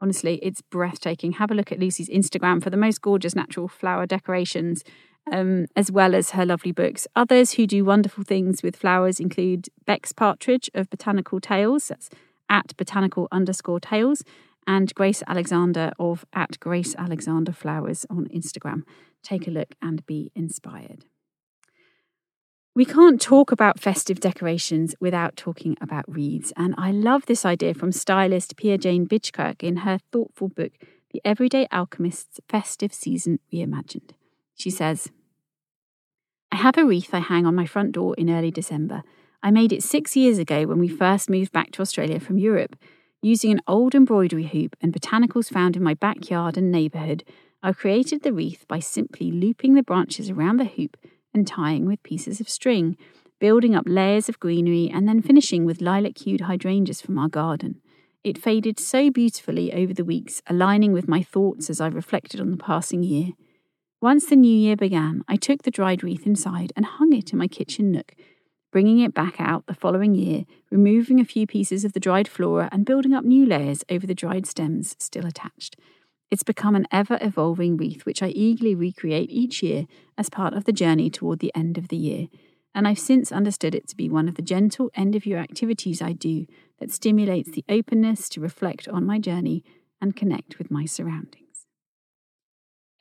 Honestly, 0.00 0.40
it's 0.42 0.62
breathtaking. 0.62 1.32
Have 1.32 1.50
a 1.50 1.54
look 1.54 1.70
at 1.70 1.78
Lucy's 1.78 2.08
Instagram 2.08 2.62
for 2.62 2.70
the 2.70 2.76
most 2.76 3.02
gorgeous 3.02 3.36
natural 3.36 3.68
flower 3.68 4.06
decorations, 4.06 4.82
um, 5.30 5.66
as 5.76 5.92
well 5.92 6.14
as 6.14 6.30
her 6.30 6.44
lovely 6.44 6.72
books. 6.72 7.06
Others 7.14 7.52
who 7.52 7.66
do 7.66 7.84
wonderful 7.84 8.24
things 8.24 8.62
with 8.62 8.74
flowers 8.74 9.20
include 9.20 9.68
Bex 9.86 10.12
Partridge 10.12 10.70
of 10.74 10.90
Botanical 10.90 11.40
Tales, 11.40 11.88
that's 11.88 12.08
at 12.48 12.76
botanical 12.76 13.28
underscore 13.30 13.80
tales, 13.80 14.24
and 14.66 14.94
Grace 14.94 15.22
Alexander 15.26 15.92
of 15.98 16.24
at 16.32 16.58
Grace 16.60 16.94
Alexander 16.96 17.52
Flowers 17.52 18.06
on 18.08 18.26
Instagram. 18.28 18.82
Take 19.22 19.46
a 19.46 19.50
look 19.50 19.74
and 19.80 20.04
be 20.06 20.30
inspired. 20.34 21.04
We 22.74 22.86
can't 22.86 23.20
talk 23.20 23.52
about 23.52 23.78
festive 23.78 24.18
decorations 24.18 24.94
without 24.98 25.36
talking 25.36 25.76
about 25.80 26.06
wreaths, 26.08 26.54
and 26.56 26.74
I 26.78 26.90
love 26.90 27.26
this 27.26 27.44
idea 27.44 27.74
from 27.74 27.92
stylist 27.92 28.56
Pia 28.56 28.78
Jane 28.78 29.06
Bijkerk 29.06 29.62
in 29.62 29.78
her 29.78 29.98
thoughtful 30.10 30.48
book, 30.48 30.72
The 31.12 31.20
Everyday 31.22 31.68
Alchemist's 31.70 32.40
Festive 32.48 32.94
Season 32.94 33.40
Reimagined. 33.52 34.12
She 34.54 34.70
says, 34.70 35.10
I 36.50 36.56
have 36.56 36.78
a 36.78 36.84
wreath 36.86 37.12
I 37.12 37.18
hang 37.18 37.44
on 37.44 37.54
my 37.54 37.66
front 37.66 37.92
door 37.92 38.14
in 38.16 38.30
early 38.30 38.50
December. 38.50 39.02
I 39.42 39.50
made 39.50 39.72
it 39.72 39.82
six 39.82 40.16
years 40.16 40.38
ago 40.38 40.64
when 40.66 40.78
we 40.78 40.88
first 40.88 41.28
moved 41.28 41.52
back 41.52 41.72
to 41.72 41.82
Australia 41.82 42.20
from 42.20 42.38
Europe. 42.38 42.76
Using 43.24 43.52
an 43.52 43.60
old 43.68 43.94
embroidery 43.94 44.46
hoop 44.48 44.74
and 44.80 44.92
botanicals 44.92 45.48
found 45.48 45.76
in 45.76 45.82
my 45.84 45.94
backyard 45.94 46.56
and 46.56 46.72
neighbourhood, 46.72 47.22
I 47.62 47.72
created 47.72 48.22
the 48.22 48.32
wreath 48.32 48.66
by 48.66 48.80
simply 48.80 49.30
looping 49.30 49.74
the 49.74 49.84
branches 49.84 50.28
around 50.28 50.56
the 50.56 50.64
hoop 50.64 50.96
and 51.32 51.46
tying 51.46 51.86
with 51.86 52.02
pieces 52.02 52.40
of 52.40 52.48
string, 52.48 52.96
building 53.38 53.76
up 53.76 53.84
layers 53.86 54.28
of 54.28 54.40
greenery, 54.40 54.90
and 54.92 55.08
then 55.08 55.22
finishing 55.22 55.64
with 55.64 55.80
lilac 55.80 56.18
hued 56.18 56.42
hydrangeas 56.42 57.00
from 57.00 57.16
our 57.16 57.28
garden. 57.28 57.80
It 58.24 58.38
faded 58.38 58.80
so 58.80 59.08
beautifully 59.08 59.72
over 59.72 59.94
the 59.94 60.04
weeks, 60.04 60.42
aligning 60.48 60.92
with 60.92 61.06
my 61.06 61.22
thoughts 61.22 61.70
as 61.70 61.80
I 61.80 61.86
reflected 61.86 62.40
on 62.40 62.50
the 62.50 62.56
passing 62.56 63.04
year. 63.04 63.34
Once 64.00 64.26
the 64.26 64.34
new 64.34 64.52
year 64.52 64.74
began, 64.74 65.22
I 65.28 65.36
took 65.36 65.62
the 65.62 65.70
dried 65.70 66.02
wreath 66.02 66.26
inside 66.26 66.72
and 66.74 66.84
hung 66.84 67.12
it 67.12 67.32
in 67.32 67.38
my 67.38 67.46
kitchen 67.46 67.92
nook, 67.92 68.16
bringing 68.72 68.98
it 68.98 69.14
back 69.14 69.38
out 69.38 69.66
the 69.66 69.74
following 69.74 70.14
year, 70.14 70.44
removing 70.70 71.20
a 71.20 71.24
few 71.24 71.46
pieces 71.46 71.84
of 71.84 71.92
the 71.92 72.00
dried 72.00 72.26
flora 72.26 72.68
and 72.72 72.86
building 72.86 73.12
up 73.12 73.24
new 73.24 73.46
layers 73.46 73.84
over 73.90 74.06
the 74.06 74.14
dried 74.14 74.46
stems 74.46 74.96
still 74.98 75.26
attached. 75.26 75.76
It's 76.30 76.42
become 76.42 76.74
an 76.74 76.88
ever 76.90 77.18
evolving 77.20 77.76
wreath 77.76 78.06
which 78.06 78.22
I 78.22 78.28
eagerly 78.28 78.74
recreate 78.74 79.30
each 79.30 79.62
year 79.62 79.84
as 80.16 80.30
part 80.30 80.54
of 80.54 80.64
the 80.64 80.72
journey 80.72 81.10
toward 81.10 81.40
the 81.40 81.52
end 81.54 81.76
of 81.76 81.88
the 81.88 81.96
year. 81.96 82.28
And 82.74 82.88
I've 82.88 82.98
since 82.98 83.30
understood 83.30 83.74
it 83.74 83.86
to 83.88 83.96
be 83.96 84.08
one 84.08 84.28
of 84.28 84.36
the 84.36 84.42
gentle 84.42 84.90
end 84.94 85.14
of 85.14 85.26
year 85.26 85.36
activities 85.36 86.00
I 86.00 86.12
do 86.12 86.46
that 86.80 86.90
stimulates 86.90 87.50
the 87.50 87.66
openness 87.68 88.30
to 88.30 88.40
reflect 88.40 88.88
on 88.88 89.04
my 89.04 89.18
journey 89.18 89.62
and 90.00 90.16
connect 90.16 90.56
with 90.56 90.70
my 90.70 90.86
surroundings. 90.86 91.41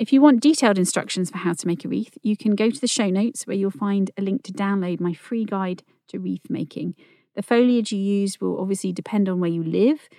If 0.01 0.11
you 0.11 0.19
want 0.19 0.41
detailed 0.41 0.79
instructions 0.79 1.29
for 1.29 1.37
how 1.37 1.53
to 1.53 1.67
make 1.67 1.85
a 1.85 1.87
wreath, 1.87 2.17
you 2.23 2.35
can 2.35 2.55
go 2.55 2.71
to 2.71 2.81
the 2.81 2.87
show 2.87 3.11
notes 3.11 3.45
where 3.45 3.55
you'll 3.55 3.69
find 3.69 4.09
a 4.17 4.23
link 4.23 4.41
to 4.45 4.51
download 4.51 4.99
my 4.99 5.13
free 5.13 5.45
guide 5.45 5.83
to 6.07 6.17
wreath 6.17 6.49
making. 6.49 6.95
The 7.35 7.43
foliage 7.43 7.91
you 7.91 7.99
use 7.99 8.41
will 8.41 8.59
obviously 8.59 8.93
depend 8.93 9.29
on 9.29 9.39
where 9.39 9.51
you 9.51 9.63
live, 9.63 10.09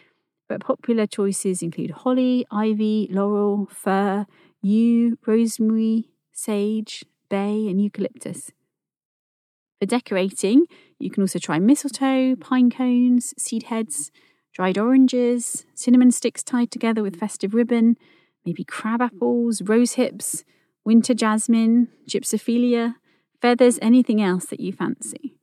but 0.48 0.60
popular 0.60 1.08
choices 1.08 1.62
include 1.62 1.90
holly, 1.90 2.46
ivy, 2.48 3.08
laurel, 3.10 3.66
fir, 3.72 4.26
yew, 4.60 5.18
rosemary, 5.26 6.10
sage, 6.30 7.04
bay, 7.28 7.66
and 7.66 7.82
eucalyptus. 7.82 8.52
For 9.80 9.86
decorating, 9.86 10.66
you 11.00 11.10
can 11.10 11.24
also 11.24 11.40
try 11.40 11.58
mistletoe, 11.58 12.36
pine 12.36 12.70
cones, 12.70 13.34
seed 13.36 13.64
heads, 13.64 14.12
dried 14.52 14.78
oranges, 14.78 15.66
cinnamon 15.74 16.12
sticks 16.12 16.44
tied 16.44 16.70
together 16.70 17.02
with 17.02 17.18
festive 17.18 17.52
ribbon, 17.52 17.96
maybe 18.44 18.64
crab 18.64 19.00
apples, 19.02 19.62
rose 19.62 19.92
hips, 19.92 20.44
winter 20.84 21.14
jasmine, 21.14 21.88
gypsophilia, 22.08 22.96
feathers, 23.40 23.78
anything 23.82 24.20
else 24.20 24.46
that 24.46 24.60
you 24.60 24.72
fancy. 24.72 25.36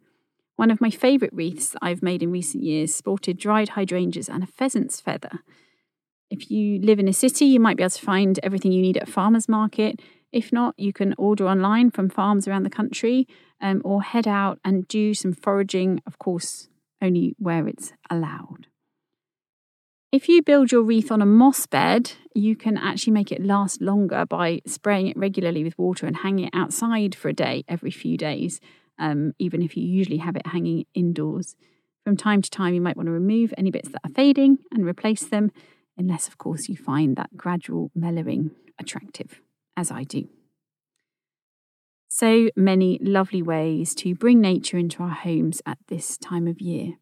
One 0.56 0.72
of 0.72 0.82
my 0.82 0.90
favourite 0.90 1.34
wreaths 1.34 1.70
that 1.70 1.80
I've 1.82 2.04
made 2.04 2.22
in 2.22 2.32
recent 2.32 2.64
years 2.64 2.94
sported 2.94 3.38
dried 3.38 3.70
hydrangeas 3.70 4.28
and 4.28 4.44
a 4.44 4.48
pheasant's 4.48 5.00
feather. 5.00 5.40
If 6.30 6.52
you 6.52 6.80
live 6.80 7.00
in 7.00 7.08
a 7.08 7.14
city, 7.14 7.46
you 7.46 7.60
might 7.60 7.78
be 7.78 7.84
able 7.84 7.92
to 7.92 8.02
find 8.02 8.40
everything 8.44 8.72
you 8.72 8.82
need 8.82 8.98
at 8.98 9.08
a 9.08 9.12
farmer's 9.12 9.50
market. 9.50 10.02
If 10.32 10.54
not, 10.54 10.76
you 10.78 10.94
can 10.94 11.16
order 11.18 11.48
online 11.48 11.92
from 11.92 12.10
farms 12.10 12.48
around 12.48 12.64
the 12.64 12.70
country 12.70 13.28
um, 13.62 13.82
or 13.84 14.04
head 14.04 14.28
out 14.28 14.60
and 14.64 14.88
do 14.88 15.14
some 15.14 15.34
foraging, 15.34 16.02
of 16.06 16.20
course, 16.20 16.70
only 17.02 17.36
where 17.40 17.68
it's 17.68 17.94
allowed. 18.10 18.68
If 20.12 20.28
you 20.28 20.42
build 20.42 20.72
your 20.72 20.82
wreath 20.82 21.12
on 21.12 21.22
a 21.22 21.26
moss 21.26 21.68
bed, 21.68 22.14
you 22.34 22.56
can 22.56 22.78
actually 22.78 23.14
make 23.14 23.32
it 23.32 23.44
last 23.44 23.82
longer 23.82 24.26
by 24.26 24.62
spraying 24.66 25.08
it 25.08 25.18
regularly 25.18 25.64
with 25.64 25.78
water 25.78 26.08
and 26.08 26.18
hanging 26.18 26.46
it 26.46 26.54
outside 26.54 27.14
for 27.14 27.30
a 27.30 27.34
day 27.34 27.64
every 27.68 27.92
few 27.92 28.18
days 28.18 28.60
um, 29.00 29.34
even 29.40 29.64
if 29.64 29.76
you 29.76 29.84
usually 29.84 30.18
have 30.18 30.36
it 30.36 30.46
hanging 30.48 30.86
indoors. 30.94 31.56
From 32.04 32.18
time 32.18 32.42
to 32.42 32.50
time, 32.50 32.74
you 32.74 32.82
might 32.82 32.98
want 32.98 33.08
to 33.08 33.12
remove 33.12 33.54
any 33.58 33.72
bits 33.72 33.90
that 33.90 34.02
are 34.04 34.14
fading 34.14 34.60
and 34.72 34.86
replace 34.86 35.26
them, 35.26 35.52
unless, 35.98 36.28
of 36.28 36.38
course, 36.38 36.70
you 36.70 36.76
find 36.76 37.16
that 37.16 37.36
gradual 37.36 37.92
mellowing 37.96 38.52
attractive, 38.78 39.42
as 39.76 39.90
I 39.90 40.04
do. 40.04 40.28
So 42.10 42.50
many 42.56 43.00
lovely 43.02 43.42
ways 43.42 43.94
to 43.96 44.16
bring 44.16 44.42
nature 44.42 44.78
into 44.78 45.04
our 45.04 45.10
homes 45.10 45.62
at 45.66 45.78
this 45.88 46.18
time 46.18 46.48
of 46.48 46.60
year. 46.60 46.98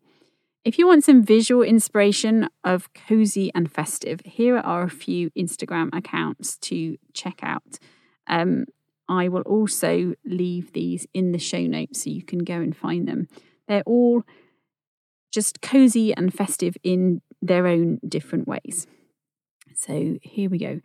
If 0.68 0.78
you 0.78 0.86
want 0.86 1.06
some 1.06 1.24
visual 1.24 1.64
inspiration 1.64 2.50
of 2.62 2.94
cozy 2.94 3.50
and 3.56 3.72
festive, 3.72 4.20
here 4.26 4.58
are 4.58 4.84
a 4.84 4.90
few 4.90 5.30
Instagram 5.30 5.98
accounts 5.98 6.58
to 6.58 6.98
check 7.14 7.40
out. 7.42 7.80
Um, 8.28 8.66
I 9.08 9.30
will 9.30 9.44
also 9.44 10.16
leave 10.26 10.74
these 10.74 11.08
in 11.14 11.32
the 11.32 11.40
show 11.40 11.62
notes 11.62 12.04
so 12.04 12.10
you 12.10 12.22
can 12.22 12.40
go 12.40 12.56
and 12.56 12.76
find 12.76 13.08
them. 13.08 13.30
They're 13.70 13.84
all 13.86 14.24
just 15.32 15.62
cozy 15.62 16.14
and 16.14 16.34
festive 16.34 16.76
in 16.84 17.22
their 17.42 17.66
own 17.66 18.02
different 18.06 18.46
ways. 18.46 18.88
So 19.74 20.18
here 20.22 20.50
we 20.50 20.58
go. 20.58 20.82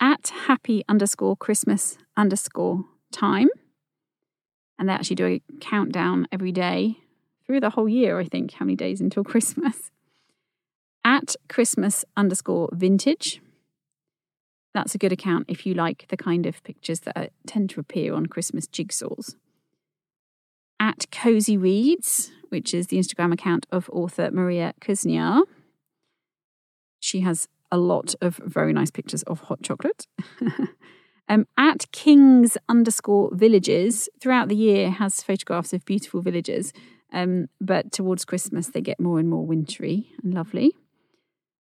At 0.00 0.28
happy 0.48 0.84
underscore 0.86 1.38
Christmas 1.38 1.96
underscore 2.14 2.84
time. 3.10 3.48
And 4.78 4.86
they 4.86 4.92
actually 4.92 5.16
do 5.16 5.26
a 5.26 5.42
countdown 5.60 6.28
every 6.30 6.52
day 6.52 6.98
through 7.46 7.60
the 7.60 7.70
whole 7.70 7.88
year, 7.88 8.18
I 8.18 8.24
think, 8.24 8.52
how 8.54 8.64
many 8.64 8.76
days 8.76 9.00
until 9.00 9.24
Christmas. 9.32 9.90
At 11.04 11.34
Christmas 11.48 12.04
underscore 12.16 12.68
vintage 12.72 13.40
that's 14.74 14.94
a 14.94 14.98
good 14.98 15.12
account 15.12 15.46
if 15.48 15.66
you 15.66 15.74
like 15.74 16.06
the 16.08 16.16
kind 16.16 16.46
of 16.46 16.62
pictures 16.62 17.00
that 17.00 17.32
tend 17.46 17.70
to 17.70 17.80
appear 17.80 18.14
on 18.14 18.26
Christmas 18.26 18.66
jigsaws. 18.66 19.34
At 20.80 21.10
Cozy 21.10 21.56
Reads, 21.56 22.32
which 22.48 22.74
is 22.74 22.88
the 22.88 22.98
Instagram 22.98 23.32
account 23.32 23.66
of 23.70 23.88
author 23.90 24.30
Maria 24.30 24.74
Kuzniar. 24.80 25.42
She 27.00 27.20
has 27.20 27.48
a 27.70 27.76
lot 27.76 28.14
of 28.20 28.36
very 28.36 28.72
nice 28.72 28.90
pictures 28.90 29.22
of 29.24 29.40
hot 29.42 29.62
chocolate. 29.62 30.06
um, 31.28 31.46
at 31.56 31.90
Kings 31.92 32.56
underscore 32.68 33.30
villages 33.32 34.08
throughout 34.20 34.48
the 34.48 34.56
year 34.56 34.90
has 34.90 35.22
photographs 35.22 35.72
of 35.72 35.84
beautiful 35.84 36.20
villages, 36.20 36.72
um, 37.12 37.48
but 37.60 37.92
towards 37.92 38.24
Christmas 38.24 38.68
they 38.68 38.80
get 38.80 39.00
more 39.00 39.18
and 39.18 39.28
more 39.28 39.46
wintry 39.46 40.12
and 40.22 40.34
lovely. 40.34 40.72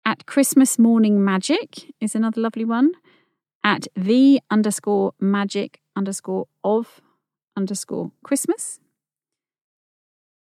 At 0.06 0.26
Christmas 0.26 0.80
morning 0.80 1.23
magic 1.23 1.93
is 2.00 2.15
another 2.15 2.41
lovely 2.41 2.65
one. 2.65 2.91
At 3.63 3.88
the 3.95 4.39
underscore 4.50 5.13
magic 5.19 5.82
underscore 5.95 6.47
of 6.63 7.02
underscore 7.58 8.12
Christmas. 8.23 8.80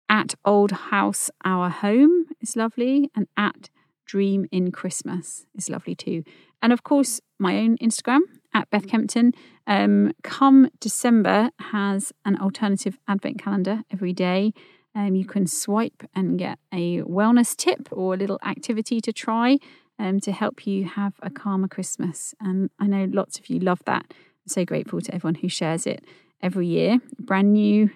At 0.08 0.34
Old 0.44 0.72
House 0.72 1.30
Our 1.44 1.70
Home 1.70 2.26
is 2.40 2.56
lovely, 2.56 3.10
and 3.14 3.28
at 3.36 3.70
Dream 4.04 4.46
in 4.50 4.72
Christmas 4.72 5.46
is 5.54 5.70
lovely 5.70 5.94
too. 5.94 6.24
And 6.60 6.72
of 6.72 6.82
course, 6.82 7.20
my 7.38 7.58
own 7.58 7.78
Instagram 7.78 8.20
at 8.52 8.68
Beth 8.70 8.86
Kempton. 8.86 9.32
Um, 9.66 10.12
come 10.22 10.68
December 10.80 11.50
has 11.58 12.12
an 12.24 12.36
alternative 12.38 12.98
advent 13.08 13.38
calendar 13.38 13.82
every 13.90 14.12
day. 14.12 14.52
Um, 14.94 15.14
you 15.14 15.24
can 15.24 15.46
swipe 15.46 16.08
and 16.14 16.38
get 16.38 16.58
a 16.72 17.00
wellness 17.02 17.56
tip 17.56 17.88
or 17.90 18.14
a 18.14 18.16
little 18.16 18.38
activity 18.44 19.00
to 19.00 19.12
try 19.12 19.58
um, 19.98 20.20
to 20.20 20.32
help 20.32 20.66
you 20.66 20.84
have 20.84 21.14
a 21.22 21.30
calmer 21.30 21.68
Christmas. 21.68 22.34
And 22.40 22.70
I 22.78 22.86
know 22.86 23.06
lots 23.10 23.38
of 23.38 23.48
you 23.48 23.58
love 23.58 23.80
that. 23.86 24.04
I'm 24.10 24.48
so 24.48 24.64
grateful 24.64 25.00
to 25.00 25.14
everyone 25.14 25.36
who 25.36 25.48
shares 25.48 25.86
it 25.86 26.04
every 26.42 26.66
year. 26.66 26.98
Brand 27.18 27.52
new 27.52 27.90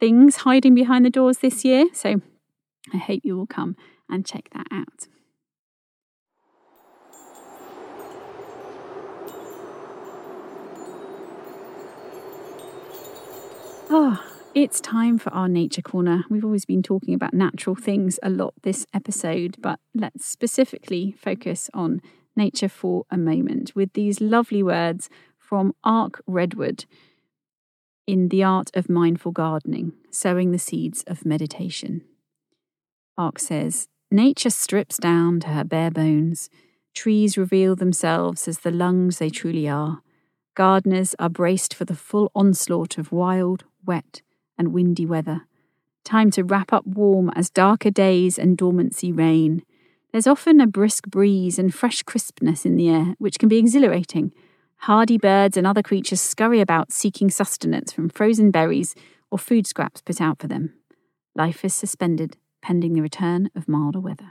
things 0.00 0.36
hiding 0.36 0.74
behind 0.74 1.04
the 1.04 1.10
doors 1.10 1.38
this 1.38 1.64
year. 1.64 1.86
So 1.92 2.20
I 2.92 2.96
hope 2.96 3.20
you 3.22 3.36
will 3.36 3.46
come 3.46 3.76
and 4.10 4.26
check 4.26 4.48
that 4.52 4.66
out. 4.72 5.06
Oh, 13.94 14.31
it's 14.54 14.80
time 14.80 15.16
for 15.18 15.32
our 15.32 15.48
nature 15.48 15.82
corner. 15.82 16.24
We've 16.28 16.44
always 16.44 16.64
been 16.64 16.82
talking 16.82 17.14
about 17.14 17.32
natural 17.32 17.74
things 17.74 18.18
a 18.22 18.28
lot 18.28 18.54
this 18.62 18.86
episode, 18.92 19.56
but 19.60 19.78
let's 19.94 20.26
specifically 20.26 21.14
focus 21.18 21.70
on 21.72 22.02
nature 22.36 22.68
for 22.68 23.04
a 23.10 23.16
moment 23.16 23.74
with 23.74 23.94
these 23.94 24.20
lovely 24.20 24.62
words 24.62 25.08
from 25.38 25.74
Ark 25.82 26.20
Redwood 26.26 26.84
in 28.06 28.28
The 28.28 28.42
Art 28.42 28.70
of 28.74 28.90
Mindful 28.90 29.32
Gardening, 29.32 29.92
Sowing 30.10 30.50
the 30.50 30.58
Seeds 30.58 31.02
of 31.06 31.24
Meditation. 31.24 32.02
Ark 33.16 33.38
says, 33.38 33.88
Nature 34.10 34.50
strips 34.50 34.98
down 34.98 35.40
to 35.40 35.48
her 35.48 35.64
bare 35.64 35.90
bones. 35.90 36.50
Trees 36.94 37.38
reveal 37.38 37.74
themselves 37.74 38.46
as 38.46 38.58
the 38.58 38.70
lungs 38.70 39.18
they 39.18 39.30
truly 39.30 39.66
are. 39.66 40.02
Gardeners 40.54 41.14
are 41.18 41.30
braced 41.30 41.72
for 41.72 41.86
the 41.86 41.94
full 41.94 42.30
onslaught 42.34 42.98
of 42.98 43.12
wild, 43.12 43.64
wet, 43.86 44.20
and 44.62 44.72
windy 44.72 45.04
weather. 45.04 45.42
Time 46.04 46.30
to 46.30 46.44
wrap 46.44 46.72
up 46.72 46.86
warm 46.86 47.30
as 47.34 47.50
darker 47.50 47.90
days 47.90 48.38
and 48.38 48.56
dormancy 48.56 49.10
reign. 49.10 49.62
There's 50.12 50.28
often 50.28 50.60
a 50.60 50.68
brisk 50.68 51.08
breeze 51.08 51.58
and 51.58 51.74
fresh 51.74 52.02
crispness 52.04 52.64
in 52.64 52.76
the 52.76 52.88
air, 52.88 53.14
which 53.18 53.40
can 53.40 53.48
be 53.48 53.58
exhilarating. 53.58 54.32
Hardy 54.76 55.18
birds 55.18 55.56
and 55.56 55.66
other 55.66 55.82
creatures 55.82 56.20
scurry 56.20 56.60
about 56.60 56.92
seeking 56.92 57.28
sustenance 57.28 57.92
from 57.92 58.08
frozen 58.08 58.52
berries 58.52 58.94
or 59.32 59.38
food 59.38 59.66
scraps 59.66 60.00
put 60.00 60.20
out 60.20 60.38
for 60.38 60.46
them. 60.46 60.74
Life 61.34 61.64
is 61.64 61.74
suspended 61.74 62.36
pending 62.60 62.92
the 62.92 63.02
return 63.02 63.50
of 63.56 63.68
milder 63.68 64.00
weather. 64.00 64.30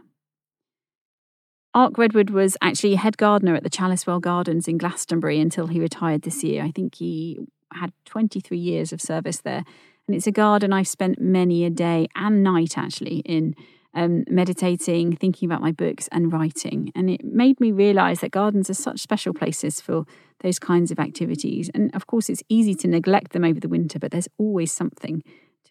Ark 1.74 1.98
Redwood 1.98 2.30
was 2.30 2.56
actually 2.62 2.96
head 2.96 3.18
gardener 3.18 3.56
at 3.56 3.64
the 3.64 3.70
Chalice 3.70 4.08
Well 4.08 4.20
Gardens 4.20 4.68
in 4.68 4.78
Glastonbury 4.78 5.40
until 5.40 5.68
he 5.68 5.80
retired 5.80 6.22
this 6.22 6.44
year. 6.44 6.64
I 6.64 6.72
think 6.72 6.96
he 6.96 7.40
had 7.74 7.94
23 8.06 8.58
years 8.58 8.92
of 8.92 9.02
service 9.02 9.42
there. 9.42 9.64
And 10.12 10.18
it's 10.18 10.28
a 10.28 10.32
garden 10.34 10.74
I've 10.74 10.90
spent 10.90 11.22
many 11.22 11.64
a 11.64 11.70
day 11.70 12.10
and 12.18 12.44
night 12.44 12.78
actually 12.78 13.20
in 13.20 13.56
um, 13.94 14.26
meditating, 14.30 15.16
thinking 15.16 15.50
about 15.50 15.62
my 15.62 15.72
books, 15.72 16.10
and 16.12 16.34
writing. 16.34 16.92
And 16.94 17.10
it 17.10 17.24
made 17.24 17.62
me 17.62 17.72
realize 17.72 18.20
that 18.20 18.32
gardens 18.32 18.70
are 18.70 18.74
such 18.74 19.00
special 19.00 19.34
places 19.34 19.80
for 19.80 20.04
those 20.42 20.60
kinds 20.60 20.92
of 20.92 21.00
activities. 21.00 21.72
And 21.74 21.96
of 21.96 22.08
course, 22.08 22.28
it's 22.30 22.44
easy 22.50 22.76
to 22.76 22.90
neglect 22.90 23.32
them 23.32 23.46
over 23.46 23.58
the 23.58 23.70
winter, 23.70 24.00
but 24.00 24.12
there's 24.12 24.28
always 24.38 24.74
something 24.74 25.24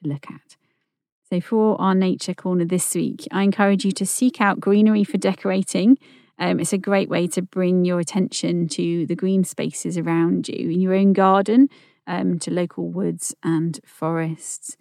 to 0.02 0.08
look 0.08 0.30
at. 0.30 0.56
So, 1.28 1.42
for 1.42 1.78
our 1.78 1.94
nature 1.94 2.32
corner 2.32 2.64
this 2.64 2.94
week, 2.94 3.28
I 3.30 3.42
encourage 3.42 3.84
you 3.84 3.92
to 3.92 4.06
seek 4.06 4.40
out 4.40 4.58
greenery 4.58 5.04
for 5.04 5.18
decorating. 5.18 5.98
Um, 6.38 6.60
it's 6.60 6.72
a 6.72 6.78
great 6.78 7.10
way 7.10 7.26
to 7.26 7.42
bring 7.42 7.84
your 7.84 8.00
attention 8.00 8.68
to 8.68 9.04
the 9.04 9.14
green 9.14 9.44
spaces 9.44 9.98
around 9.98 10.48
you 10.48 10.70
in 10.70 10.80
your 10.80 10.94
own 10.94 11.12
garden 11.12 11.68
um, 12.10 12.38
to 12.40 12.50
local 12.50 12.90
woods 12.90 13.34
and 13.42 13.78
forests. 13.86 14.76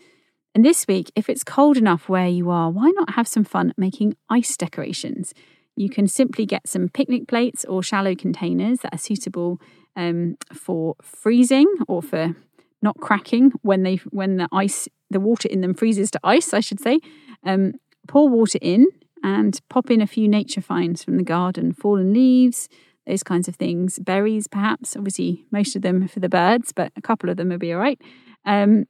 And 0.56 0.66
this 0.66 0.88
week, 0.88 1.12
if 1.16 1.30
it's 1.30 1.44
cold 1.44 1.78
enough 1.78 2.10
where 2.10 2.28
you 2.28 2.50
are, 2.50 2.72
why 2.72 2.90
not 2.96 3.12
have 3.12 3.28
some 3.28 3.44
fun 3.44 3.72
making 3.78 4.18
ice 4.30 4.58
decorations? 4.58 5.34
You 5.76 5.90
can 5.90 6.08
simply 6.08 6.46
get 6.46 6.68
some 6.68 6.90
picnic 6.90 7.28
plates 7.28 7.64
or 7.66 7.84
shallow 7.84 8.16
containers 8.16 8.80
that 8.80 8.94
are 8.94 8.98
suitable 8.98 9.62
um, 9.96 10.38
for 10.52 10.96
freezing 11.04 11.68
or 11.88 12.02
for 12.02 12.36
not 12.82 12.98
cracking 12.98 13.52
when 13.62 13.84
they 13.84 13.98
when 14.10 14.38
the 14.38 14.48
ice 14.52 14.88
the 15.12 15.20
water 15.20 15.48
in 15.48 15.62
them 15.62 15.76
freezes 15.76 16.10
to 16.12 16.20
ice, 16.24 16.54
I 16.54 16.62
should 16.62 16.80
say. 16.80 17.00
Um, 17.46 17.74
pour 18.08 18.28
water 18.28 18.60
in 18.62 18.88
and 19.24 19.60
pop 19.70 19.92
in 19.92 20.02
a 20.02 20.08
few 20.08 20.28
nature 20.28 20.62
finds 20.62 21.04
from 21.04 21.18
the 21.18 21.24
garden, 21.24 21.74
fallen 21.74 22.12
leaves, 22.12 22.70
those 23.10 23.24
kinds 23.24 23.48
of 23.48 23.56
things. 23.56 24.00
Berries, 24.00 24.48
perhaps. 24.48 24.96
Obviously, 24.96 25.46
most 25.52 25.76
of 25.76 25.82
them 25.82 26.08
for 26.08 26.20
the 26.20 26.30
birds, 26.30 26.72
but 26.72 26.94
a 26.96 27.02
couple 27.02 27.30
of 27.30 27.38
them 27.38 27.50
will 27.50 27.58
be 27.58 27.74
all 27.74 27.80
right. 27.80 28.00
Um, 28.46 28.86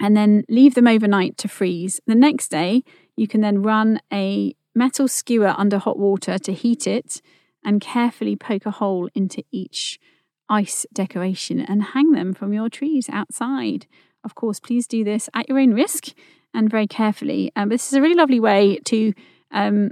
and 0.00 0.16
then 0.16 0.44
leave 0.48 0.74
them 0.74 0.88
overnight 0.88 1.36
to 1.38 1.48
freeze. 1.48 2.00
The 2.06 2.14
next 2.14 2.48
day, 2.48 2.82
you 3.16 3.28
can 3.28 3.42
then 3.42 3.62
run 3.62 4.00
a 4.12 4.54
metal 4.74 5.06
skewer 5.06 5.54
under 5.56 5.78
hot 5.78 5.98
water 5.98 6.38
to 6.38 6.52
heat 6.52 6.86
it 6.86 7.20
and 7.64 7.80
carefully 7.80 8.34
poke 8.34 8.66
a 8.66 8.70
hole 8.70 9.08
into 9.14 9.44
each 9.52 10.00
ice 10.48 10.86
decoration 10.92 11.60
and 11.60 11.82
hang 11.82 12.12
them 12.12 12.34
from 12.34 12.52
your 12.52 12.68
trees 12.68 13.08
outside. 13.10 13.86
Of 14.24 14.34
course, 14.34 14.60
please 14.60 14.86
do 14.86 15.04
this 15.04 15.28
at 15.34 15.48
your 15.48 15.58
own 15.58 15.74
risk 15.74 16.08
and 16.54 16.70
very 16.70 16.86
carefully. 16.86 17.52
Um, 17.56 17.68
this 17.68 17.86
is 17.86 17.94
a 17.94 18.00
really 18.00 18.14
lovely 18.14 18.40
way 18.40 18.78
to 18.86 19.12
um, 19.50 19.90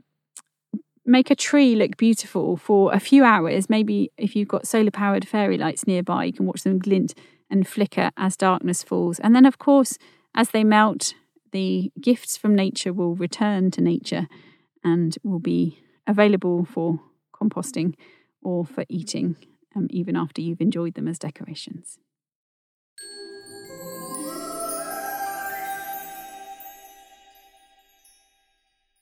make 1.10 1.30
a 1.30 1.34
tree 1.34 1.74
look 1.74 1.96
beautiful 1.96 2.56
for 2.56 2.92
a 2.92 3.00
few 3.00 3.24
hours. 3.24 3.68
Maybe 3.68 4.12
if 4.16 4.36
you've 4.36 4.48
got 4.48 4.66
solar 4.66 4.90
powered 4.90 5.26
fairy 5.26 5.58
lights 5.58 5.86
nearby, 5.86 6.24
you 6.24 6.32
can 6.32 6.46
watch 6.46 6.62
them 6.62 6.78
glint 6.78 7.14
and 7.50 7.66
flicker 7.66 8.10
as 8.16 8.36
darkness 8.36 8.82
falls. 8.82 9.18
And 9.18 9.34
then, 9.34 9.44
of 9.44 9.58
course, 9.58 9.98
as 10.34 10.50
they 10.50 10.62
melt, 10.62 11.14
the 11.50 11.90
gifts 12.00 12.36
from 12.36 12.54
nature 12.54 12.92
will 12.92 13.16
return 13.16 13.72
to 13.72 13.80
nature 13.80 14.28
and 14.84 15.18
will 15.24 15.40
be 15.40 15.82
available 16.06 16.64
for 16.64 17.00
composting 17.34 17.94
or 18.40 18.64
for 18.64 18.84
eating, 18.88 19.36
um, 19.74 19.88
even 19.90 20.16
after 20.16 20.40
you've 20.40 20.60
enjoyed 20.60 20.94
them 20.94 21.08
as 21.08 21.18
decorations. 21.18 21.98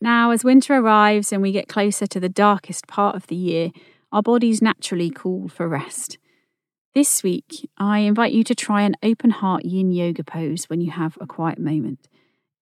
Now, 0.00 0.30
as 0.30 0.44
winter 0.44 0.74
arrives 0.74 1.32
and 1.32 1.42
we 1.42 1.50
get 1.50 1.68
closer 1.68 2.06
to 2.06 2.20
the 2.20 2.28
darkest 2.28 2.86
part 2.86 3.16
of 3.16 3.26
the 3.26 3.34
year, 3.34 3.70
our 4.12 4.22
bodies 4.22 4.62
naturally 4.62 5.10
call 5.10 5.48
for 5.48 5.68
rest. 5.68 6.18
This 6.94 7.22
week, 7.22 7.68
I 7.76 8.00
invite 8.00 8.32
you 8.32 8.44
to 8.44 8.54
try 8.54 8.82
an 8.82 8.94
open 9.02 9.30
heart 9.30 9.64
yin 9.64 9.90
yoga 9.90 10.22
pose 10.22 10.64
when 10.64 10.80
you 10.80 10.92
have 10.92 11.18
a 11.20 11.26
quiet 11.26 11.58
moment. 11.58 12.08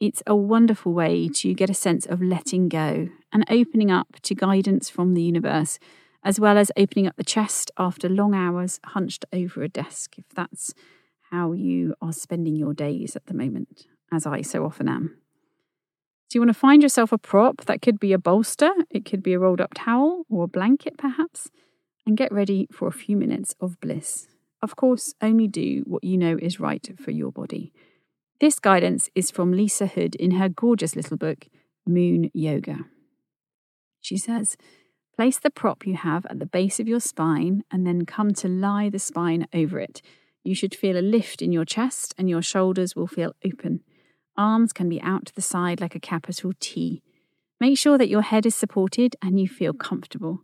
It's 0.01 0.23
a 0.27 0.35
wonderful 0.35 0.93
way 0.93 1.29
to 1.29 1.55
get 1.55 1.71
a 1.71 1.75
sense 1.75 2.07
of 2.07 2.23
letting 2.23 2.69
go 2.69 3.09
and 3.33 3.45
opening 3.51 3.91
up 3.91 4.17
to 4.23 4.35
guidance 4.35 4.89
from 4.89 5.15
the 5.15 5.23
universe, 5.23 5.79
as 6.25 6.41
well 6.41 6.59
as 6.59 6.73
opening 6.77 7.07
up 7.07 7.17
the 7.17 7.25
chest 7.25 7.71
after 7.79 8.09
long 8.09 8.35
hours 8.35 8.81
hunched 8.85 9.25
over 9.33 9.63
a 9.63 9.69
desk, 9.69 10.19
if 10.19 10.25
that's 10.35 10.75
how 11.31 11.53
you 11.53 11.95
are 12.01 12.13
spending 12.13 12.57
your 12.57 12.75
days 12.75 13.15
at 13.15 13.27
the 13.27 13.35
moment, 13.35 13.87
as 14.13 14.27
I 14.27 14.43
so 14.43 14.65
often 14.65 14.89
am. 14.89 15.17
So 16.29 16.37
you 16.37 16.41
want 16.41 16.51
to 16.51 16.59
find 16.59 16.83
yourself 16.83 17.13
a 17.13 17.19
prop 17.19 17.65
that 17.67 17.83
could 17.83 18.01
be 18.01 18.13
a 18.13 18.19
bolster, 18.19 18.73
it 18.91 19.05
could 19.05 19.23
be 19.23 19.33
a 19.33 19.39
rolled 19.39 19.61
up 19.61 19.75
towel 19.75 20.25
or 20.29 20.45
a 20.45 20.49
blanket 20.49 20.99
perhaps, 20.99 21.51
and 22.05 22.17
get 22.17 22.33
ready 22.33 22.67
for 22.73 22.89
a 22.89 22.93
few 22.93 23.17
minutes 23.17 23.55
of 23.61 23.81
bliss. 23.81 24.27
Of 24.61 24.75
course, 24.75 25.15
only 25.23 25.47
do 25.47 25.83
what 25.87 26.03
you 26.03 26.17
know 26.17 26.37
is 26.41 26.59
right 26.59 26.89
for 26.99 27.13
your 27.13 27.31
body. 27.31 27.73
This 28.41 28.59
guidance 28.59 29.09
is 29.15 29.31
from 29.31 29.53
Lisa 29.53 29.87
Hood 29.87 30.17
in 30.17 30.33
her 30.33 30.49
gorgeous 30.49 30.97
little 30.97 31.17
book, 31.17 31.47
Moon 31.87 32.31
Yoga. 32.35 32.81
She 34.01 34.17
says, 34.17 34.57
Place 35.15 35.39
the 35.39 35.51
prop 35.51 35.87
you 35.87 35.95
have 35.95 36.27
at 36.27 36.41
the 36.41 36.47
base 36.47 36.79
of 36.79 36.89
your 36.89 37.01
spine 37.01 37.63
and 37.71 37.87
then 37.87 38.05
come 38.05 38.35
to 38.35 38.49
lie 38.49 38.91
the 38.91 38.99
spine 38.99 39.47
over 39.55 39.79
it. 39.79 40.03
You 40.45 40.55
should 40.55 40.75
feel 40.75 40.99
a 40.99 41.01
lift 41.01 41.41
in 41.41 41.53
your 41.53 41.65
chest 41.65 42.15
and 42.19 42.29
your 42.29 42.43
shoulders 42.43 42.95
will 42.95 43.07
feel 43.07 43.33
open. 43.45 43.81
Arms 44.37 44.73
can 44.73 44.89
be 44.89 45.01
out 45.01 45.27
to 45.27 45.35
the 45.35 45.43
side 45.43 45.81
like 45.81 45.95
a 45.95 46.01
capital 46.01 46.53
T. 46.61 47.03
Make 47.61 47.79
sure 47.79 47.97
that 47.97 48.09
your 48.09 48.23
head 48.23 48.45
is 48.45 48.55
supported 48.55 49.17
and 49.23 49.41
you 49.41 49.49
feel 49.49 49.73
comfortable. 49.73 50.41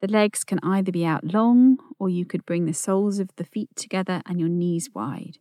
The 0.00 0.08
legs 0.08 0.44
can 0.44 0.60
either 0.62 0.92
be 0.92 1.04
out 1.04 1.32
long 1.32 1.78
or 1.98 2.08
you 2.08 2.24
could 2.24 2.46
bring 2.46 2.66
the 2.66 2.74
soles 2.74 3.18
of 3.18 3.30
the 3.36 3.44
feet 3.44 3.70
together 3.76 4.22
and 4.26 4.38
your 4.38 4.48
knees 4.48 4.90
wide. 4.94 5.38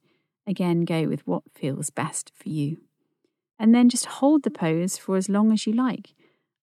Again, 0.48 0.86
go 0.86 1.08
with 1.08 1.26
what 1.28 1.44
feels 1.54 1.90
best 1.90 2.32
for 2.36 2.50
you. 2.50 2.78
And 3.60 3.76
then 3.76 3.90
just 3.90 4.06
hold 4.06 4.44
the 4.44 4.52
pose 4.52 4.98
for 4.98 5.16
as 5.16 5.30
long 5.30 5.52
as 5.52 5.68
you 5.68 5.74
like. 5.74 6.14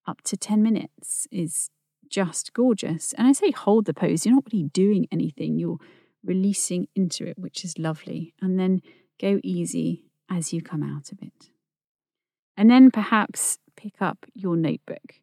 Up 0.07 0.23
to 0.23 0.37
10 0.37 0.63
minutes 0.63 1.29
is 1.31 1.71
just 2.09 2.53
gorgeous. 2.53 3.13
And 3.13 3.29
I 3.29 3.33
say 3.33 3.51
hold 3.53 3.87
the 3.87 3.95
pose, 3.95 4.27
you're 4.27 4.35
not 4.35 4.49
really 4.53 4.65
doing 4.65 5.07
anything, 5.13 5.59
you're 5.59 5.79
releasing 6.25 6.89
into 6.97 7.27
it, 7.27 7.39
which 7.39 7.65
is 7.65 7.79
lovely. 7.79 8.35
And 8.41 8.59
then 8.59 8.81
go 9.21 9.39
easy 9.45 10.08
as 10.31 10.53
you 10.53 10.63
come 10.63 10.83
out 10.83 11.13
of 11.13 11.23
it. 11.23 11.51
And 12.57 12.71
then 12.71 12.91
perhaps 12.91 13.59
pick 13.77 13.95
up 14.01 14.27
your 14.35 14.57
notebook. 14.57 15.21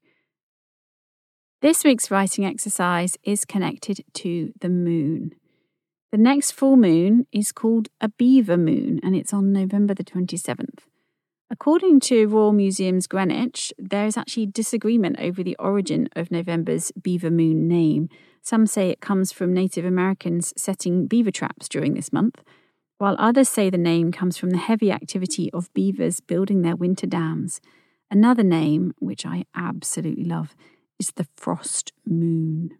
This 1.61 1.83
week's 1.83 2.11
writing 2.11 2.45
exercise 2.45 3.17
is 3.23 3.43
connected 3.43 4.03
to 4.13 4.53
the 4.59 4.69
moon. 4.69 5.33
The 6.11 6.17
next 6.17 6.51
full 6.51 6.77
moon 6.77 7.27
is 7.31 7.51
called 7.51 7.89
a 7.99 8.09
beaver 8.09 8.55
moon 8.55 8.99
and 9.03 9.15
it's 9.15 9.33
on 9.33 9.51
November 9.51 9.93
the 9.93 10.03
27th. 10.03 10.83
According 11.49 11.99
to 12.01 12.27
Royal 12.27 12.53
Museums 12.53 13.05
Greenwich, 13.05 13.73
there 13.77 14.05
is 14.05 14.17
actually 14.17 14.47
disagreement 14.47 15.17
over 15.19 15.43
the 15.43 15.55
origin 15.57 16.09
of 16.15 16.31
November's 16.31 16.91
beaver 16.93 17.29
moon 17.29 17.67
name. 17.67 18.09
Some 18.41 18.65
say 18.65 18.89
it 18.89 19.01
comes 19.01 19.31
from 19.31 19.53
Native 19.53 19.85
Americans 19.85 20.53
setting 20.57 21.05
beaver 21.05 21.31
traps 21.31 21.67
during 21.67 21.93
this 21.93 22.13
month, 22.13 22.43
while 22.97 23.15
others 23.19 23.49
say 23.49 23.69
the 23.69 23.77
name 23.77 24.11
comes 24.11 24.37
from 24.37 24.51
the 24.51 24.57
heavy 24.57 24.91
activity 24.91 25.51
of 25.51 25.73
beavers 25.73 26.19
building 26.19 26.61
their 26.61 26.75
winter 26.75 27.07
dams. 27.07 27.59
Another 28.09 28.43
name, 28.43 28.93
which 28.99 29.25
I 29.25 29.45
absolutely 29.55 30.23
love, 30.23 30.55
is 30.99 31.11
the 31.11 31.27
frost 31.35 31.91
moon. 32.05 32.77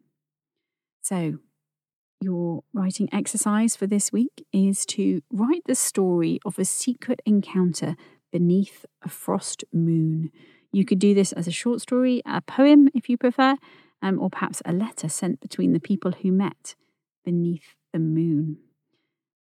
So, 1.02 1.40
your 2.22 2.64
writing 2.74 3.10
exercise 3.12 3.76
for 3.76 3.88
this 3.88 4.12
week 4.12 4.46
is 4.54 4.86
to 4.88 5.22
write 5.32 5.64
the 5.66 5.76
story 5.76 6.40
of 6.46 6.58
a 6.58 6.66
secret 6.66 7.22
encounter 7.26 7.96
beneath 8.32 8.86
a 9.04 9.10
frost 9.10 9.64
moon. 9.74 10.32
You 10.72 10.86
could 10.86 11.00
do 11.00 11.14
this 11.14 11.32
as 11.34 11.48
a 11.48 11.52
short 11.52 11.82
story, 11.82 12.22
a 12.26 12.42
poem 12.42 12.90
if 12.94 13.10
you 13.10 13.18
prefer, 13.18 13.58
um, 14.02 14.20
or 14.20 14.30
perhaps 14.30 14.62
a 14.66 14.74
letter 14.74 15.10
sent 15.10 15.40
between 15.40 15.74
the 15.74 15.80
people 15.80 16.12
who 16.12 16.32
met 16.32 16.76
beneath 17.24 17.76
the 17.92 18.00
moon. 18.00 18.58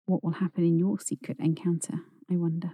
What 0.06 0.22
will 0.22 0.32
happen 0.32 0.64
in 0.64 0.78
your 0.78 0.98
secret 0.98 1.38
encounter, 1.40 1.94
I 2.30 2.36
wonder? 2.36 2.72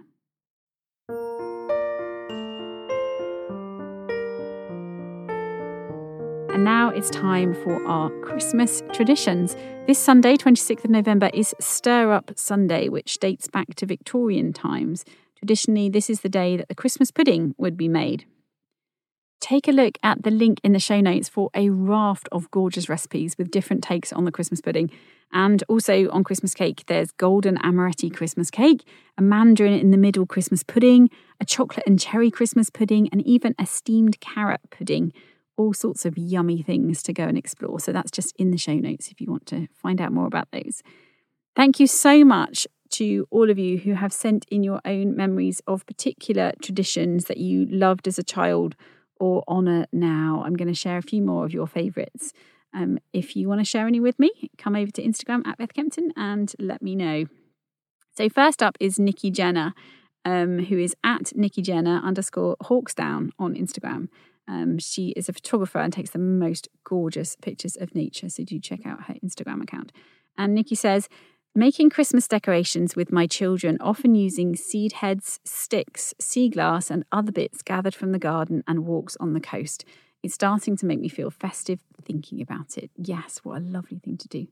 And 6.53 6.65
now 6.65 6.89
it's 6.89 7.09
time 7.09 7.53
for 7.53 7.81
our 7.87 8.09
Christmas 8.19 8.83
traditions. 8.91 9.55
This 9.87 9.97
Sunday, 9.97 10.35
26th 10.35 10.83
of 10.83 10.91
November, 10.91 11.29
is 11.33 11.55
Stir 11.61 12.11
Up 12.11 12.31
Sunday, 12.35 12.89
which 12.89 13.17
dates 13.19 13.47
back 13.47 13.75
to 13.75 13.85
Victorian 13.85 14.51
times. 14.51 15.05
Traditionally, 15.37 15.89
this 15.89 16.09
is 16.09 16.21
the 16.21 16.29
day 16.29 16.57
that 16.57 16.67
the 16.67 16.75
Christmas 16.75 17.11
pudding 17.11 17.55
would 17.57 17.77
be 17.77 17.87
made. 17.87 18.25
Take 19.41 19.67
a 19.67 19.71
look 19.71 19.97
at 20.03 20.21
the 20.21 20.29
link 20.29 20.61
in 20.63 20.71
the 20.71 20.79
show 20.79 21.01
notes 21.01 21.27
for 21.27 21.49
a 21.55 21.71
raft 21.71 22.29
of 22.31 22.49
gorgeous 22.51 22.87
recipes 22.87 23.35
with 23.39 23.49
different 23.49 23.83
takes 23.83 24.13
on 24.13 24.23
the 24.23 24.31
Christmas 24.31 24.61
pudding. 24.61 24.91
And 25.33 25.63
also 25.67 26.09
on 26.11 26.23
Christmas 26.23 26.53
cake, 26.53 26.83
there's 26.85 27.11
golden 27.11 27.57
amaretti 27.57 28.15
Christmas 28.15 28.51
cake, 28.51 28.87
a 29.17 29.21
mandarin 29.23 29.73
in 29.73 29.89
the 29.89 29.97
middle 29.97 30.27
Christmas 30.27 30.61
pudding, 30.61 31.09
a 31.39 31.45
chocolate 31.45 31.87
and 31.87 31.99
cherry 31.99 32.29
Christmas 32.29 32.69
pudding, 32.69 33.09
and 33.11 33.25
even 33.25 33.55
a 33.57 33.65
steamed 33.65 34.19
carrot 34.19 34.61
pudding. 34.69 35.11
All 35.57 35.73
sorts 35.73 36.05
of 36.05 36.19
yummy 36.19 36.61
things 36.61 37.01
to 37.03 37.11
go 37.11 37.23
and 37.23 37.37
explore. 37.37 37.79
So 37.79 37.91
that's 37.91 38.11
just 38.11 38.35
in 38.37 38.51
the 38.51 38.59
show 38.59 38.75
notes 38.75 39.09
if 39.09 39.19
you 39.19 39.31
want 39.31 39.47
to 39.47 39.67
find 39.73 39.99
out 39.99 40.13
more 40.13 40.27
about 40.27 40.49
those. 40.51 40.83
Thank 41.55 41.79
you 41.79 41.87
so 41.87 42.23
much 42.23 42.67
to 42.91 43.25
all 43.31 43.49
of 43.49 43.57
you 43.57 43.79
who 43.79 43.93
have 43.93 44.13
sent 44.13 44.45
in 44.51 44.63
your 44.63 44.81
own 44.85 45.15
memories 45.15 45.61
of 45.65 45.83
particular 45.87 46.51
traditions 46.61 47.25
that 47.25 47.37
you 47.37 47.65
loved 47.65 48.07
as 48.07 48.19
a 48.19 48.23
child 48.23 48.75
or 49.21 49.43
honour 49.47 49.85
now. 49.93 50.41
I'm 50.43 50.55
going 50.55 50.67
to 50.67 50.73
share 50.73 50.97
a 50.97 51.03
few 51.03 51.21
more 51.21 51.45
of 51.45 51.53
your 51.53 51.67
favourites. 51.67 52.33
Um, 52.73 52.97
if 53.13 53.35
you 53.35 53.47
want 53.47 53.61
to 53.61 53.65
share 53.65 53.85
any 53.85 53.99
with 53.99 54.17
me, 54.17 54.31
come 54.57 54.75
over 54.75 54.91
to 54.91 55.03
Instagram 55.03 55.45
at 55.45 55.59
Beth 55.59 55.73
Kempton 55.73 56.11
and 56.17 56.51
let 56.57 56.81
me 56.81 56.95
know. 56.95 57.25
So, 58.17 58.29
first 58.29 58.63
up 58.63 58.77
is 58.79 58.97
Nikki 58.97 59.29
Jenner, 59.29 59.73
um, 60.25 60.59
who 60.65 60.77
is 60.77 60.95
at 61.03 61.35
Nikki 61.35 61.61
Jenner 61.61 62.01
underscore 62.03 62.57
Hawksdown 62.63 63.29
on 63.37 63.53
Instagram. 63.53 64.07
Um, 64.47 64.79
she 64.79 65.09
is 65.09 65.29
a 65.29 65.33
photographer 65.33 65.77
and 65.77 65.93
takes 65.93 66.09
the 66.09 66.19
most 66.19 66.67
gorgeous 66.83 67.35
pictures 67.35 67.75
of 67.75 67.93
nature. 67.93 68.27
So, 68.27 68.43
do 68.43 68.59
check 68.59 68.85
out 68.85 69.03
her 69.03 69.15
Instagram 69.23 69.61
account. 69.61 69.91
And 70.35 70.55
Nikki 70.55 70.75
says, 70.75 71.07
Making 71.53 71.89
Christmas 71.89 72.29
decorations 72.29 72.95
with 72.95 73.11
my 73.11 73.27
children, 73.27 73.77
often 73.81 74.15
using 74.15 74.55
seed 74.55 74.93
heads, 74.93 75.41
sticks, 75.43 76.13
sea 76.17 76.47
glass, 76.47 76.89
and 76.89 77.03
other 77.11 77.33
bits 77.33 77.61
gathered 77.61 77.93
from 77.93 78.13
the 78.13 78.19
garden 78.19 78.63
and 78.69 78.85
walks 78.85 79.17
on 79.19 79.33
the 79.33 79.41
coast. 79.41 79.83
It's 80.23 80.33
starting 80.33 80.77
to 80.77 80.85
make 80.85 81.01
me 81.01 81.09
feel 81.09 81.29
festive 81.29 81.81
thinking 82.01 82.41
about 82.41 82.77
it. 82.77 82.89
Yes, 82.95 83.41
what 83.43 83.57
a 83.57 83.65
lovely 83.65 83.99
thing 83.99 84.15
to 84.19 84.29
do. 84.29 84.47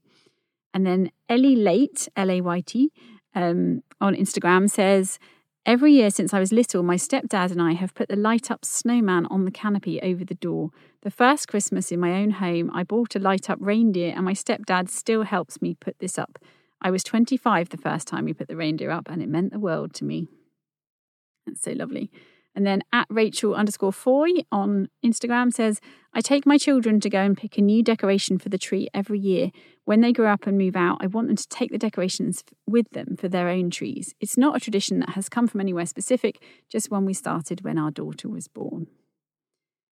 And 0.73 0.85
then 0.85 1.11
Ellie 1.29 1.55
Late, 1.55 2.09
L 2.17 2.29
A 2.29 2.41
Y 2.41 2.61
T, 2.65 2.91
um, 3.33 3.81
on 4.01 4.13
Instagram 4.13 4.69
says, 4.69 5.19
Every 5.65 5.93
year 5.93 6.09
since 6.09 6.33
I 6.33 6.39
was 6.39 6.51
little, 6.51 6.83
my 6.83 6.95
stepdad 6.95 7.51
and 7.51 7.61
I 7.61 7.73
have 7.73 7.93
put 7.93 8.09
the 8.09 8.17
light 8.17 8.51
up 8.51 8.65
snowman 8.65 9.25
on 9.27 9.45
the 9.45 9.51
canopy 9.51 10.01
over 10.01 10.25
the 10.25 10.35
door. 10.35 10.71
The 11.03 11.11
first 11.11 11.47
Christmas 11.47 11.93
in 11.93 12.01
my 12.01 12.21
own 12.21 12.31
home, 12.31 12.69
I 12.73 12.83
bought 12.83 13.15
a 13.15 13.19
light 13.19 13.49
up 13.49 13.59
reindeer, 13.61 14.13
and 14.13 14.25
my 14.25 14.33
stepdad 14.33 14.89
still 14.89 15.23
helps 15.23 15.61
me 15.61 15.75
put 15.75 15.97
this 15.99 16.19
up. 16.19 16.39
I 16.81 16.91
was 16.91 17.03
25 17.03 17.69
the 17.69 17.77
first 17.77 18.07
time 18.07 18.25
we 18.25 18.33
put 18.33 18.47
the 18.47 18.55
reindeer 18.55 18.91
up, 18.91 19.09
and 19.09 19.21
it 19.21 19.29
meant 19.29 19.51
the 19.51 19.59
world 19.59 19.93
to 19.95 20.05
me. 20.05 20.27
That's 21.45 21.61
so 21.61 21.71
lovely. 21.71 22.11
And 22.55 22.65
then 22.65 22.81
at 22.91 23.07
Rachel 23.09 23.55
underscore 23.55 23.93
Foy 23.93 24.29
on 24.51 24.89
Instagram 25.05 25.53
says, 25.53 25.79
I 26.13 26.21
take 26.21 26.45
my 26.45 26.57
children 26.57 26.99
to 26.99 27.09
go 27.09 27.21
and 27.21 27.37
pick 27.37 27.57
a 27.57 27.61
new 27.61 27.83
decoration 27.83 28.37
for 28.39 28.49
the 28.49 28.57
tree 28.57 28.89
every 28.93 29.19
year. 29.19 29.51
When 29.85 30.01
they 30.01 30.11
grow 30.11 30.31
up 30.31 30.47
and 30.47 30.57
move 30.57 30.75
out, 30.75 30.97
I 30.99 31.07
want 31.07 31.27
them 31.27 31.35
to 31.35 31.47
take 31.47 31.71
the 31.71 31.77
decorations 31.77 32.43
with 32.67 32.89
them 32.91 33.15
for 33.17 33.29
their 33.29 33.47
own 33.47 33.69
trees. 33.69 34.15
It's 34.19 34.37
not 34.37 34.57
a 34.57 34.59
tradition 34.59 34.99
that 34.99 35.11
has 35.11 35.29
come 35.29 35.47
from 35.47 35.61
anywhere 35.61 35.85
specific, 35.85 36.43
just 36.69 36.91
one 36.91 37.05
we 37.05 37.13
started 37.13 37.63
when 37.63 37.77
our 37.77 37.91
daughter 37.91 38.27
was 38.27 38.47
born. 38.47 38.87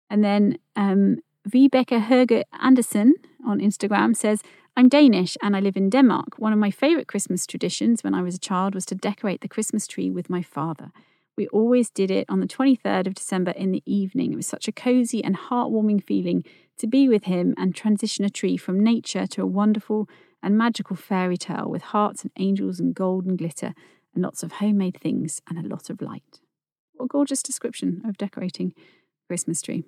And 0.10 0.24
then 0.24 0.58
um, 0.76 1.20
Vibeke 1.48 2.08
Herger 2.08 2.44
Anderson 2.62 3.16
on 3.46 3.60
Instagram 3.60 4.16
says, 4.16 4.42
I'm 4.78 4.90
Danish 4.90 5.36
and 5.42 5.56
I 5.56 5.60
live 5.60 5.76
in 5.76 5.90
Denmark. 5.90 6.38
One 6.38 6.54
of 6.54 6.60
my 6.60 6.70
favourite 6.70 7.08
Christmas 7.08 7.48
traditions 7.48 8.04
when 8.04 8.14
I 8.14 8.22
was 8.22 8.36
a 8.36 8.40
child 8.40 8.76
was 8.76 8.86
to 8.86 8.94
decorate 8.94 9.42
the 9.42 9.48
Christmas 9.48 9.88
tree 9.88 10.12
with 10.12 10.30
my 10.30 10.44
father. 10.44 10.92
We 11.36 11.48
always 11.48 11.90
did 11.90 12.12
it 12.12 12.28
on 12.30 12.42
the 12.42 12.48
23rd 12.48 13.08
of 13.08 13.16
December 13.16 13.50
in 13.50 13.72
the 13.72 13.82
evening. 13.88 14.32
It 14.32 14.36
was 14.36 14.46
such 14.46 14.68
a 14.68 14.72
cozy 14.72 15.24
and 15.24 15.36
heartwarming 15.36 16.04
feeling 16.04 16.46
to 16.78 16.86
be 16.86 17.10
with 17.10 17.24
him 17.24 17.56
and 17.58 17.74
transition 17.74 18.24
a 18.24 18.30
tree 18.30 18.56
from 18.56 18.84
nature 18.84 19.26
to 19.26 19.42
a 19.42 19.48
wonderful 19.48 20.08
and 20.44 20.56
magical 20.56 20.96
fairy 20.96 21.38
tale 21.38 21.68
with 21.68 21.82
hearts 21.82 22.22
and 22.22 22.32
angels 22.38 22.80
and 22.80 22.94
gold 22.94 23.26
and 23.26 23.40
glitter 23.40 23.74
and 24.14 24.24
lots 24.24 24.44
of 24.44 24.52
homemade 24.52 25.00
things 25.02 25.42
and 25.50 25.58
a 25.58 25.68
lot 25.68 25.90
of 25.90 26.04
light. 26.04 26.40
What 26.94 27.06
a 27.06 27.08
gorgeous 27.08 27.42
description 27.42 28.04
of 28.06 28.16
decorating 28.16 28.76
Christmas 29.28 29.60
tree. 29.64 29.86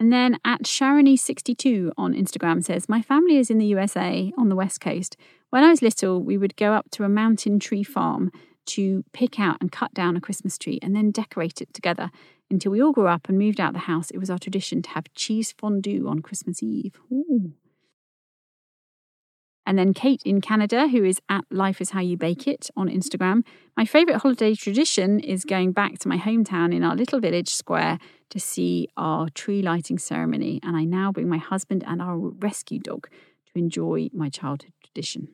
And 0.00 0.10
then 0.10 0.38
at 0.46 0.62
Sharony62 0.62 1.92
on 1.98 2.14
Instagram 2.14 2.64
says, 2.64 2.88
My 2.88 3.02
family 3.02 3.36
is 3.36 3.50
in 3.50 3.58
the 3.58 3.66
USA 3.66 4.32
on 4.38 4.48
the 4.48 4.56
West 4.56 4.80
Coast. 4.80 5.14
When 5.50 5.62
I 5.62 5.68
was 5.68 5.82
little, 5.82 6.22
we 6.22 6.38
would 6.38 6.56
go 6.56 6.72
up 6.72 6.90
to 6.92 7.04
a 7.04 7.08
mountain 7.08 7.60
tree 7.60 7.82
farm 7.82 8.32
to 8.66 9.04
pick 9.12 9.38
out 9.38 9.58
and 9.60 9.70
cut 9.70 9.92
down 9.92 10.16
a 10.16 10.20
Christmas 10.20 10.56
tree 10.56 10.78
and 10.82 10.96
then 10.96 11.10
decorate 11.10 11.60
it 11.60 11.74
together. 11.74 12.10
Until 12.50 12.72
we 12.72 12.82
all 12.82 12.92
grew 12.92 13.08
up 13.08 13.28
and 13.28 13.38
moved 13.38 13.60
out 13.60 13.68
of 13.68 13.74
the 13.74 13.80
house, 13.80 14.10
it 14.10 14.18
was 14.18 14.30
our 14.30 14.38
tradition 14.38 14.80
to 14.82 14.90
have 14.90 15.12
cheese 15.14 15.52
fondue 15.52 16.08
on 16.08 16.20
Christmas 16.22 16.62
Eve. 16.62 16.96
Ooh. 17.12 17.52
And 19.66 19.78
then 19.78 19.94
Kate 19.94 20.22
in 20.24 20.40
Canada, 20.40 20.88
who 20.88 21.04
is 21.04 21.20
at 21.28 21.44
Life 21.50 21.80
is 21.80 21.90
How 21.90 22.00
You 22.00 22.16
Bake 22.16 22.48
It 22.48 22.70
on 22.76 22.88
Instagram. 22.88 23.44
My 23.76 23.84
favourite 23.84 24.20
holiday 24.20 24.54
tradition 24.54 25.20
is 25.20 25.44
going 25.44 25.72
back 25.72 25.98
to 26.00 26.08
my 26.08 26.16
hometown 26.16 26.74
in 26.74 26.82
our 26.82 26.96
little 26.96 27.20
village 27.20 27.50
square 27.50 27.98
to 28.30 28.40
see 28.40 28.88
our 28.96 29.28
tree 29.28 29.62
lighting 29.62 29.98
ceremony. 29.98 30.60
And 30.62 30.76
I 30.76 30.84
now 30.84 31.12
bring 31.12 31.28
my 31.28 31.38
husband 31.38 31.84
and 31.86 32.00
our 32.00 32.16
rescue 32.16 32.78
dog 32.78 33.08
to 33.52 33.58
enjoy 33.58 34.08
my 34.12 34.28
childhood 34.28 34.72
tradition. 34.82 35.28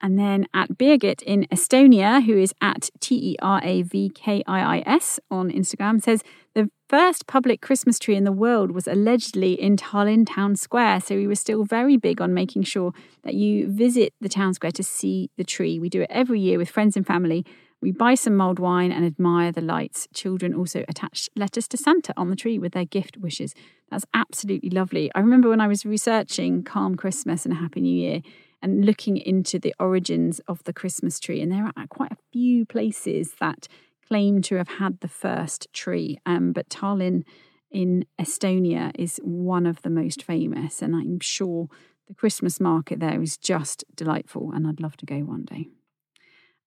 And 0.00 0.18
then 0.18 0.46
at 0.52 0.76
Birgit 0.76 1.22
in 1.22 1.46
Estonia, 1.50 2.24
who 2.24 2.36
is 2.36 2.54
at 2.60 2.90
T 3.00 3.32
E 3.32 3.36
R 3.40 3.60
A 3.64 3.82
V 3.82 4.10
K 4.10 4.42
I 4.46 4.78
I 4.78 4.82
S 4.86 5.18
on 5.30 5.50
Instagram, 5.50 6.02
says 6.02 6.22
the 6.56 6.70
first 6.88 7.26
public 7.26 7.60
Christmas 7.60 7.98
tree 7.98 8.16
in 8.16 8.24
the 8.24 8.32
world 8.32 8.70
was 8.70 8.88
allegedly 8.88 9.52
in 9.60 9.76
Tallinn 9.76 10.26
town 10.26 10.56
square. 10.56 11.02
So 11.02 11.14
we 11.14 11.26
were 11.26 11.34
still 11.34 11.64
very 11.64 11.98
big 11.98 12.18
on 12.18 12.32
making 12.32 12.62
sure 12.62 12.92
that 13.24 13.34
you 13.34 13.70
visit 13.70 14.14
the 14.22 14.30
town 14.30 14.54
square 14.54 14.72
to 14.72 14.82
see 14.82 15.30
the 15.36 15.44
tree. 15.44 15.78
We 15.78 15.90
do 15.90 16.00
it 16.00 16.10
every 16.10 16.40
year 16.40 16.56
with 16.56 16.70
friends 16.70 16.96
and 16.96 17.06
family. 17.06 17.44
We 17.82 17.92
buy 17.92 18.14
some 18.14 18.38
mulled 18.38 18.58
wine 18.58 18.90
and 18.90 19.04
admire 19.04 19.52
the 19.52 19.60
lights. 19.60 20.08
Children 20.14 20.54
also 20.54 20.82
attach 20.88 21.28
letters 21.36 21.68
to 21.68 21.76
Santa 21.76 22.14
on 22.16 22.30
the 22.30 22.36
tree 22.36 22.58
with 22.58 22.72
their 22.72 22.86
gift 22.86 23.18
wishes. 23.18 23.54
That's 23.90 24.06
absolutely 24.14 24.70
lovely. 24.70 25.10
I 25.14 25.20
remember 25.20 25.50
when 25.50 25.60
I 25.60 25.68
was 25.68 25.84
researching 25.84 26.62
Calm 26.62 26.94
Christmas 26.94 27.44
and 27.44 27.52
a 27.52 27.58
Happy 27.58 27.82
New 27.82 27.94
Year 27.94 28.22
and 28.62 28.86
looking 28.86 29.18
into 29.18 29.58
the 29.58 29.74
origins 29.78 30.40
of 30.48 30.64
the 30.64 30.72
Christmas 30.72 31.20
tree, 31.20 31.42
and 31.42 31.52
there 31.52 31.70
are 31.76 31.86
quite 31.88 32.12
a 32.12 32.16
few 32.32 32.64
places 32.64 33.34
that 33.40 33.68
claim 34.08 34.42
to 34.42 34.56
have 34.56 34.68
had 34.68 35.00
the 35.00 35.08
first 35.08 35.68
tree. 35.72 36.18
Um, 36.26 36.52
but 36.52 36.68
Tallinn 36.68 37.22
in 37.70 38.04
Estonia 38.20 38.92
is 38.98 39.20
one 39.22 39.66
of 39.66 39.82
the 39.82 39.90
most 39.90 40.22
famous, 40.22 40.82
and 40.82 40.94
I'm 40.94 41.20
sure 41.20 41.68
the 42.08 42.14
Christmas 42.14 42.60
market 42.60 43.00
there 43.00 43.20
is 43.20 43.36
just 43.36 43.84
delightful, 43.94 44.52
and 44.52 44.66
I'd 44.66 44.80
love 44.80 44.96
to 44.98 45.06
go 45.06 45.18
one 45.20 45.44
day. 45.44 45.68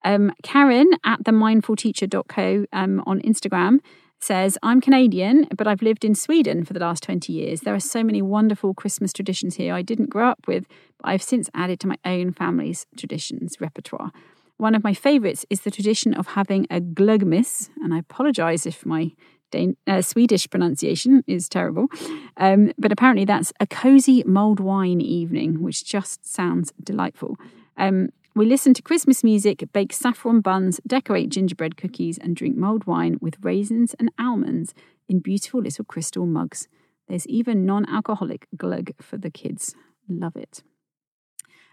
Um, 0.04 0.32
Karen 0.44 0.92
at 1.04 1.26
the 1.26 1.32
mindfulteacher.co 1.32 2.66
um, 2.72 3.04
on 3.06 3.22
Instagram 3.22 3.80
says, 4.22 4.58
I'm 4.62 4.82
Canadian, 4.82 5.48
but 5.56 5.68
I've 5.68 5.82
lived 5.82 6.04
in 6.04 6.14
Sweden 6.14 6.66
for 6.66 6.74
the 6.74 6.80
last 6.80 7.04
20 7.04 7.32
years. 7.32 7.62
There 7.62 7.74
are 7.74 7.80
so 7.80 8.04
many 8.04 8.22
wonderful 8.22 8.74
Christmas 8.74 9.14
traditions 9.14 9.56
here 9.56 9.74
I 9.74 9.82
didn't 9.82 10.10
grow 10.10 10.30
up 10.30 10.46
with, 10.48 10.66
but 10.98 11.10
I've 11.10 11.24
since 11.24 11.50
added 11.54 11.80
to 11.82 11.88
my 11.88 11.98
own 12.06 12.34
family's 12.34 12.86
traditions 12.98 13.58
repertoire. 13.60 14.12
One 14.60 14.76
of 14.76 14.84
my 14.84 14.94
favourites 14.94 15.46
is 15.50 15.62
the 15.62 15.72
tradition 15.72 16.14
of 16.14 16.28
having 16.28 16.68
a 16.70 16.82
glöggmis, 16.82 17.70
and 17.82 17.94
I 17.94 18.00
apologise 18.00 18.66
if 18.66 18.86
my 18.86 19.14
Dan- 19.52 19.78
uh, 19.88 20.02
Swedish 20.02 20.50
pronunciation 20.50 21.24
is 21.28 21.48
terrible, 21.48 21.88
um, 22.36 22.74
but 22.78 22.92
apparently 22.92 23.24
that's 23.24 23.54
a 23.62 23.66
cozy 23.66 24.22
mulled 24.26 24.60
wine 24.60 25.00
evening, 25.00 25.64
which 25.64 25.86
just 25.86 26.28
sounds 26.28 26.74
delightful. 26.84 27.38
Um, 27.78 28.10
we 28.36 28.46
listen 28.46 28.74
to 28.74 28.82
Christmas 28.82 29.24
music, 29.24 29.64
bake 29.72 29.94
saffron 29.94 30.42
buns, 30.42 30.82
decorate 30.86 31.30
gingerbread 31.30 31.78
cookies, 31.78 32.18
and 32.18 32.36
drink 32.36 32.58
mulled 32.58 32.84
wine 32.84 33.18
with 33.22 33.38
raisins 33.42 33.96
and 33.98 34.12
almonds 34.20 34.74
in 35.08 35.20
beautiful 35.20 35.62
little 35.62 35.86
crystal 35.86 36.26
mugs. 36.26 36.68
There's 37.08 37.26
even 37.28 37.66
non 37.66 37.88
alcoholic 37.90 38.46
glug 38.58 38.92
for 39.02 39.18
the 39.18 39.32
kids. 39.32 39.74
Love 40.10 40.36
it. 40.36 40.64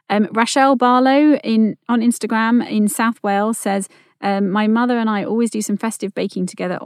Um, 0.08 0.28
Rachel 0.32 0.76
Barlow 0.76 1.34
in 1.36 1.76
on 1.88 2.00
Instagram 2.00 2.68
in 2.68 2.88
South 2.88 3.22
Wales 3.22 3.58
says, 3.58 3.88
um, 4.20 4.50
"My 4.50 4.66
mother 4.66 4.98
and 4.98 5.10
I 5.10 5.24
always 5.24 5.50
do 5.50 5.60
some 5.62 5.76
festive 5.76 6.14
baking 6.14 6.46
together, 6.46 6.78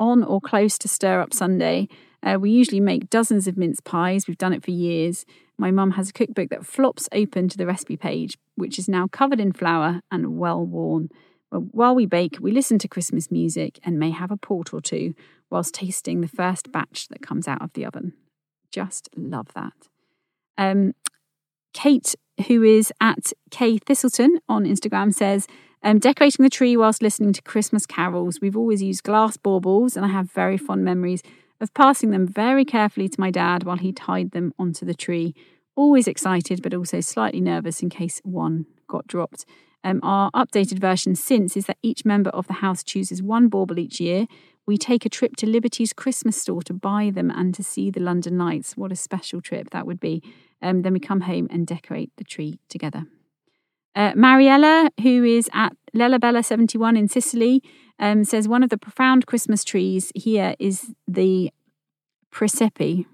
on 0.00 0.24
or 0.24 0.40
close 0.40 0.78
to 0.78 0.88
Stir 0.88 1.20
Up 1.20 1.32
Sunday. 1.32 1.86
Uh, 2.22 2.38
we 2.40 2.50
usually 2.50 2.80
make 2.80 3.10
dozens 3.10 3.46
of 3.46 3.56
mince 3.56 3.80
pies. 3.80 4.26
We've 4.26 4.38
done 4.38 4.52
it 4.52 4.64
for 4.64 4.72
years. 4.72 5.24
My 5.58 5.70
mum 5.70 5.92
has 5.92 6.08
a 6.08 6.12
cookbook 6.12 6.48
that 6.50 6.66
flops 6.66 7.08
open 7.12 7.48
to 7.48 7.56
the 7.56 7.66
recipe 7.66 7.96
page, 7.96 8.38
which 8.56 8.78
is 8.78 8.88
now 8.88 9.06
covered 9.06 9.38
in 9.40 9.52
flour 9.52 10.00
and 10.10 10.38
well 10.38 10.64
worn. 10.64 11.10
While 11.50 11.94
we 11.94 12.06
bake, 12.06 12.38
we 12.40 12.50
listen 12.50 12.78
to 12.78 12.88
Christmas 12.88 13.30
music 13.30 13.78
and 13.84 13.98
may 13.98 14.10
have 14.10 14.30
a 14.30 14.36
port 14.36 14.72
or 14.72 14.80
two 14.80 15.14
whilst 15.50 15.74
tasting 15.74 16.20
the 16.20 16.28
first 16.28 16.72
batch 16.72 17.08
that 17.08 17.22
comes 17.22 17.46
out 17.48 17.60
of 17.60 17.72
the 17.74 17.84
oven. 17.84 18.14
Just 18.70 19.08
love 19.16 19.48
that. 19.54 19.72
Um, 20.56 20.94
Kate 21.72 22.14
who 22.46 22.62
is 22.62 22.92
at 23.00 23.32
Kay 23.50 23.78
Thistleton 23.78 24.38
on 24.48 24.64
Instagram, 24.64 25.14
says, 25.14 25.46
um, 25.82 25.98
decorating 25.98 26.42
the 26.42 26.50
tree 26.50 26.76
whilst 26.76 27.02
listening 27.02 27.32
to 27.32 27.42
Christmas 27.42 27.86
carols. 27.86 28.38
We've 28.40 28.56
always 28.56 28.82
used 28.82 29.02
glass 29.02 29.36
baubles, 29.36 29.96
and 29.96 30.04
I 30.04 30.08
have 30.08 30.30
very 30.30 30.56
fond 30.56 30.84
memories 30.84 31.22
of 31.60 31.72
passing 31.74 32.10
them 32.10 32.26
very 32.26 32.64
carefully 32.64 33.08
to 33.08 33.20
my 33.20 33.30
dad 33.30 33.64
while 33.64 33.76
he 33.76 33.92
tied 33.92 34.32
them 34.32 34.52
onto 34.58 34.84
the 34.84 34.94
tree. 34.94 35.34
Always 35.76 36.08
excited, 36.08 36.62
but 36.62 36.74
also 36.74 37.00
slightly 37.00 37.40
nervous 37.40 37.82
in 37.82 37.90
case 37.90 38.20
one 38.24 38.66
got 38.88 39.06
dropped. 39.06 39.46
Um, 39.82 40.00
our 40.02 40.30
updated 40.32 40.78
version 40.78 41.14
since 41.14 41.56
is 41.56 41.66
that 41.66 41.78
each 41.82 42.04
member 42.04 42.30
of 42.30 42.46
the 42.46 42.54
house 42.54 42.82
chooses 42.82 43.22
one 43.22 43.48
bauble 43.48 43.78
each 43.78 44.00
year. 44.00 44.26
We 44.66 44.76
take 44.76 45.06
a 45.06 45.08
trip 45.08 45.36
to 45.36 45.46
Liberty's 45.46 45.92
Christmas 45.92 46.40
store 46.40 46.62
to 46.62 46.74
buy 46.74 47.10
them 47.10 47.30
and 47.30 47.54
to 47.54 47.62
see 47.62 47.90
the 47.90 48.00
London 48.00 48.36
lights. 48.36 48.76
What 48.76 48.92
a 48.92 48.96
special 48.96 49.40
trip 49.40 49.70
that 49.70 49.86
would 49.86 50.00
be. 50.00 50.22
Um, 50.62 50.82
then 50.82 50.92
we 50.92 51.00
come 51.00 51.22
home 51.22 51.48
and 51.50 51.66
decorate 51.66 52.10
the 52.16 52.24
tree 52.24 52.60
together. 52.68 53.06
Uh, 53.94 54.12
Mariella, 54.14 54.90
who 55.02 55.24
is 55.24 55.50
at 55.52 55.76
Lella 55.92 56.42
71 56.42 56.96
in 56.96 57.08
Sicily, 57.08 57.62
um, 57.98 58.24
says 58.24 58.46
one 58.46 58.62
of 58.62 58.70
the 58.70 58.78
profound 58.78 59.26
Christmas 59.26 59.64
trees 59.64 60.12
here 60.14 60.54
is 60.58 60.94
the 61.08 61.50
presepe, 62.32 63.06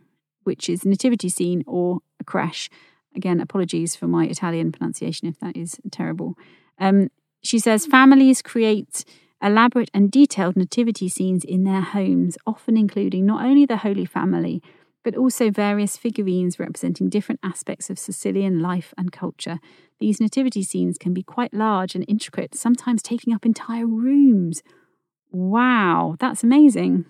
which 0.44 0.68
is 0.68 0.84
nativity 0.84 1.28
scene 1.28 1.64
or 1.66 2.00
a 2.20 2.24
creche. 2.24 2.68
Again, 3.14 3.40
apologies 3.40 3.96
for 3.96 4.06
my 4.06 4.26
Italian 4.26 4.70
pronunciation 4.72 5.26
if 5.26 5.40
that 5.40 5.56
is 5.56 5.80
terrible. 5.90 6.34
Um, 6.78 7.08
she 7.42 7.58
says 7.58 7.86
families 7.86 8.42
create 8.42 9.04
elaborate 9.42 9.90
and 9.94 10.10
detailed 10.10 10.56
nativity 10.56 11.08
scenes 11.08 11.44
in 11.44 11.64
their 11.64 11.80
homes, 11.80 12.36
often 12.46 12.76
including 12.76 13.26
not 13.26 13.44
only 13.44 13.66
the 13.66 13.78
Holy 13.78 14.04
Family, 14.04 14.62
but 15.06 15.14
also 15.14 15.52
various 15.52 15.96
figurines 15.96 16.58
representing 16.58 17.08
different 17.08 17.38
aspects 17.44 17.88
of 17.88 17.96
Sicilian 17.96 18.58
life 18.58 18.92
and 18.98 19.12
culture. 19.12 19.60
These 20.00 20.20
nativity 20.20 20.64
scenes 20.64 20.98
can 20.98 21.14
be 21.14 21.22
quite 21.22 21.54
large 21.54 21.94
and 21.94 22.04
intricate, 22.08 22.56
sometimes 22.56 23.02
taking 23.02 23.32
up 23.32 23.46
entire 23.46 23.86
rooms. 23.86 24.64
Wow, 25.30 26.16
that's 26.18 26.42
amazing. 26.42 27.04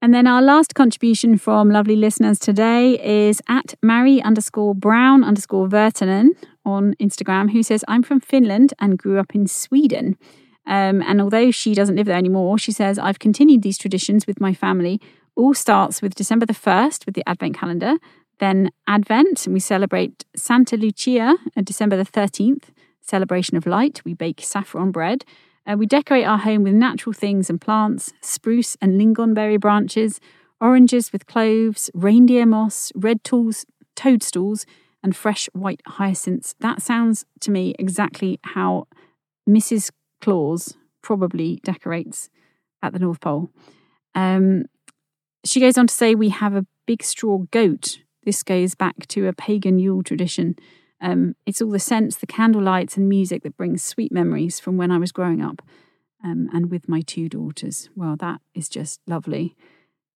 And 0.00 0.14
then 0.14 0.26
our 0.26 0.40
last 0.40 0.74
contribution 0.74 1.36
from 1.36 1.68
lovely 1.68 1.96
listeners 1.96 2.38
today 2.38 2.98
is 3.26 3.42
at 3.46 3.74
Mary 3.82 4.22
underscore 4.22 4.74
Brown 4.74 5.22
underscore 5.22 5.68
Vertanen 5.68 6.28
on 6.64 6.94
Instagram, 6.94 7.52
who 7.52 7.62
says, 7.62 7.84
I'm 7.86 8.04
from 8.04 8.20
Finland 8.20 8.72
and 8.78 8.96
grew 8.96 9.18
up 9.18 9.34
in 9.34 9.46
Sweden. 9.46 10.16
Um, 10.66 11.02
and 11.02 11.20
although 11.20 11.50
she 11.50 11.74
doesn't 11.74 11.96
live 11.96 12.06
there 12.06 12.16
anymore, 12.16 12.56
she 12.56 12.72
says, 12.72 12.98
I've 12.98 13.18
continued 13.18 13.60
these 13.60 13.76
traditions 13.76 14.26
with 14.26 14.40
my 14.40 14.54
family 14.54 14.98
all 15.36 15.54
starts 15.54 16.02
with 16.02 16.14
December 16.14 16.46
the 16.46 16.52
1st 16.52 17.06
with 17.06 17.14
the 17.14 17.28
Advent 17.28 17.56
calendar, 17.56 17.96
then 18.38 18.70
Advent, 18.86 19.46
and 19.46 19.54
we 19.54 19.60
celebrate 19.60 20.24
Santa 20.34 20.76
Lucia 20.76 21.36
on 21.56 21.64
December 21.64 21.96
the 21.96 22.04
13th, 22.04 22.64
celebration 23.00 23.56
of 23.56 23.66
light. 23.66 24.02
We 24.04 24.14
bake 24.14 24.40
saffron 24.42 24.90
bread. 24.90 25.24
Uh, 25.66 25.76
we 25.78 25.86
decorate 25.86 26.26
our 26.26 26.38
home 26.38 26.62
with 26.62 26.74
natural 26.74 27.12
things 27.12 27.48
and 27.50 27.60
plants, 27.60 28.12
spruce 28.20 28.76
and 28.80 29.00
lingonberry 29.00 29.60
branches, 29.60 30.20
oranges 30.60 31.12
with 31.12 31.26
cloves, 31.26 31.90
reindeer 31.94 32.46
moss, 32.46 32.92
red 32.94 33.24
tools, 33.24 33.66
toadstools, 33.94 34.66
and 35.02 35.16
fresh 35.16 35.48
white 35.52 35.82
hyacinths. 35.86 36.54
That 36.60 36.82
sounds 36.82 37.24
to 37.40 37.50
me 37.50 37.74
exactly 37.78 38.38
how 38.42 38.88
Mrs. 39.48 39.90
Claus 40.20 40.76
probably 41.02 41.60
decorates 41.62 42.28
at 42.82 42.92
the 42.92 42.98
North 42.98 43.20
Pole. 43.20 43.50
Um, 44.14 44.64
she 45.48 45.60
goes 45.60 45.78
on 45.78 45.86
to 45.86 45.94
say, 45.94 46.14
We 46.14 46.30
have 46.30 46.54
a 46.54 46.66
big 46.86 47.02
straw 47.02 47.38
goat. 47.50 47.98
This 48.24 48.42
goes 48.42 48.74
back 48.74 49.06
to 49.08 49.28
a 49.28 49.32
pagan 49.32 49.78
Yule 49.78 50.02
tradition. 50.02 50.56
Um, 51.00 51.36
it's 51.44 51.60
all 51.60 51.70
the 51.70 51.78
scents, 51.78 52.16
the 52.16 52.26
candle 52.26 52.62
lights, 52.62 52.96
and 52.96 53.08
music 53.08 53.42
that 53.42 53.56
brings 53.56 53.82
sweet 53.82 54.10
memories 54.10 54.58
from 54.58 54.76
when 54.76 54.90
I 54.90 54.98
was 54.98 55.12
growing 55.12 55.42
up 55.42 55.62
um, 56.24 56.48
and 56.52 56.70
with 56.70 56.88
my 56.88 57.02
two 57.02 57.28
daughters. 57.28 57.88
Well, 57.94 58.16
that 58.16 58.40
is 58.54 58.68
just 58.68 59.00
lovely. 59.06 59.54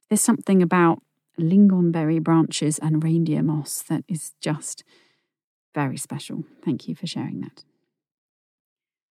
There's 0.08 0.22
something 0.22 0.62
about 0.62 1.02
lingonberry 1.38 2.22
branches 2.22 2.78
and 2.78 3.04
reindeer 3.04 3.42
moss 3.42 3.82
that 3.82 4.04
is 4.08 4.32
just 4.40 4.84
very 5.74 5.96
special. 5.96 6.44
Thank 6.64 6.88
you 6.88 6.94
for 6.94 7.06
sharing 7.06 7.40
that. 7.42 7.64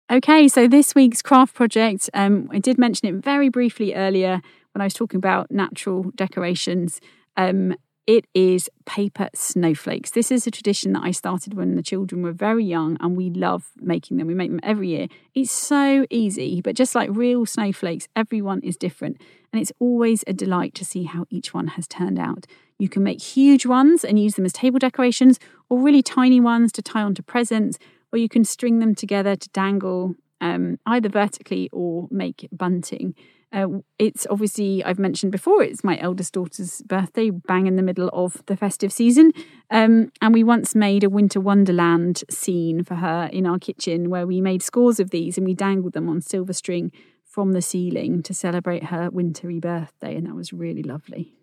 Okay, 0.10 0.48
so 0.48 0.68
this 0.68 0.96
week's 0.96 1.22
craft 1.22 1.54
project, 1.54 2.10
um, 2.14 2.50
I 2.52 2.60
did 2.60 2.78
mention 2.78 3.10
it 3.10 3.16
very 3.24 3.50
briefly 3.50 3.94
earlier 3.94 4.42
when 4.78 4.84
I 4.84 4.86
was 4.86 4.94
talking 4.94 5.18
about 5.18 5.50
natural 5.50 6.12
decorations, 6.14 7.02
um, 7.36 7.74
it 8.06 8.26
is 8.36 8.70
paper 8.86 9.28
snowflakes. 9.34 10.12
This 10.12 10.30
is 10.30 10.46
a 10.46 10.52
tradition 10.52 10.94
that 10.94 11.02
I 11.04 11.10
started 11.10 11.56
when 11.56 11.76
the 11.76 11.82
children 11.82 12.22
were 12.22 12.32
very 12.32 12.64
young, 12.64 12.96
and 13.00 13.18
we 13.18 13.32
love 13.32 13.72
making 13.78 14.18
them. 14.18 14.28
We 14.28 14.36
make 14.36 14.52
them 14.52 14.60
every 14.62 14.90
year. 14.90 15.08
It's 15.34 15.52
so 15.52 16.06
easy, 16.12 16.62
but 16.62 16.76
just 16.76 16.94
like 16.94 17.10
real 17.12 17.48
snowflakes, 17.48 18.08
everyone 18.16 18.62
is 18.62 18.78
different. 18.78 19.20
And 19.52 19.60
it's 19.60 19.72
always 19.80 20.24
a 20.28 20.34
delight 20.34 20.76
to 20.76 20.86
see 20.86 21.06
how 21.06 21.26
each 21.32 21.56
one 21.56 21.70
has 21.70 21.88
turned 21.88 22.20
out. 22.20 22.46
You 22.78 22.88
can 22.88 23.02
make 23.02 23.20
huge 23.20 23.66
ones 23.66 24.04
and 24.04 24.20
use 24.20 24.36
them 24.36 24.46
as 24.46 24.54
table 24.54 24.78
decorations, 24.78 25.40
or 25.72 25.80
really 25.80 26.04
tiny 26.04 26.40
ones 26.40 26.72
to 26.74 26.84
tie 26.84 27.02
onto 27.02 27.24
presents, 27.24 27.80
or 28.14 28.20
you 28.20 28.30
can 28.30 28.46
string 28.46 28.78
them 28.78 28.94
together 28.94 29.36
to 29.36 29.50
dangle 29.50 30.14
um, 30.40 30.78
either 30.86 31.10
vertically 31.10 31.68
or 31.74 32.08
make 32.12 32.48
bunting. 32.52 33.16
Uh, 33.54 33.68
it's 33.98 34.28
obviously, 34.30 34.84
I've 34.84 35.00
mentioned 35.00 35.32
before, 35.32 35.64
it's 35.64 35.84
my 35.84 35.98
eldest 36.00 36.34
daughter's 36.34 36.82
birthday, 36.82 37.30
bang 37.30 37.66
in 37.66 37.78
the 37.78 37.82
middle 37.82 38.10
of 38.12 38.44
the 38.46 38.58
festive 38.58 38.92
season. 38.92 39.32
Um, 39.72 40.12
and 40.22 40.34
we 40.34 40.44
once 40.44 40.76
made 40.76 41.04
a 41.04 41.10
winter 41.10 41.40
wonderland 41.40 42.24
scene 42.30 42.84
for 42.84 42.96
her 42.96 43.30
in 43.32 43.46
our 43.46 43.58
kitchen 43.58 44.10
where 44.10 44.28
we 44.28 44.42
made 44.42 44.62
scores 44.62 45.00
of 45.00 45.12
these 45.12 45.38
and 45.38 45.48
we 45.48 45.54
dangled 45.54 45.94
them 45.94 46.10
on 46.10 46.22
silver 46.22 46.54
string 46.54 46.92
from 47.24 47.54
the 47.54 47.62
ceiling 47.62 48.22
to 48.24 48.34
celebrate 48.34 48.86
her 48.86 49.10
wintry 49.10 49.60
birthday. 49.60 50.16
And 50.16 50.28
that 50.28 50.36
was 50.36 50.52
really 50.52 50.84
lovely. 50.84 51.34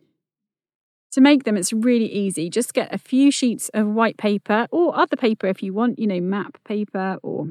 To 1.12 1.20
make 1.20 1.44
them, 1.44 1.56
it's 1.56 1.72
really 1.72 2.12
easy. 2.12 2.50
Just 2.50 2.74
get 2.74 2.92
a 2.92 2.98
few 2.98 3.30
sheets 3.30 3.70
of 3.72 3.86
white 3.86 4.18
paper 4.18 4.66
or 4.70 4.98
other 4.98 5.16
paper 5.16 5.46
if 5.46 5.62
you 5.62 5.72
want, 5.72 5.98
you 5.98 6.08
know, 6.08 6.20
map 6.20 6.58
paper 6.64 7.18
or 7.22 7.48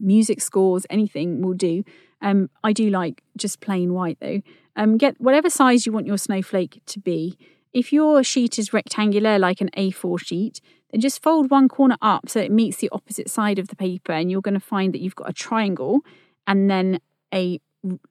music 0.00 0.40
scores, 0.40 0.84
anything 0.90 1.40
will 1.40 1.54
do. 1.54 1.84
Um, 2.22 2.50
I 2.62 2.72
do 2.72 2.90
like 2.90 3.22
just 3.36 3.60
plain 3.60 3.92
white 3.92 4.18
though. 4.20 4.40
Um, 4.76 4.96
get 4.98 5.20
whatever 5.20 5.50
size 5.50 5.86
you 5.86 5.92
want 5.92 6.06
your 6.06 6.18
snowflake 6.18 6.80
to 6.86 6.98
be. 6.98 7.38
If 7.72 7.92
your 7.92 8.22
sheet 8.22 8.58
is 8.58 8.72
rectangular, 8.72 9.38
like 9.38 9.60
an 9.60 9.70
A4 9.76 10.20
sheet, 10.20 10.60
then 10.90 11.00
just 11.00 11.22
fold 11.22 11.50
one 11.50 11.68
corner 11.68 11.96
up 12.00 12.28
so 12.28 12.40
it 12.40 12.52
meets 12.52 12.76
the 12.76 12.88
opposite 12.90 13.28
side 13.28 13.58
of 13.58 13.68
the 13.68 13.76
paper, 13.76 14.12
and 14.12 14.30
you're 14.30 14.40
going 14.40 14.54
to 14.54 14.60
find 14.60 14.94
that 14.94 15.00
you've 15.00 15.16
got 15.16 15.28
a 15.28 15.32
triangle 15.32 16.00
and 16.46 16.70
then 16.70 17.00
a 17.32 17.60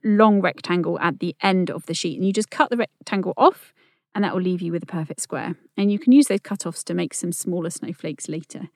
long 0.04 0.42
rectangle 0.42 1.00
at 1.00 1.20
the 1.20 1.36
end 1.42 1.72
of 1.72 1.86
the 1.86 1.94
sheet. 1.94 2.18
And 2.18 2.26
you 2.26 2.34
just 2.34 2.52
cut 2.52 2.70
the 2.70 2.78
rectangle 2.78 3.34
off, 3.38 3.74
and 4.14 4.24
that 4.24 4.34
will 4.34 4.42
leave 4.42 4.62
you 4.62 4.72
with 4.72 4.84
a 4.84 4.88
perfect 4.88 5.22
square. 5.22 5.56
And 5.78 5.92
you 5.92 6.00
can 6.00 6.12
use 6.12 6.28
those 6.28 6.42
cut 6.42 6.66
offs 6.66 6.84
to 6.86 6.94
make 6.94 7.14
some 7.14 7.32
smaller 7.32 7.70
snowflakes 7.70 8.28
later. 8.28 8.70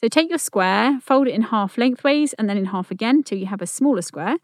So 0.00 0.08
take 0.08 0.28
your 0.28 0.38
square, 0.38 1.00
fold 1.00 1.28
it 1.28 1.34
in 1.34 1.42
half 1.42 1.78
lengthways 1.78 2.34
and 2.34 2.48
then 2.48 2.58
in 2.58 2.66
half 2.66 2.90
again 2.90 3.22
till 3.22 3.38
you 3.38 3.46
have 3.46 3.62
a 3.62 3.66
smaller 3.66 4.02
square, 4.02 4.36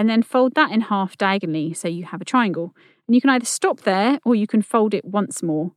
and 0.00 0.08
then 0.08 0.22
fold 0.22 0.54
that 0.54 0.70
in 0.70 0.80
half 0.80 1.18
diagonally 1.18 1.74
so 1.74 1.86
you 1.86 2.04
have 2.04 2.22
a 2.22 2.24
triangle. 2.24 2.74
And 3.06 3.14
you 3.14 3.20
can 3.20 3.28
either 3.28 3.44
stop 3.44 3.82
there 3.82 4.18
or 4.24 4.34
you 4.34 4.46
can 4.46 4.62
fold 4.62 4.94
it 4.94 5.04
once 5.04 5.42
more, 5.42 5.72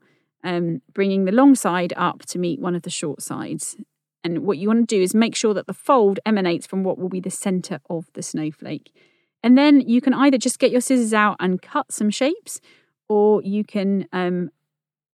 um, 0.46 0.82
bringing 0.94 1.26
the 1.26 1.34
long 1.34 1.56
side 1.56 1.92
up 1.98 2.26
to 2.28 2.40
meet 2.40 2.62
one 2.62 2.74
of 2.74 2.84
the 2.84 2.90
short 2.90 3.22
sides. 3.22 3.76
And 4.24 4.46
what 4.46 4.60
you 4.60 4.70
want 4.70 4.88
to 4.88 4.96
do 4.96 5.02
is 5.02 5.14
make 5.14 5.36
sure 5.36 5.54
that 5.54 5.68
the 5.68 5.74
fold 5.74 6.22
emanates 6.26 6.66
from 6.66 6.86
what 6.86 6.98
will 6.98 7.10
be 7.10 7.20
the 7.20 7.30
center 7.30 7.82
of 7.90 8.06
the 8.14 8.24
snowflake. 8.24 8.96
And 9.44 9.58
then 9.58 9.82
you 9.82 10.00
can 10.00 10.14
either 10.14 10.38
just 10.38 10.58
get 10.58 10.72
your 10.72 10.80
scissors 10.80 11.14
out 11.14 11.36
and 11.42 11.62
cut 11.62 11.92
some 11.92 12.10
shapes, 12.10 12.62
or 13.10 13.42
you 13.42 13.66
can 13.66 14.08
um, 14.14 14.52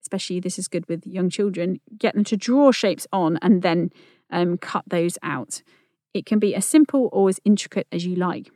especially 0.04 0.40
this 0.40 0.60
is 0.60 0.68
good 0.68 0.88
with 0.88 1.08
young 1.08 1.32
children, 1.32 1.80
get 1.98 2.14
them 2.14 2.26
to 2.26 2.38
draw 2.38 2.72
shapes 2.72 3.08
on 3.12 3.40
and 3.42 3.64
then 3.64 3.90
um, 4.30 4.56
cut 4.56 4.84
those 4.86 5.18
out. 5.24 5.64
It 6.14 6.28
can 6.28 6.38
be 6.38 6.54
as 6.54 6.66
simple 6.66 7.10
or 7.12 7.28
as 7.28 7.40
intricate 7.44 7.88
as 7.92 8.06
you 8.06 8.16
like. 8.16 8.52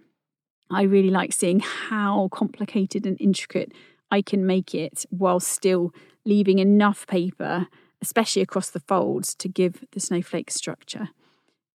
I 0.70 0.84
really 0.84 1.09
like 1.09 1.34
seeing 1.34 1.59
how 1.59 2.30
complicated 2.32 3.05
and 3.05 3.20
intricate 3.20 3.74
I 4.14 4.22
can 4.22 4.45
make 4.45 4.76
it 4.76 5.05
while 5.09 5.39
still 5.39 5.91
leaving 6.24 6.59
enough 6.59 7.07
paper, 7.07 7.68
especially 8.01 8.43
across 8.43 8.70
the 8.70 8.80
folds, 8.80 9.34
to 9.36 9.47
give 9.47 9.84
the 9.91 9.99
snowflake 9.99 10.51
structure. 10.51 11.09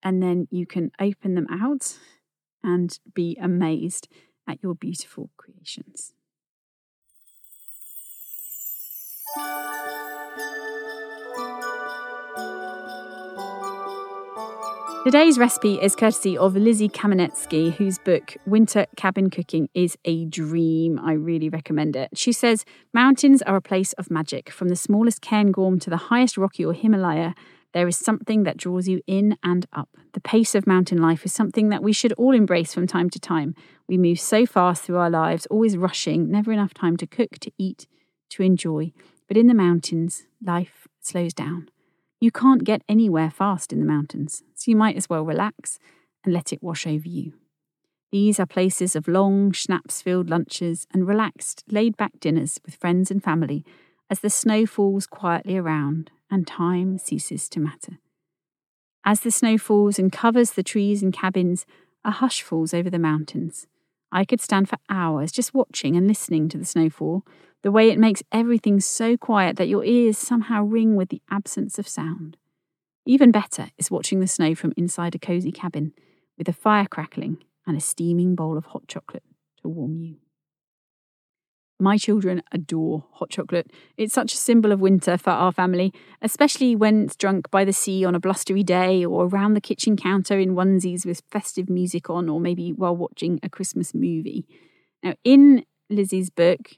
And 0.02 0.22
then 0.22 0.46
you 0.50 0.64
can 0.64 0.92
open 1.00 1.34
them 1.34 1.48
out 1.50 1.98
and 2.62 2.96
be 3.12 3.36
amazed 3.40 4.08
at 4.46 4.62
your 4.62 4.74
beautiful 4.74 5.30
creations. 5.36 6.12
Today's 15.08 15.38
recipe 15.38 15.80
is 15.80 15.96
courtesy 15.96 16.36
of 16.36 16.54
Lizzie 16.54 16.90
Kamenetzky, 16.90 17.72
whose 17.72 17.98
book 17.98 18.36
Winter 18.44 18.84
Cabin 18.96 19.30
Cooking 19.30 19.70
is 19.72 19.96
a 20.04 20.26
dream. 20.26 21.00
I 21.02 21.14
really 21.14 21.48
recommend 21.48 21.96
it. 21.96 22.10
She 22.12 22.30
says 22.30 22.66
mountains 22.92 23.40
are 23.40 23.56
a 23.56 23.62
place 23.62 23.94
of 23.94 24.10
magic. 24.10 24.50
From 24.50 24.68
the 24.68 24.76
smallest 24.76 25.22
Cairngorm 25.22 25.80
to 25.80 25.88
the 25.88 25.96
highest 25.96 26.36
Rocky 26.36 26.62
or 26.62 26.74
Himalaya, 26.74 27.34
there 27.72 27.88
is 27.88 27.96
something 27.96 28.42
that 28.42 28.58
draws 28.58 28.86
you 28.86 29.00
in 29.06 29.38
and 29.42 29.64
up. 29.72 29.88
The 30.12 30.20
pace 30.20 30.54
of 30.54 30.66
mountain 30.66 31.00
life 31.00 31.24
is 31.24 31.32
something 31.32 31.70
that 31.70 31.82
we 31.82 31.94
should 31.94 32.12
all 32.18 32.34
embrace 32.34 32.74
from 32.74 32.86
time 32.86 33.08
to 33.08 33.18
time. 33.18 33.54
We 33.88 33.96
move 33.96 34.20
so 34.20 34.44
fast 34.44 34.82
through 34.82 34.98
our 34.98 35.08
lives, 35.08 35.46
always 35.46 35.78
rushing, 35.78 36.30
never 36.30 36.52
enough 36.52 36.74
time 36.74 36.98
to 36.98 37.06
cook, 37.06 37.38
to 37.40 37.50
eat, 37.56 37.86
to 38.28 38.42
enjoy. 38.42 38.92
But 39.26 39.38
in 39.38 39.46
the 39.46 39.54
mountains, 39.54 40.24
life 40.44 40.86
slows 41.00 41.32
down. 41.32 41.70
You 42.20 42.30
can't 42.30 42.64
get 42.64 42.82
anywhere 42.90 43.30
fast 43.30 43.72
in 43.72 43.78
the 43.78 43.86
mountains, 43.86 44.42
so 44.58 44.70
you 44.70 44.76
might 44.76 44.96
as 44.96 45.08
well 45.08 45.24
relax 45.24 45.78
and 46.24 46.34
let 46.34 46.52
it 46.52 46.62
wash 46.62 46.86
over 46.86 47.08
you. 47.08 47.32
These 48.10 48.40
are 48.40 48.46
places 48.46 48.96
of 48.96 49.06
long, 49.06 49.52
schnapps 49.52 50.02
filled 50.02 50.30
lunches 50.30 50.86
and 50.92 51.06
relaxed, 51.06 51.62
laid 51.68 51.96
back 51.96 52.18
dinners 52.20 52.58
with 52.64 52.74
friends 52.74 53.10
and 53.10 53.22
family 53.22 53.64
as 54.10 54.20
the 54.20 54.30
snow 54.30 54.66
falls 54.66 55.06
quietly 55.06 55.56
around 55.56 56.10
and 56.30 56.46
time 56.46 56.98
ceases 56.98 57.48
to 57.50 57.60
matter. 57.60 57.98
As 59.04 59.20
the 59.20 59.30
snow 59.30 59.58
falls 59.58 59.98
and 59.98 60.10
covers 60.10 60.52
the 60.52 60.62
trees 60.62 61.02
and 61.02 61.12
cabins, 61.12 61.66
a 62.04 62.10
hush 62.10 62.42
falls 62.42 62.74
over 62.74 62.90
the 62.90 62.98
mountains. 62.98 63.66
I 64.10 64.24
could 64.24 64.40
stand 64.40 64.68
for 64.68 64.78
hours 64.88 65.30
just 65.30 65.54
watching 65.54 65.96
and 65.96 66.08
listening 66.08 66.48
to 66.48 66.58
the 66.58 66.64
snowfall 66.64 67.24
the 67.62 67.72
way 67.72 67.90
it 67.90 67.98
makes 67.98 68.22
everything 68.32 68.80
so 68.80 69.16
quiet 69.16 69.56
that 69.56 69.68
your 69.68 69.84
ears 69.84 70.16
somehow 70.16 70.62
ring 70.62 70.96
with 70.96 71.10
the 71.10 71.20
absence 71.30 71.78
of 71.78 71.88
sound. 71.88 72.36
Even 73.08 73.30
better 73.30 73.70
is 73.78 73.90
watching 73.90 74.20
the 74.20 74.26
snow 74.26 74.54
from 74.54 74.74
inside 74.76 75.14
a 75.14 75.18
cosy 75.18 75.50
cabin 75.50 75.94
with 76.36 76.46
a 76.46 76.52
fire 76.52 76.84
crackling 76.84 77.38
and 77.66 77.74
a 77.74 77.80
steaming 77.80 78.34
bowl 78.34 78.58
of 78.58 78.66
hot 78.66 78.86
chocolate 78.86 79.22
to 79.62 79.68
warm 79.68 79.96
you. 79.96 80.16
My 81.80 81.96
children 81.96 82.42
adore 82.52 83.06
hot 83.12 83.30
chocolate. 83.30 83.70
It's 83.96 84.12
such 84.12 84.34
a 84.34 84.36
symbol 84.36 84.72
of 84.72 84.80
winter 84.80 85.16
for 85.16 85.30
our 85.30 85.52
family, 85.52 85.94
especially 86.20 86.76
when 86.76 87.04
it's 87.04 87.16
drunk 87.16 87.50
by 87.50 87.64
the 87.64 87.72
sea 87.72 88.04
on 88.04 88.14
a 88.14 88.20
blustery 88.20 88.62
day 88.62 89.06
or 89.06 89.24
around 89.24 89.54
the 89.54 89.62
kitchen 89.62 89.96
counter 89.96 90.38
in 90.38 90.54
onesies 90.54 91.06
with 91.06 91.22
festive 91.30 91.70
music 91.70 92.10
on, 92.10 92.28
or 92.28 92.40
maybe 92.40 92.74
while 92.74 92.94
watching 92.94 93.40
a 93.42 93.48
Christmas 93.48 93.94
movie. 93.94 94.46
Now, 95.02 95.14
in 95.24 95.64
Lizzie's 95.88 96.28
book, 96.28 96.72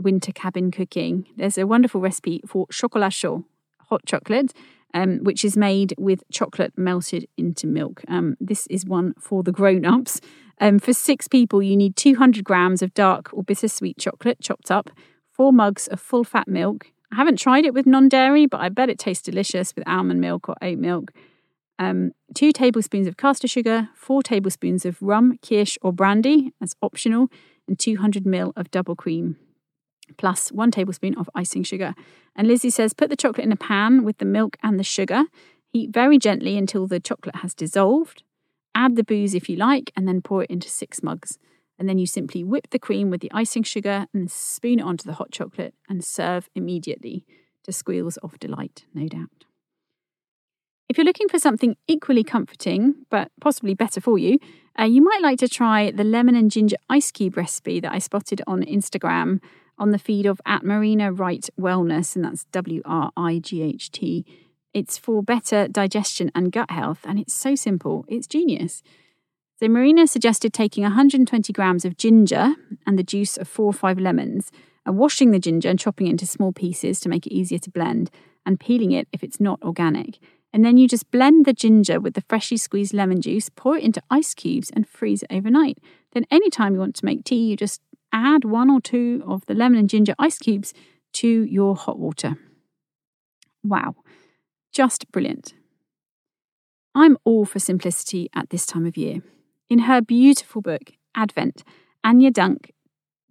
winter 0.00 0.32
cabin 0.32 0.70
cooking, 0.70 1.26
there's 1.36 1.58
a 1.58 1.66
wonderful 1.66 2.00
recipe 2.00 2.40
for 2.46 2.66
chocolat 2.68 3.12
chaud, 3.12 3.44
hot 3.90 4.06
chocolate, 4.06 4.54
um, 4.94 5.18
which 5.22 5.44
is 5.44 5.56
made 5.56 5.94
with 5.98 6.22
chocolate 6.32 6.72
melted 6.76 7.26
into 7.36 7.66
milk. 7.66 8.02
Um, 8.08 8.36
this 8.40 8.66
is 8.68 8.84
one 8.84 9.14
for 9.18 9.42
the 9.42 9.52
grown 9.52 9.84
ups. 9.84 10.20
Um, 10.60 10.78
for 10.78 10.92
six 10.92 11.26
people, 11.28 11.62
you 11.62 11.76
need 11.76 11.96
200 11.96 12.44
grams 12.44 12.82
of 12.82 12.92
dark 12.94 13.30
or 13.32 13.42
bittersweet 13.42 13.98
chocolate 13.98 14.40
chopped 14.40 14.70
up, 14.70 14.90
four 15.32 15.52
mugs 15.52 15.86
of 15.88 16.00
full 16.00 16.24
fat 16.24 16.48
milk. 16.48 16.88
I 17.12 17.16
haven't 17.16 17.38
tried 17.38 17.64
it 17.64 17.74
with 17.74 17.86
non 17.86 18.08
dairy, 18.08 18.46
but 18.46 18.60
I 18.60 18.68
bet 18.68 18.90
it 18.90 18.98
tastes 18.98 19.22
delicious 19.22 19.74
with 19.74 19.88
almond 19.88 20.20
milk 20.20 20.48
or 20.48 20.56
oat 20.62 20.78
milk. 20.78 21.12
Um, 21.78 22.12
two 22.34 22.52
tablespoons 22.52 23.06
of 23.06 23.16
caster 23.16 23.48
sugar, 23.48 23.88
four 23.94 24.22
tablespoons 24.22 24.84
of 24.84 25.00
rum, 25.00 25.38
kirsch, 25.40 25.78
or 25.80 25.92
brandy, 25.92 26.52
that's 26.60 26.76
optional, 26.82 27.28
and 27.66 27.78
200 27.78 28.24
ml 28.24 28.52
of 28.54 28.70
double 28.70 28.94
cream 28.94 29.36
plus 30.16 30.50
one 30.50 30.70
tablespoon 30.70 31.16
of 31.16 31.28
icing 31.34 31.62
sugar. 31.62 31.94
And 32.40 32.48
Lizzie 32.48 32.70
says 32.70 32.94
put 32.94 33.10
the 33.10 33.16
chocolate 33.16 33.44
in 33.44 33.52
a 33.52 33.56
pan 33.56 34.02
with 34.02 34.16
the 34.16 34.24
milk 34.24 34.56
and 34.62 34.78
the 34.78 34.82
sugar. 34.82 35.24
Heat 35.74 35.90
very 35.92 36.16
gently 36.16 36.56
until 36.56 36.86
the 36.86 36.98
chocolate 36.98 37.36
has 37.36 37.54
dissolved. 37.54 38.22
Add 38.74 38.96
the 38.96 39.04
booze 39.04 39.34
if 39.34 39.50
you 39.50 39.56
like, 39.56 39.92
and 39.94 40.08
then 40.08 40.22
pour 40.22 40.44
it 40.44 40.48
into 40.48 40.70
six 40.70 41.02
mugs. 41.02 41.38
And 41.78 41.86
then 41.86 41.98
you 41.98 42.06
simply 42.06 42.42
whip 42.42 42.70
the 42.70 42.78
cream 42.78 43.10
with 43.10 43.20
the 43.20 43.30
icing 43.34 43.62
sugar 43.62 44.06
and 44.14 44.30
spoon 44.30 44.78
it 44.78 44.84
onto 44.84 45.04
the 45.04 45.16
hot 45.16 45.32
chocolate 45.32 45.74
and 45.86 46.02
serve 46.02 46.48
immediately 46.54 47.26
to 47.64 47.72
squeals 47.72 48.16
of 48.16 48.38
delight, 48.38 48.86
no 48.94 49.06
doubt. 49.06 49.44
If 50.88 50.96
you're 50.96 51.04
looking 51.04 51.28
for 51.28 51.38
something 51.38 51.76
equally 51.86 52.24
comforting, 52.24 53.04
but 53.10 53.30
possibly 53.42 53.74
better 53.74 54.00
for 54.00 54.18
you, 54.18 54.38
uh, 54.78 54.84
you 54.84 55.02
might 55.02 55.20
like 55.20 55.38
to 55.40 55.48
try 55.48 55.90
the 55.90 56.04
lemon 56.04 56.36
and 56.36 56.50
ginger 56.50 56.76
ice 56.88 57.12
cube 57.12 57.36
recipe 57.36 57.80
that 57.80 57.92
I 57.92 57.98
spotted 57.98 58.40
on 58.46 58.62
Instagram 58.62 59.40
on 59.80 59.90
the 59.90 59.98
feed 59.98 60.26
of 60.26 60.40
at 60.46 60.62
Marina 60.62 61.12
Wright 61.12 61.48
Wellness, 61.58 62.14
and 62.14 62.24
that's 62.24 62.44
W 62.52 62.82
R 62.84 63.10
I 63.16 63.38
G 63.38 63.62
H 63.62 63.90
T. 63.90 64.24
It's 64.72 64.98
for 64.98 65.22
better 65.22 65.66
digestion 65.66 66.30
and 66.34 66.52
gut 66.52 66.70
health, 66.70 67.00
and 67.04 67.18
it's 67.18 67.32
so 67.32 67.56
simple. 67.56 68.04
It's 68.06 68.28
genius. 68.28 68.82
So, 69.58 69.68
Marina 69.68 70.06
suggested 70.06 70.52
taking 70.52 70.84
120 70.84 71.52
grams 71.52 71.84
of 71.84 71.96
ginger 71.96 72.54
and 72.86 72.98
the 72.98 73.02
juice 73.02 73.36
of 73.36 73.48
four 73.48 73.66
or 73.66 73.72
five 73.72 73.98
lemons, 73.98 74.52
and 74.86 74.96
washing 74.96 75.32
the 75.32 75.40
ginger 75.40 75.68
and 75.68 75.78
chopping 75.78 76.06
it 76.06 76.10
into 76.10 76.26
small 76.26 76.52
pieces 76.52 77.00
to 77.00 77.08
make 77.08 77.26
it 77.26 77.34
easier 77.34 77.58
to 77.58 77.70
blend, 77.70 78.10
and 78.46 78.60
peeling 78.60 78.92
it 78.92 79.08
if 79.12 79.24
it's 79.24 79.40
not 79.40 79.60
organic. 79.62 80.18
And 80.52 80.64
then 80.64 80.76
you 80.76 80.88
just 80.88 81.10
blend 81.10 81.44
the 81.44 81.52
ginger 81.52 82.00
with 82.00 82.14
the 82.14 82.24
freshly 82.28 82.56
squeezed 82.56 82.92
lemon 82.92 83.20
juice, 83.20 83.48
pour 83.48 83.76
it 83.76 83.84
into 83.84 84.02
ice 84.10 84.34
cubes, 84.34 84.70
and 84.70 84.88
freeze 84.88 85.22
it 85.22 85.34
overnight. 85.34 85.78
Then, 86.12 86.26
anytime 86.30 86.74
you 86.74 86.80
want 86.80 86.96
to 86.96 87.04
make 87.04 87.24
tea, 87.24 87.46
you 87.46 87.56
just 87.56 87.80
add 88.12 88.44
one 88.44 88.70
or 88.70 88.80
two 88.80 89.22
of 89.26 89.46
the 89.46 89.54
lemon 89.54 89.78
and 89.78 89.88
ginger 89.88 90.14
ice 90.18 90.38
cubes 90.38 90.72
to 91.14 91.44
your 91.44 91.76
hot 91.76 91.98
water. 91.98 92.36
Wow, 93.62 93.96
just 94.72 95.10
brilliant. 95.12 95.54
I'm 96.94 97.16
all 97.24 97.44
for 97.44 97.58
simplicity 97.58 98.28
at 98.34 98.50
this 98.50 98.66
time 98.66 98.86
of 98.86 98.96
year. 98.96 99.22
In 99.68 99.80
her 99.80 100.00
beautiful 100.00 100.60
book, 100.60 100.92
Advent, 101.14 101.62
Anja 102.04 102.32
Dunk 102.32 102.72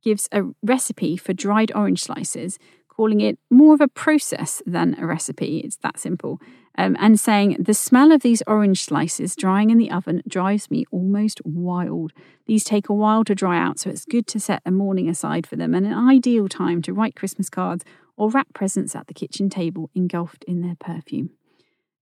gives 0.02 0.30
a 0.32 0.44
recipe 0.64 1.18
for 1.18 1.34
dried 1.34 1.72
orange 1.76 2.04
slices, 2.04 2.58
calling 2.88 3.20
it 3.20 3.38
more 3.50 3.74
of 3.74 3.82
a 3.82 3.88
process 3.88 4.62
than 4.66 4.96
a 5.00 5.06
recipe. 5.06 5.60
It's 5.60 5.78
that 5.78 6.00
simple 6.00 6.40
um, 6.78 6.96
and 7.00 7.20
saying, 7.20 7.58
The 7.60 7.74
smell 7.74 8.12
of 8.12 8.22
these 8.22 8.44
orange 8.48 8.84
slices 8.84 9.36
drying 9.36 9.70
in 9.70 9.78
the 9.78 9.92
oven 9.92 10.22
drives 10.28 10.70
me 10.72 10.86
almost 10.92 11.42
wild. 11.46 12.14
These 12.46 12.64
take 12.64 12.90
a 12.90 12.94
while 12.94 13.24
to 13.26 13.36
dry 13.36 13.58
out, 13.58 13.80
so 13.80 13.90
it's 13.90 14.06
good 14.06 14.28
to 14.28 14.40
set 14.40 14.62
a 14.66 14.72
morning 14.72 15.10
aside 15.10 15.46
for 15.46 15.56
them 15.56 15.74
and 15.74 15.86
an 15.86 15.94
ideal 15.94 16.48
time 16.48 16.82
to 16.84 16.94
write 16.94 17.16
Christmas 17.16 17.50
cards 17.50 17.84
or 18.18 18.30
wrap 18.30 18.54
presents 18.54 18.96
at 18.96 19.08
the 19.08 19.14
kitchen 19.14 19.50
table 19.50 19.90
engulfed 19.96 20.44
in 20.46 20.62
their 20.62 20.76
perfume. 20.80 21.32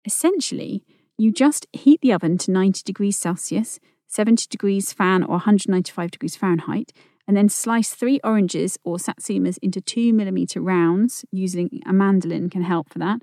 Essentially, 0.06 0.84
You 1.20 1.32
just 1.32 1.66
heat 1.74 2.00
the 2.02 2.14
oven 2.14 2.38
to 2.38 2.52
90 2.52 2.84
degrees 2.86 3.18
Celsius, 3.18 3.80
70 4.08 4.46
degrees 4.50 4.94
fan, 4.94 5.24
or 5.24 5.30
195 5.30 6.12
degrees 6.12 6.36
Fahrenheit, 6.36 6.94
and 7.28 7.36
then 7.36 7.50
slice 7.50 7.90
three 7.90 8.20
oranges 8.24 8.78
or 8.84 8.98
satsumas 8.98 9.58
into 9.62 9.82
two 9.82 10.14
millimeter 10.14 10.62
rounds. 10.62 11.26
Using 11.32 11.82
a 11.86 11.92
mandolin 11.92 12.50
can 12.50 12.62
help 12.62 12.90
for 12.90 13.00
that. 13.00 13.20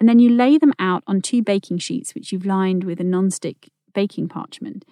And 0.00 0.08
then 0.08 0.18
you 0.18 0.30
lay 0.30 0.56
them 0.56 0.72
out 0.78 1.04
on 1.06 1.20
two 1.20 1.42
baking 1.42 1.78
sheets, 1.78 2.14
which 2.14 2.32
you've 2.32 2.46
lined 2.46 2.84
with 2.84 2.98
a 3.00 3.04
non-stick 3.04 3.70
baking 3.92 4.28
parchment, 4.28 4.84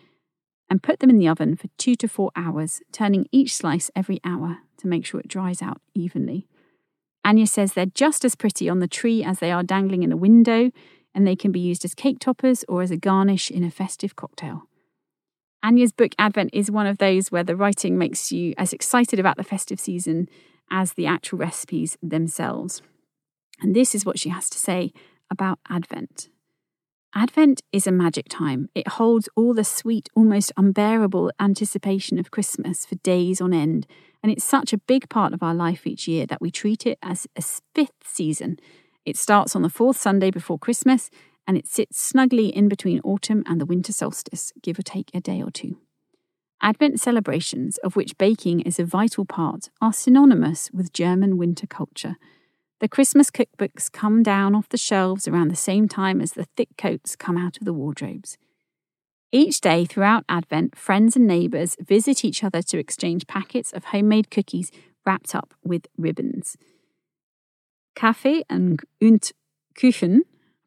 and 0.68 0.82
put 0.82 1.00
them 1.00 1.08
in 1.08 1.18
the 1.18 1.28
oven 1.28 1.56
for 1.56 1.68
two 1.78 1.94
to 1.96 2.06
four 2.06 2.30
hours, 2.36 2.82
turning 2.92 3.26
each 3.32 3.54
slice 3.54 3.90
every 3.96 4.20
hour 4.22 4.58
to 4.76 4.86
make 4.86 5.06
sure 5.06 5.18
it 5.18 5.28
dries 5.28 5.62
out 5.62 5.80
evenly. 5.94 6.46
Anja 7.26 7.48
says 7.48 7.72
they're 7.72 7.86
just 7.86 8.24
as 8.24 8.36
pretty 8.36 8.68
on 8.68 8.80
the 8.80 8.86
tree 8.86 9.24
as 9.24 9.38
they 9.38 9.50
are 9.50 9.62
dangling 9.62 10.02
in 10.02 10.12
a 10.12 10.16
window, 10.16 10.70
and 11.14 11.26
they 11.26 11.36
can 11.36 11.52
be 11.52 11.60
used 11.60 11.84
as 11.84 11.94
cake 11.94 12.18
toppers 12.20 12.64
or 12.68 12.82
as 12.82 12.90
a 12.90 12.96
garnish 12.96 13.50
in 13.50 13.64
a 13.64 13.70
festive 13.70 14.14
cocktail. 14.14 14.64
Anja's 15.64 15.92
book 15.92 16.12
Advent 16.18 16.50
is 16.52 16.70
one 16.70 16.86
of 16.86 16.98
those 16.98 17.32
where 17.32 17.42
the 17.42 17.56
writing 17.56 17.98
makes 17.98 18.30
you 18.30 18.54
as 18.56 18.72
excited 18.72 19.18
about 19.18 19.36
the 19.36 19.42
festive 19.42 19.80
season 19.80 20.28
as 20.70 20.92
the 20.92 21.06
actual 21.06 21.38
recipes 21.38 21.96
themselves. 22.02 22.82
And 23.60 23.74
this 23.74 23.94
is 23.94 24.04
what 24.04 24.18
she 24.18 24.28
has 24.28 24.48
to 24.50 24.58
say 24.58 24.92
about 25.30 25.58
Advent. 25.68 26.28
Advent 27.14 27.62
is 27.72 27.86
a 27.86 27.92
magic 27.92 28.26
time. 28.28 28.68
It 28.74 28.88
holds 28.88 29.28
all 29.34 29.54
the 29.54 29.64
sweet, 29.64 30.08
almost 30.14 30.52
unbearable 30.56 31.32
anticipation 31.40 32.18
of 32.18 32.30
Christmas 32.30 32.84
for 32.84 32.96
days 32.96 33.40
on 33.40 33.54
end. 33.54 33.86
And 34.22 34.30
it's 34.30 34.44
such 34.44 34.72
a 34.72 34.78
big 34.78 35.08
part 35.08 35.32
of 35.32 35.42
our 35.42 35.54
life 35.54 35.86
each 35.86 36.06
year 36.06 36.26
that 36.26 36.40
we 36.40 36.50
treat 36.50 36.86
it 36.86 36.98
as 37.02 37.26
a 37.34 37.42
fifth 37.42 38.04
season. 38.04 38.58
It 39.06 39.16
starts 39.16 39.56
on 39.56 39.62
the 39.62 39.70
fourth 39.70 39.96
Sunday 39.96 40.30
before 40.30 40.58
Christmas 40.58 41.10
and 41.46 41.56
it 41.56 41.66
sits 41.66 42.00
snugly 42.00 42.48
in 42.48 42.68
between 42.68 43.00
autumn 43.00 43.42
and 43.46 43.58
the 43.58 43.66
winter 43.66 43.92
solstice, 43.92 44.52
give 44.62 44.78
or 44.78 44.82
take 44.82 45.10
a 45.14 45.20
day 45.20 45.42
or 45.42 45.50
two. 45.50 45.78
Advent 46.60 47.00
celebrations, 47.00 47.78
of 47.78 47.96
which 47.96 48.18
baking 48.18 48.60
is 48.60 48.78
a 48.78 48.84
vital 48.84 49.24
part, 49.24 49.70
are 49.80 49.92
synonymous 49.92 50.70
with 50.72 50.92
German 50.92 51.38
winter 51.38 51.66
culture. 51.66 52.16
The 52.80 52.88
Christmas 52.88 53.28
cookbooks 53.28 53.90
come 53.90 54.22
down 54.22 54.54
off 54.54 54.68
the 54.68 54.76
shelves 54.76 55.26
around 55.26 55.48
the 55.48 55.56
same 55.56 55.88
time 55.88 56.20
as 56.20 56.32
the 56.32 56.46
thick 56.56 56.68
coats 56.78 57.16
come 57.16 57.36
out 57.36 57.56
of 57.56 57.64
the 57.64 57.72
wardrobes. 57.72 58.38
Each 59.32 59.60
day 59.60 59.84
throughout 59.84 60.24
Advent, 60.28 60.78
friends 60.78 61.16
and 61.16 61.26
neighbours 61.26 61.76
visit 61.80 62.24
each 62.24 62.44
other 62.44 62.62
to 62.62 62.78
exchange 62.78 63.26
packets 63.26 63.72
of 63.72 63.86
homemade 63.86 64.30
cookies 64.30 64.70
wrapped 65.04 65.34
up 65.34 65.54
with 65.64 65.86
ribbons. 65.98 66.56
Kaffee 67.96 68.44
and 68.48 68.78
und 69.02 69.32
Kuchen, 69.74 70.20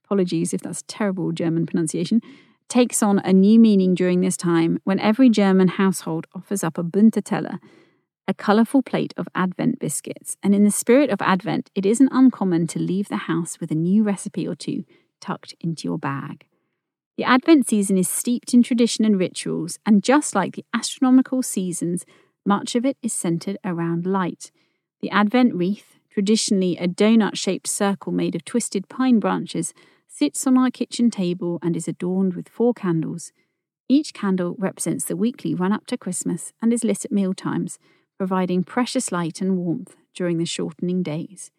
apologies 0.04 0.54
if 0.54 0.62
that's 0.62 0.84
terrible 0.88 1.32
German 1.32 1.66
pronunciation, 1.66 2.22
takes 2.68 3.02
on 3.02 3.20
a 3.20 3.32
new 3.32 3.58
meaning 3.58 3.96
during 3.96 4.20
this 4.20 4.36
time 4.36 4.80
when 4.84 5.00
every 5.00 5.30
German 5.30 5.70
household 5.70 6.28
offers 6.36 6.64
up 6.64 6.78
a 6.78 6.84
bunte 6.84 7.24
Teller, 7.24 7.60
a 8.28 8.34
colourful 8.34 8.84
plate 8.84 9.14
of 9.18 9.28
Advent 9.36 9.80
biscuits. 9.80 10.38
And 10.44 10.56
in 10.56 10.64
the 10.64 10.72
spirit 10.72 11.10
of 11.10 11.22
Advent, 11.22 11.70
it 11.76 11.86
isn't 11.86 12.10
uncommon 12.12 12.68
to 12.68 12.80
leave 12.80 13.10
the 13.10 13.18
house 13.28 13.60
with 13.60 13.72
a 13.72 13.76
new 13.76 14.04
recipe 14.04 14.48
or 14.48 14.56
two 14.56 14.86
tucked 15.20 15.54
into 15.60 15.88
your 15.88 15.98
bag. 15.98 16.46
The 17.18 17.24
Advent 17.24 17.68
season 17.68 17.98
is 17.98 18.10
steeped 18.10 18.54
in 18.54 18.64
tradition 18.64 19.06
and 19.06 19.20
rituals, 19.20 19.78
and 19.86 20.04
just 20.04 20.34
like 20.34 20.56
the 20.56 20.66
astronomical 20.74 21.44
seasons, 21.44 22.06
much 22.46 22.74
of 22.76 22.86
it 22.86 22.98
is 23.04 23.14
centered 23.14 23.58
around 23.64 24.06
light. 24.06 24.52
The 25.02 25.10
Advent 25.12 25.54
wreath, 25.54 26.00
traditionally 26.10 26.78
a 26.78 26.88
donut 26.88 27.36
shaped 27.36 27.68
circle 27.68 28.12
made 28.12 28.36
of 28.36 28.46
twisted 28.46 28.90
pine 28.90 29.20
branches, 29.20 29.74
sits 30.08 30.48
on 30.48 30.58
our 30.58 30.72
kitchen 30.72 31.12
table 31.12 31.60
and 31.62 31.76
is 31.76 31.88
adorned 31.88 32.34
with 32.34 32.50
four 32.50 32.74
candles. 32.74 33.32
Each 33.88 34.14
candle 34.14 34.56
represents 34.58 35.06
the 35.06 35.16
weekly 35.16 35.54
run 35.54 35.72
up 35.74 35.86
to 35.88 35.98
Christmas 35.98 36.54
and 36.62 36.72
is 36.72 36.84
lit 36.84 37.06
at 37.06 37.12
meal 37.12 37.34
times, 37.34 37.78
providing 38.22 38.64
precious 38.64 39.12
light 39.12 39.42
and 39.42 39.58
warmth 39.58 39.96
during 40.14 40.38
the 40.38 40.46
shortening 40.46 41.02
days. 41.02 41.50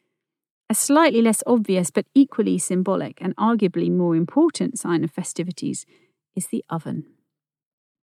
A 0.71 0.75
slightly 0.77 1.21
less 1.21 1.43
obvious 1.45 1.91
but 1.91 2.07
equally 2.15 2.57
symbolic 2.57 3.21
and 3.21 3.35
arguably 3.35 3.91
more 3.91 4.15
important 4.15 4.79
sign 4.79 5.03
of 5.03 5.11
festivities 5.11 5.85
is 6.37 6.47
the 6.47 6.65
oven. 6.71 7.05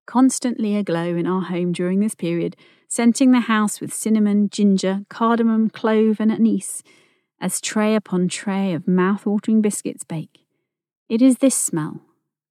Constantly 0.05 0.76
aglow 0.76 1.16
in 1.16 1.26
our 1.26 1.43
home 1.43 1.72
during 1.72 2.01
this 2.01 2.16
period, 2.16 2.57
scenting 2.89 3.32
the 3.32 3.47
house 3.47 3.80
with 3.80 3.93
cinnamon, 3.93 4.49
ginger, 4.49 5.05
cardamom, 5.07 5.70
clove, 5.70 6.20
and 6.20 6.30
anise, 6.30 6.84
as 7.39 7.62
tray 7.62 7.95
upon 7.95 8.28
tray 8.28 8.74
of 8.74 8.89
mouth-watering 8.89 9.62
biscuits 9.62 10.03
bake. 10.03 10.39
It 11.07 11.22
is 11.22 11.38
this 11.38 11.55
smell 11.55 12.01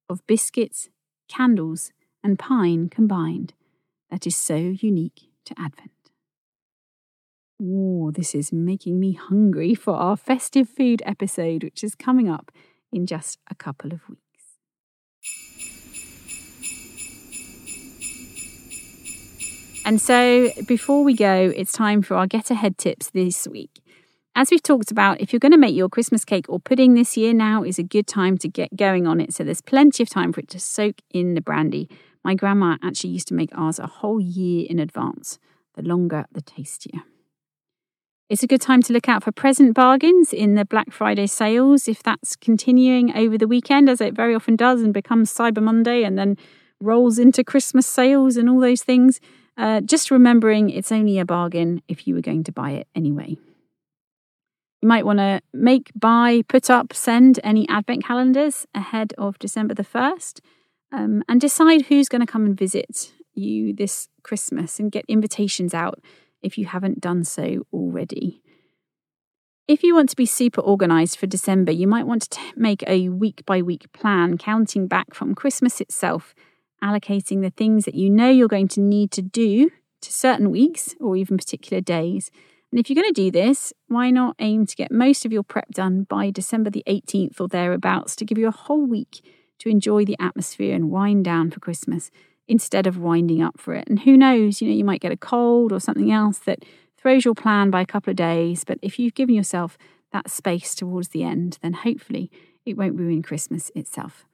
of 0.09 0.25
biscuits, 0.25 0.89
candles, 1.27 1.91
and 2.23 2.39
pine 2.39 2.89
combined 2.89 3.53
that 4.09 4.25
is 4.25 4.35
so 4.35 4.55
unique 4.55 5.29
to 5.45 5.53
Advent. 5.55 5.91
Oh, 7.61 8.11
this 8.11 8.33
is 8.35 8.53
making 8.53 9.01
me 9.01 9.13
hungry 9.13 9.75
for 9.75 9.93
our 9.93 10.15
festive 10.15 10.69
food 10.69 11.01
episode, 11.05 11.61
which 11.65 11.83
is 11.83 11.93
coming 11.93 12.29
up 12.29 12.53
in 12.89 13.05
just 13.05 13.37
a 13.51 13.55
couple 13.55 13.91
of 13.91 13.99
weeks. 14.07 14.23
And 19.85 19.99
so, 19.99 20.51
before 20.67 21.03
we 21.03 21.13
go, 21.13 21.51
it's 21.53 21.73
time 21.73 22.01
for 22.01 22.15
our 22.15 22.27
get 22.27 22.49
ahead 22.49 22.77
tips 22.77 23.09
this 23.09 23.45
week. 23.45 23.81
As 24.35 24.51
we've 24.51 24.63
talked 24.63 24.89
about, 24.89 25.19
if 25.19 25.33
you're 25.33 25.39
going 25.39 25.51
to 25.51 25.57
make 25.57 25.75
your 25.75 25.89
Christmas 25.89 26.23
cake 26.23 26.45
or 26.47 26.61
pudding 26.61 26.93
this 26.93 27.17
year, 27.17 27.33
now 27.33 27.63
is 27.63 27.77
a 27.77 27.83
good 27.83 28.07
time 28.07 28.37
to 28.37 28.47
get 28.47 28.77
going 28.77 29.05
on 29.05 29.19
it. 29.19 29.33
So, 29.33 29.43
there's 29.43 29.61
plenty 29.61 30.01
of 30.01 30.09
time 30.09 30.31
for 30.31 30.39
it 30.39 30.49
to 30.49 30.61
soak 30.61 31.01
in 31.09 31.33
the 31.33 31.41
brandy. 31.41 31.89
My 32.23 32.35
grandma 32.35 32.77
actually 32.81 33.09
used 33.09 33.27
to 33.29 33.33
make 33.33 33.49
ours 33.53 33.79
a 33.79 33.87
whole 33.87 34.21
year 34.21 34.65
in 34.69 34.79
advance. 34.79 35.39
The 35.75 35.81
longer, 35.81 36.25
the 36.31 36.41
tastier. 36.41 37.03
It's 38.29 38.43
a 38.43 38.47
good 38.47 38.61
time 38.61 38.83
to 38.83 38.93
look 38.93 39.09
out 39.09 39.23
for 39.23 39.31
present 39.31 39.73
bargains 39.73 40.33
in 40.33 40.53
the 40.53 40.63
Black 40.63 40.91
Friday 40.91 41.25
sales 41.25 41.87
if 41.87 42.03
that's 42.03 42.35
continuing 42.35 43.17
over 43.17 43.39
the 43.39 43.47
weekend, 43.47 43.89
as 43.89 43.99
it 44.01 44.13
very 44.13 44.35
often 44.35 44.55
does 44.55 44.83
and 44.83 44.93
becomes 44.93 45.33
Cyber 45.33 45.63
Monday 45.63 46.03
and 46.03 46.15
then 46.15 46.37
rolls 46.79 47.17
into 47.17 47.43
Christmas 47.43 47.87
sales 47.87 48.37
and 48.37 48.47
all 48.47 48.59
those 48.59 48.83
things. 48.83 49.19
Uh, 49.57 49.81
just 49.81 50.11
remembering 50.11 50.69
it's 50.69 50.91
only 50.91 51.17
a 51.17 51.25
bargain 51.25 51.81
if 51.87 52.05
you 52.07 52.13
were 52.13 52.21
going 52.21 52.43
to 52.43 52.51
buy 52.51 52.69
it 52.69 52.87
anyway. 52.93 53.35
You 54.81 54.87
might 54.87 55.07
want 55.07 55.17
to 55.17 55.41
make, 55.51 55.91
buy, 55.95 56.43
put 56.47 56.69
up, 56.69 56.93
send 56.93 57.39
any 57.43 57.67
advent 57.67 58.05
calendars 58.05 58.67
ahead 58.75 59.11
of 59.17 59.39
December 59.39 59.73
the 59.73 59.83
1st 59.83 60.39
um, 60.91 61.23
and 61.27 61.41
decide 61.41 61.87
who's 61.87 62.07
going 62.07 62.21
to 62.21 62.31
come 62.31 62.45
and 62.45 62.55
visit 62.55 63.11
you 63.33 63.73
this 63.73 64.07
Christmas 64.21 64.79
and 64.79 64.91
get 64.91 65.03
invitations 65.07 65.73
out 65.73 65.99
if 66.41 66.57
you 66.57 66.65
haven't 66.65 67.01
done 67.01 67.23
so 67.23 67.65
already. 67.73 68.41
If 69.67 69.83
you 69.83 69.93
want 69.93 70.09
to 70.09 70.15
be 70.15 70.25
super 70.25 70.61
organized 70.61 71.17
for 71.19 71.27
December, 71.27 71.71
you 71.71 71.87
might 71.87 72.07
want 72.07 72.23
to 72.31 72.39
make 72.55 72.83
a 72.87 73.09
week 73.09 73.45
by 73.45 73.61
week 73.61 73.91
plan, 73.93 74.37
counting 74.37 74.87
back 74.87 75.13
from 75.13 75.35
Christmas 75.35 75.79
itself, 75.79 76.33
allocating 76.83 77.41
the 77.41 77.51
things 77.51 77.85
that 77.85 77.93
you 77.93 78.09
know 78.09 78.29
you're 78.29 78.47
going 78.47 78.67
to 78.69 78.81
need 78.81 79.11
to 79.11 79.21
do 79.21 79.69
to 80.01 80.11
certain 80.11 80.49
weeks 80.49 80.95
or 80.99 81.15
even 81.15 81.37
particular 81.37 81.81
days. 81.81 82.31
And 82.71 82.79
if 82.79 82.89
you're 82.89 83.01
going 83.01 83.13
to 83.13 83.21
do 83.21 83.29
this, 83.29 83.71
why 83.87 84.09
not 84.09 84.35
aim 84.39 84.65
to 84.65 84.75
get 84.75 84.91
most 84.91 85.25
of 85.25 85.31
your 85.31 85.43
prep 85.43 85.69
done 85.69 86.03
by 86.03 86.31
December 86.31 86.69
the 86.69 86.83
18th 86.87 87.39
or 87.39 87.47
thereabouts 87.47 88.15
to 88.15 88.25
give 88.25 88.37
you 88.37 88.47
a 88.47 88.51
whole 88.51 88.85
week 88.85 89.23
to 89.59 89.69
enjoy 89.69 90.05
the 90.05 90.17
atmosphere 90.19 90.73
and 90.73 90.89
wind 90.89 91.25
down 91.25 91.51
for 91.51 91.59
Christmas 91.59 92.09
instead 92.49 92.87
of 92.87 92.97
winding 92.97 93.41
up 93.41 93.59
for 93.59 93.73
it. 93.75 93.87
And 93.87 93.99
who 93.99 94.17
knows, 94.17 94.61
you 94.61 94.67
know, 94.67 94.75
you 94.75 94.83
might 94.83 95.01
get 95.01 95.11
a 95.11 95.17
cold 95.17 95.71
or 95.71 95.79
something 95.79 96.11
else 96.11 96.39
that 96.39 96.65
throws 96.97 97.23
your 97.23 97.35
plan 97.35 97.69
by 97.69 97.81
a 97.81 97.85
couple 97.85 98.09
of 98.09 98.17
days. 98.17 98.65
But 98.65 98.79
if 98.81 98.99
you've 98.99 99.13
given 99.13 99.35
yourself 99.35 99.77
that 100.11 100.29
space 100.29 100.75
towards 100.75 101.09
the 101.09 101.23
end, 101.23 101.59
then 101.61 101.73
hopefully 101.73 102.31
it 102.65 102.75
won't 102.75 102.97
ruin 102.97 103.21
Christmas 103.21 103.71
itself. 103.75 104.25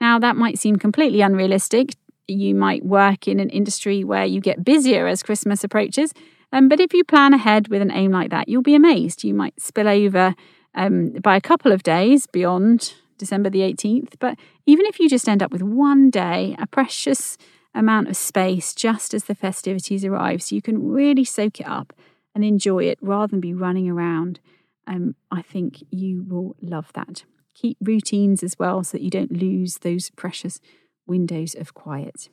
Now, 0.00 0.18
that 0.18 0.36
might 0.36 0.58
seem 0.58 0.76
completely 0.76 1.20
unrealistic. 1.20 1.96
You 2.28 2.54
might 2.54 2.84
work 2.84 3.26
in 3.26 3.40
an 3.40 3.50
industry 3.50 4.04
where 4.04 4.24
you 4.24 4.40
get 4.40 4.64
busier 4.64 5.06
as 5.06 5.22
Christmas 5.22 5.64
approaches. 5.64 6.12
Um, 6.52 6.68
but 6.68 6.80
if 6.80 6.94
you 6.94 7.02
plan 7.04 7.34
ahead 7.34 7.68
with 7.68 7.82
an 7.82 7.90
aim 7.90 8.12
like 8.12 8.30
that, 8.30 8.48
you'll 8.48 8.62
be 8.62 8.74
amazed. 8.74 9.24
You 9.24 9.34
might 9.34 9.60
spill 9.60 9.88
over 9.88 10.34
um, 10.74 11.10
by 11.22 11.36
a 11.36 11.40
couple 11.40 11.72
of 11.72 11.82
days 11.82 12.26
beyond 12.26 12.94
December 13.18 13.50
the 13.50 13.60
18th. 13.60 14.14
But 14.18 14.38
even 14.66 14.86
if 14.86 15.00
you 15.00 15.08
just 15.08 15.28
end 15.28 15.42
up 15.42 15.50
with 15.50 15.62
one 15.62 16.10
day, 16.10 16.54
a 16.58 16.66
precious 16.66 17.36
amount 17.76 18.08
of 18.08 18.16
space 18.16 18.74
just 18.74 19.14
as 19.14 19.24
the 19.24 19.34
festivities 19.34 20.04
arrive 20.04 20.42
so 20.42 20.54
you 20.54 20.62
can 20.62 20.90
really 20.90 21.24
soak 21.24 21.60
it 21.60 21.68
up 21.68 21.92
and 22.34 22.44
enjoy 22.44 22.84
it 22.84 22.98
rather 23.00 23.30
than 23.30 23.40
be 23.40 23.54
running 23.54 23.88
around. 23.88 24.40
Um, 24.86 25.14
I 25.30 25.42
think 25.42 25.84
you 25.90 26.24
will 26.28 26.56
love 26.60 26.92
that. 26.94 27.24
Keep 27.54 27.78
routines 27.80 28.42
as 28.42 28.58
well 28.58 28.82
so 28.84 28.96
that 28.96 29.02
you 29.04 29.10
don't 29.10 29.32
lose 29.32 29.78
those 29.78 30.10
precious 30.10 30.60
windows 31.06 31.54
of 31.54 31.74
quiet. 31.74 32.28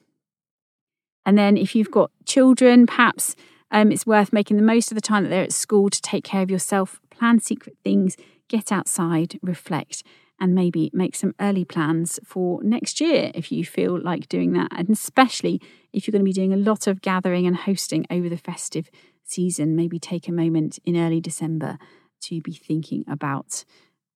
And 1.26 1.38
then 1.38 1.58
if 1.58 1.76
you've 1.76 1.92
got 1.92 2.12
children, 2.26 2.86
perhaps 2.86 3.36
um, 3.72 3.92
it's 3.92 4.06
worth 4.06 4.34
making 4.34 4.58
the 4.58 4.64
most 4.64 4.92
of 4.92 4.96
the 4.96 5.02
time 5.02 5.24
that 5.24 5.30
they're 5.30 5.44
at 5.44 5.54
school 5.54 5.90
to 5.90 6.02
take 6.02 6.24
care 6.24 6.42
of 6.42 6.52
yourself, 6.52 7.00
plan 7.10 7.40
secret 7.40 7.78
things, 7.84 8.18
get 8.50 8.72
outside, 8.72 9.40
reflect, 9.42 10.04
and 10.40 10.54
maybe 10.56 10.90
make 10.94 11.16
some 11.16 11.34
early 11.40 11.64
plans 11.64 12.20
for 12.26 12.62
next 12.64 13.00
year 13.00 13.32
if 13.34 13.52
you 13.52 13.64
feel 13.64 14.02
like 14.02 14.28
doing 14.28 14.54
that. 14.54 14.70
And 14.76 14.90
especially 14.90 15.62
if 15.92 16.08
you're 16.08 16.12
going 16.12 16.22
to 16.22 16.26
be 16.26 16.34
doing 16.34 16.54
a 16.54 16.58
lot 16.58 16.88
of 16.88 17.02
gathering 17.02 17.48
and 17.48 17.56
hosting 17.56 18.06
over 18.10 18.30
the 18.30 18.38
festive 18.38 18.90
season, 19.24 19.76
maybe 19.76 20.00
take 20.00 20.28
a 20.28 20.34
moment 20.34 20.80
in 20.86 20.98
early 20.98 21.22
December 21.22 21.78
to 22.22 22.42
be 22.42 22.54
thinking 22.54 23.04
about 23.08 23.64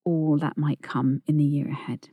all 0.03 0.37
that 0.37 0.57
might 0.57 0.81
come 0.81 1.21
in 1.27 1.37
the 1.37 1.43
year 1.43 1.67
ahead. 1.69 2.09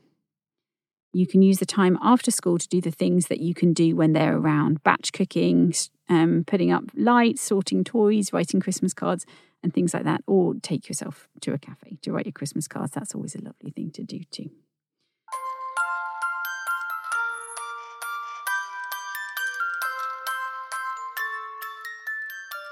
You 1.14 1.28
can 1.28 1.42
use 1.42 1.60
the 1.60 1.64
time 1.64 1.96
after 2.02 2.32
school 2.32 2.58
to 2.58 2.66
do 2.66 2.80
the 2.80 2.90
things 2.90 3.28
that 3.28 3.40
you 3.40 3.54
can 3.54 3.72
do 3.72 3.94
when 3.94 4.14
they're 4.14 4.36
around 4.36 4.82
batch 4.82 5.12
cooking, 5.12 5.72
um, 6.08 6.42
putting 6.44 6.72
up 6.72 6.86
lights, 6.92 7.40
sorting 7.40 7.84
toys, 7.84 8.32
writing 8.32 8.58
Christmas 8.58 8.92
cards, 8.92 9.24
and 9.62 9.72
things 9.72 9.94
like 9.94 10.02
that, 10.02 10.22
or 10.26 10.54
take 10.60 10.88
yourself 10.88 11.28
to 11.42 11.52
a 11.52 11.58
cafe 11.58 11.98
to 12.02 12.12
write 12.12 12.26
your 12.26 12.32
Christmas 12.32 12.66
cards. 12.66 12.90
That's 12.90 13.14
always 13.14 13.36
a 13.36 13.42
lovely 13.42 13.70
thing 13.70 13.92
to 13.92 14.02
do 14.02 14.24
too. 14.32 14.50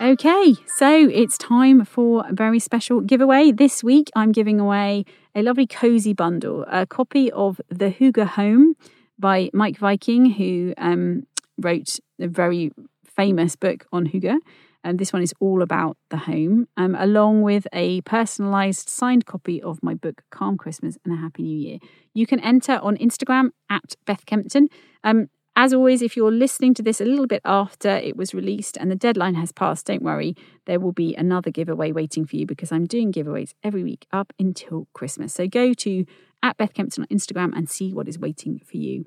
Okay, 0.03 0.57
so 0.67 1.09
it's 1.13 1.39
time 1.39 1.85
for 1.85 2.27
a 2.29 2.33
very 2.33 2.59
special 2.59 3.03
giveaway. 3.03 3.53
This 3.53 3.85
week, 3.85 4.11
I'm 4.17 4.33
giving 4.33 4.59
away 4.59 5.05
a 5.35 5.43
lovely 5.43 5.67
cozy 5.67 6.13
bundle, 6.13 6.65
a 6.71 6.87
copy 6.87 7.31
of 7.33 7.61
The 7.69 7.91
Hygge 7.91 8.27
Home 8.27 8.75
by 9.19 9.51
Meik 9.55 9.81
Wiking, 9.81 10.27
who 10.33 10.75
um, 10.77 11.27
wrote 11.59 11.99
a 12.21 12.29
very 12.29 12.73
famous 13.05 13.57
book 13.57 13.87
on 13.93 14.07
Hygge. 14.07 14.37
And 14.85 14.99
this 14.99 15.13
one 15.13 15.23
is 15.23 15.33
all 15.39 15.63
about 15.63 15.97
the 16.11 16.17
home, 16.17 16.67
um, 16.77 16.97
along 16.99 17.43
with 17.43 17.69
a 17.73 18.01
personalized 18.01 18.89
signed 18.89 19.27
copy 19.27 19.63
of 19.63 19.81
my 19.81 19.95
book, 19.95 20.23
Calm 20.31 20.57
Christmas 20.57 20.99
and 21.05 21.15
a 21.15 21.17
Happy 21.19 21.43
New 21.43 21.57
Year. 21.57 21.79
You 22.15 22.27
can 22.27 22.41
enter 22.41 22.81
on 22.83 22.97
Instagram 22.97 23.51
at 23.71 23.95
Beth 24.07 24.27
Kempton. 24.27 24.69
Um, 25.05 25.29
as 25.55 25.75
always, 25.75 26.01
if 26.01 26.17
you're 26.17 26.33
listening 26.33 26.73
to 26.75 26.83
this 26.83 27.01
a 27.01 27.05
little 27.05 27.27
bit 27.27 27.43
after 27.45 27.91
it 27.91 28.17
was 28.17 28.33
released 28.33 28.77
and 28.79 28.91
the 28.91 28.97
deadline 28.97 29.35
has 29.35 29.53
passed, 29.53 29.87
don't 29.87 30.03
worry, 30.03 30.35
there 30.67 30.81
will 30.81 30.93
be 30.93 31.15
another 31.15 31.51
giveaway 31.51 31.93
waiting 31.93 32.25
for 32.25 32.37
you 32.37 32.47
because 32.47 32.73
I'm 32.73 32.87
doing 32.87 33.13
giveaways 33.13 33.53
every 33.63 33.83
week 33.83 34.07
up 34.13 34.33
until 34.39 34.89
Christmas. 34.95 35.35
So 35.35 35.47
go 35.47 35.75
to 35.75 36.07
at 36.43 36.57
Beth 36.57 36.73
Kempton 36.73 37.05
on 37.05 37.17
Instagram 37.17 37.53
and 37.55 37.69
see 37.69 37.93
what 37.93 38.09
is 38.09 38.19
waiting 38.19 38.61
for 38.65 38.79
you. 38.79 39.05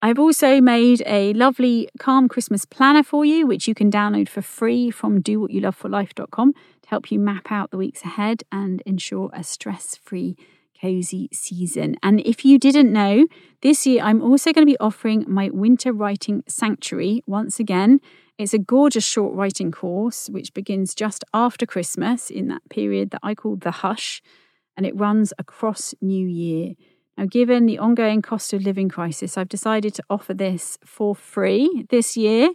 I've 0.00 0.18
also 0.18 0.60
made 0.60 1.02
a 1.06 1.32
lovely 1.32 1.88
calm 1.98 2.28
Christmas 2.28 2.64
planner 2.64 3.02
for 3.02 3.24
you, 3.24 3.46
which 3.46 3.66
you 3.66 3.74
can 3.74 3.90
download 3.90 4.28
for 4.28 4.42
free 4.42 4.90
from 4.90 5.22
dowhatyouloveforlife.com 5.22 6.52
to 6.52 6.88
help 6.88 7.10
you 7.10 7.18
map 7.18 7.50
out 7.50 7.72
the 7.72 7.78
weeks 7.78 8.02
ahead 8.02 8.44
and 8.52 8.80
ensure 8.86 9.28
a 9.32 9.42
stress 9.42 9.96
free, 9.96 10.36
cozy 10.80 11.28
season. 11.32 11.96
And 12.02 12.20
if 12.20 12.44
you 12.44 12.58
didn't 12.58 12.92
know, 12.92 13.26
this 13.62 13.86
year 13.86 14.02
I'm 14.02 14.22
also 14.22 14.52
going 14.52 14.66
to 14.66 14.72
be 14.72 14.78
offering 14.78 15.24
my 15.28 15.50
winter 15.52 15.92
writing 15.92 16.42
sanctuary 16.48 17.22
once 17.26 17.58
again. 17.58 18.00
It's 18.38 18.54
a 18.54 18.58
gorgeous 18.58 19.04
short 19.04 19.34
writing 19.34 19.72
course 19.72 20.28
which 20.28 20.54
begins 20.54 20.94
just 20.94 21.24
after 21.34 21.66
Christmas 21.66 22.30
in 22.30 22.48
that 22.48 22.62
period 22.70 23.10
that 23.10 23.20
I 23.22 23.34
call 23.34 23.56
the 23.56 23.72
hush, 23.72 24.22
and 24.76 24.86
it 24.86 24.96
runs 24.96 25.32
across 25.38 25.94
New 26.00 26.26
Year. 26.26 26.74
Now, 27.16 27.26
given 27.26 27.66
the 27.66 27.78
ongoing 27.78 28.22
cost 28.22 28.52
of 28.52 28.62
living 28.62 28.88
crisis, 28.88 29.36
I've 29.36 29.48
decided 29.48 29.92
to 29.94 30.04
offer 30.08 30.34
this 30.34 30.78
for 30.84 31.16
free 31.16 31.84
this 31.90 32.16
year. 32.16 32.50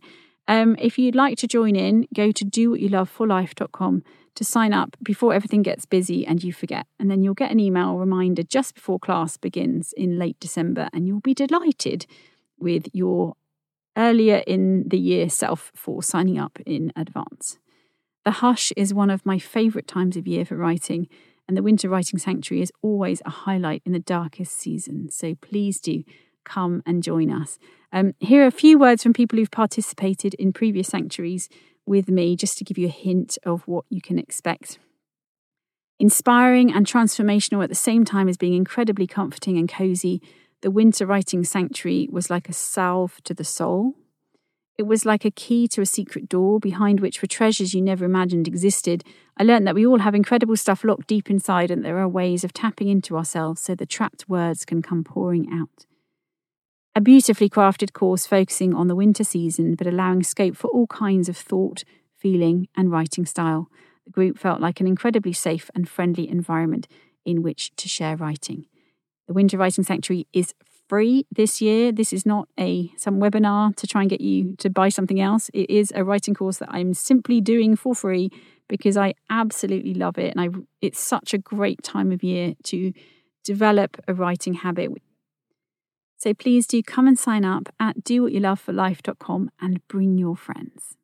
Um, 0.47 0.78
if 0.80 0.97
you'd 0.97 1.15
like 1.15 1.38
to 1.39 1.47
join 1.47 1.76
in, 1.76 2.07
go 2.15 2.32
to 2.32 2.45
dowhatyouloveforlife.com 2.45 4.03
to 4.36 4.44
sign 4.44 4.74
up 4.74 4.96
before 5.04 5.34
everything 5.34 5.62
gets 5.62 5.86
busy 5.86 6.26
and 6.26 6.44
you 6.44 6.54
forget. 6.54 6.88
And 7.00 7.10
then 7.10 7.24
you'll 7.24 7.34
get 7.34 7.52
an 7.52 7.60
email 7.60 7.98
reminder 7.98 8.44
just 8.44 8.76
before 8.76 9.00
class 9.00 9.38
begins 9.38 9.94
in 9.94 10.18
late 10.18 10.40
December, 10.40 10.90
and 10.94 11.08
you'll 11.08 11.20
be 11.20 11.34
delighted 11.34 12.06
with 12.60 12.88
your 12.94 13.36
earlier 13.96 14.44
in 14.48 14.88
the 14.88 14.98
year 14.98 15.30
self 15.30 15.72
for 15.76 16.02
signing 16.02 16.40
up 16.40 16.60
in 16.66 16.92
advance. 16.96 17.60
The 18.26 18.32
hush 18.32 18.72
is 18.78 18.94
one 18.94 19.10
of 19.10 19.26
my 19.26 19.38
favourite 19.38 19.88
times 19.88 20.18
of 20.18 20.28
year 20.28 20.46
for 20.46 20.56
writing 20.56 21.08
and 21.48 21.58
the 21.58 21.64
Winter 21.64 21.90
Writing 21.90 22.20
Sanctuary 22.20 22.62
is 22.62 22.72
always 22.82 23.22
a 23.26 23.30
highlight 23.30 23.82
in 23.86 23.92
the 23.92 24.00
darkest 24.00 24.54
season. 24.54 25.10
So 25.10 25.36
please 25.36 25.80
do 25.80 26.04
come 26.46 26.84
and 26.86 27.04
join 27.04 27.32
us. 27.32 27.60
Um, 27.92 28.14
here 28.20 28.44
are 28.44 28.48
a 28.48 28.52
few 28.52 28.78
words 28.78 29.04
from 29.04 29.14
people 29.14 29.38
who've 29.38 29.52
participated 29.52 30.34
in 30.36 30.54
previous 30.54 30.88
sanctuaries 30.88 31.50
with 31.86 32.10
me, 32.10 32.36
just 32.36 32.58
to 32.58 32.64
give 32.64 32.78
you 32.78 32.88
a 32.88 32.92
hint 32.92 33.38
of 33.44 33.68
what 33.68 33.86
you 33.90 34.02
can 34.02 34.18
expect. 34.18 34.80
Inspiring 36.00 36.74
and 36.74 36.86
transformational 36.86 37.64
at 37.64 37.70
the 37.70 37.76
same 37.76 38.04
time 38.04 38.28
as 38.28 38.38
being 38.38 38.54
incredibly 38.54 39.08
comforting 39.08 39.58
and 39.58 39.70
cozy, 39.70 40.22
the 40.62 40.72
Winter 40.72 41.06
Writing 41.06 41.44
Sanctuary 41.44 42.08
was 42.12 42.30
like 42.30 42.50
a 42.50 42.54
salve 42.54 43.22
to 43.26 43.34
the 43.34 43.44
soul. 43.44 43.94
It 44.78 44.84
was 44.84 45.06
like 45.06 45.24
a 45.24 45.32
key 45.32 45.68
to 45.68 45.82
a 45.82 45.86
secret 45.86 46.28
door 46.28 46.60
behind 46.60 47.00
which 47.00 47.22
were 47.22 47.28
treasures 47.28 47.76
you 47.76 47.82
never 47.82 48.06
imagined 48.06 48.48
existed. 48.48 49.04
I 49.38 49.44
learned 49.44 49.68
that 49.68 49.76
we 49.76 49.86
all 49.86 50.00
have 50.00 50.16
incredible 50.16 50.58
stuff 50.58 50.84
locked 50.84 51.08
deep 51.08 51.30
inside, 51.30 51.70
and 51.70 51.86
there 51.86 52.00
are 52.00 52.08
ways 52.08 52.44
of 52.44 52.54
tapping 52.54 52.88
into 52.88 53.16
ourselves 53.16 53.62
so 53.62 53.76
the 53.76 53.86
trapped 53.86 54.28
words 54.28 54.66
can 54.66 54.82
come 54.82 55.04
pouring 55.04 55.48
out. 55.54 55.86
A 56.96 57.02
beautifully 57.02 57.50
crafted 57.50 57.94
course 57.94 58.28
focusing 58.28 58.76
on 58.76 58.88
the 58.88 58.96
winter 58.96 59.24
season, 59.24 59.74
but 59.74 59.88
allowing 59.88 60.22
scope 60.22 60.56
for 60.56 60.68
all 60.68 60.86
kinds 60.86 61.28
of 61.28 61.36
thought, 61.36 61.84
feeling, 62.16 62.68
and 62.76 62.91
writing 62.91 63.26
style. 63.26 63.68
The 64.06 64.12
group 64.12 64.38
felt 64.38 64.62
like 64.62 64.80
an 64.80 64.86
incredibly 64.86 65.34
safe 65.34 65.72
and 65.74 65.89
friendly 65.89 66.30
environment 66.30 66.88
in 67.26 67.41
which 67.41 67.76
to 67.78 67.89
share 67.89 68.16
writing. 68.16 68.68
The 69.28 69.34
Winter 69.34 69.58
Writing 69.58 69.84
Sanctuary 69.84 70.28
is 70.34 70.54
free 70.88 71.26
this 71.32 71.62
year. 71.62 71.91
This 71.91 72.14
is 72.14 72.28
not 72.28 72.48
a 72.60 72.91
some 72.96 73.20
webinar 73.20 73.76
to 73.78 73.88
try 73.88 74.02
and 74.02 74.10
get 74.10 74.22
you 74.22 74.56
to 74.58 74.70
buy 74.70 74.89
something 74.89 75.20
else. 75.20 75.50
It 75.52 75.72
is 75.72 75.91
a 75.96 76.04
writing 76.04 76.36
course 76.36 76.58
that 76.58 76.70
I'm 76.70 76.94
simply 76.94 77.41
doing 77.41 77.76
for 77.76 77.96
free 77.96 78.30
because 78.68 78.98
I 78.98 79.16
absolutely 79.32 79.96
love 79.96 80.20
it 80.20 80.36
and 80.36 80.41
I 80.41 80.50
it's 80.80 81.00
such 81.00 81.34
a 81.34 81.39
great 81.39 81.82
time 81.82 82.12
of 82.12 82.22
year 82.22 82.54
to 82.66 82.94
develop 83.44 83.98
a 84.08 84.14
writing 84.14 84.54
habit. 84.54 84.91
So 86.24 86.34
please 86.34 86.67
do 86.67 86.82
come 86.82 87.05
and 87.05 87.19
sign 87.19 87.43
up 87.43 87.67
at 87.82 88.05
dowhatyouloveforlife.com 88.05 89.51
and 89.59 89.86
bring 89.89 90.17
your 90.17 90.38
friends. 90.38 90.95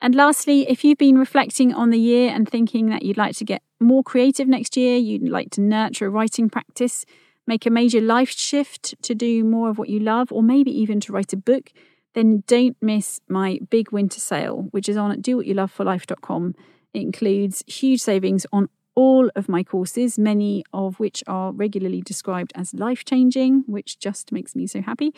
And 0.00 0.14
lastly, 0.14 0.66
if 0.66 0.82
you've 0.82 0.96
been 0.96 1.18
reflecting 1.18 1.74
on 1.74 1.90
the 1.90 1.98
year 1.98 2.30
and 2.30 2.48
thinking 2.48 2.86
that 2.86 3.02
you'd 3.02 3.18
like 3.18 3.36
to 3.36 3.44
get 3.44 3.60
more 3.80 4.02
creative 4.02 4.48
next 4.48 4.78
year, 4.78 4.96
you'd 4.96 5.28
like 5.28 5.50
to 5.50 5.60
nurture 5.60 6.06
a 6.06 6.08
writing 6.08 6.48
practice, 6.48 7.04
make 7.46 7.66
a 7.66 7.70
major 7.70 8.00
life 8.00 8.30
shift 8.30 8.94
to 9.02 9.14
do 9.14 9.44
more 9.44 9.68
of 9.68 9.76
what 9.76 9.90
you 9.90 10.00
love, 10.00 10.32
or 10.32 10.42
maybe 10.42 10.70
even 10.70 11.00
to 11.00 11.12
write 11.12 11.34
a 11.34 11.36
book, 11.36 11.70
then 12.14 12.44
don't 12.46 12.78
miss 12.80 13.20
my 13.28 13.58
big 13.68 13.92
winter 13.92 14.20
sale, 14.20 14.68
which 14.70 14.88
is 14.88 14.96
on 14.96 15.12
at 15.12 15.20
dowhatyouloveforlife.com. 15.20 16.54
It 16.94 17.02
includes 17.02 17.62
huge 17.66 18.00
savings 18.00 18.46
on 18.50 18.70
all 18.94 19.30
of 19.34 19.48
my 19.48 19.62
courses, 19.62 20.18
many 20.18 20.64
of 20.72 21.00
which 21.00 21.24
are 21.26 21.52
regularly 21.52 22.00
described 22.00 22.52
as 22.54 22.74
life 22.74 23.04
changing, 23.04 23.64
which 23.66 23.98
just 23.98 24.32
makes 24.32 24.54
me 24.54 24.66
so 24.66 24.80
happy. 24.80 25.12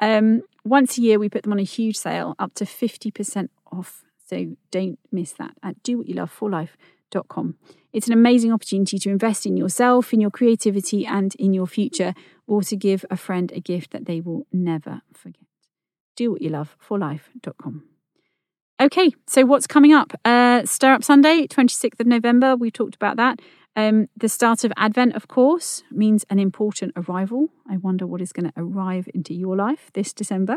Um, 0.00 0.42
once 0.64 0.98
a 0.98 1.00
year, 1.00 1.18
we 1.18 1.28
put 1.28 1.42
them 1.42 1.52
on 1.52 1.58
a 1.58 1.64
huge 1.64 1.96
sale, 1.96 2.34
up 2.38 2.54
to 2.54 2.64
50% 2.64 3.48
off. 3.70 4.04
So 4.26 4.56
don't 4.70 4.98
miss 5.10 5.32
that 5.32 5.52
at 5.62 5.82
dowhatyouloveforlife.com. 5.82 7.56
It's 7.92 8.06
an 8.06 8.12
amazing 8.14 8.52
opportunity 8.52 8.98
to 8.98 9.10
invest 9.10 9.44
in 9.44 9.56
yourself, 9.56 10.12
in 10.12 10.20
your 10.20 10.30
creativity, 10.30 11.06
and 11.06 11.34
in 11.36 11.52
your 11.52 11.66
future, 11.66 12.14
or 12.46 12.62
to 12.62 12.76
give 12.76 13.04
a 13.10 13.16
friend 13.16 13.52
a 13.52 13.60
gift 13.60 13.90
that 13.90 14.06
they 14.06 14.20
will 14.20 14.46
never 14.52 15.02
forget. 15.12 15.42
Do 16.16 16.32
what 16.32 16.42
you 16.42 16.50
love 16.50 16.76
for 16.78 16.98
life.com. 16.98 17.84
Okay, 18.82 19.12
so 19.28 19.44
what's 19.44 19.68
coming 19.68 19.92
up? 19.92 20.12
Uh, 20.24 20.64
Stir 20.64 20.92
Up 20.92 21.04
Sunday, 21.04 21.46
26th 21.46 22.00
of 22.00 22.06
November. 22.08 22.56
We 22.56 22.72
talked 22.72 22.96
about 22.96 23.16
that. 23.16 23.38
Um, 23.76 24.08
the 24.16 24.28
start 24.28 24.64
of 24.64 24.72
Advent, 24.76 25.14
of 25.14 25.28
course, 25.28 25.84
means 25.92 26.24
an 26.28 26.40
important 26.40 26.92
arrival. 26.96 27.50
I 27.70 27.76
wonder 27.76 28.08
what 28.08 28.20
is 28.20 28.32
going 28.32 28.50
to 28.50 28.52
arrive 28.56 29.08
into 29.14 29.34
your 29.34 29.54
life 29.54 29.92
this 29.94 30.12
December. 30.12 30.56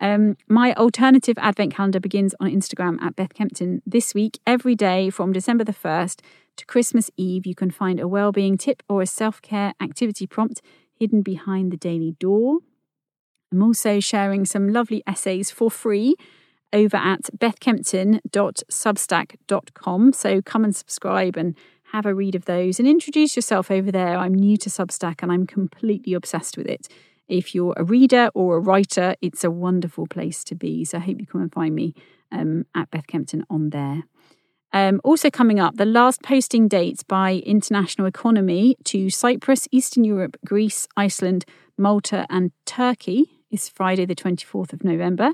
Um, 0.00 0.36
my 0.48 0.74
alternative 0.74 1.38
advent 1.38 1.72
calendar 1.72 2.00
begins 2.00 2.34
on 2.40 2.50
Instagram 2.50 3.00
at 3.00 3.14
Beth 3.14 3.34
Kempton 3.34 3.82
this 3.86 4.14
week, 4.14 4.40
every 4.44 4.74
day 4.74 5.08
from 5.08 5.32
December 5.32 5.62
the 5.62 5.72
1st 5.72 6.22
to 6.56 6.66
Christmas 6.66 7.08
Eve. 7.16 7.46
You 7.46 7.54
can 7.54 7.70
find 7.70 8.00
a 8.00 8.08
well-being 8.08 8.58
tip 8.58 8.82
or 8.88 9.00
a 9.00 9.06
self-care 9.06 9.74
activity 9.80 10.26
prompt 10.26 10.60
hidden 10.92 11.22
behind 11.22 11.70
the 11.70 11.76
daily 11.76 12.16
door. 12.18 12.58
I'm 13.52 13.62
also 13.62 14.00
sharing 14.00 14.44
some 14.44 14.72
lovely 14.72 15.04
essays 15.06 15.52
for 15.52 15.70
free 15.70 16.16
over 16.72 16.96
at 16.96 17.24
bethkempton.substack.com. 17.36 20.12
So 20.12 20.42
come 20.42 20.64
and 20.64 20.76
subscribe 20.76 21.36
and 21.36 21.56
have 21.92 22.06
a 22.06 22.14
read 22.14 22.34
of 22.34 22.44
those 22.44 22.78
and 22.78 22.88
introduce 22.88 23.36
yourself 23.36 23.70
over 23.70 23.90
there. 23.90 24.16
I'm 24.16 24.34
new 24.34 24.56
to 24.58 24.70
Substack 24.70 25.22
and 25.22 25.32
I'm 25.32 25.46
completely 25.46 26.14
obsessed 26.14 26.56
with 26.56 26.66
it. 26.66 26.88
If 27.28 27.54
you're 27.54 27.74
a 27.76 27.84
reader 27.84 28.30
or 28.34 28.56
a 28.56 28.60
writer, 28.60 29.14
it's 29.20 29.44
a 29.44 29.50
wonderful 29.50 30.06
place 30.06 30.42
to 30.44 30.54
be. 30.54 30.84
So 30.84 30.98
I 30.98 31.00
hope 31.00 31.20
you 31.20 31.26
come 31.26 31.42
and 31.42 31.52
find 31.52 31.74
me 31.74 31.94
um, 32.32 32.64
at 32.74 32.90
Beth 32.90 33.06
Kempton 33.06 33.44
on 33.50 33.70
there. 33.70 34.04
Um, 34.72 35.00
also, 35.02 35.30
coming 35.30 35.58
up, 35.58 35.76
the 35.76 35.84
last 35.84 36.22
posting 36.22 36.68
dates 36.68 37.02
by 37.02 37.42
International 37.44 38.06
Economy 38.06 38.76
to 38.84 39.10
Cyprus, 39.10 39.66
Eastern 39.72 40.04
Europe, 40.04 40.36
Greece, 40.44 40.86
Iceland, 40.96 41.44
Malta, 41.76 42.24
and 42.30 42.52
Turkey 42.66 43.42
is 43.50 43.68
Friday, 43.68 44.04
the 44.04 44.14
24th 44.14 44.72
of 44.72 44.84
November. 44.84 45.32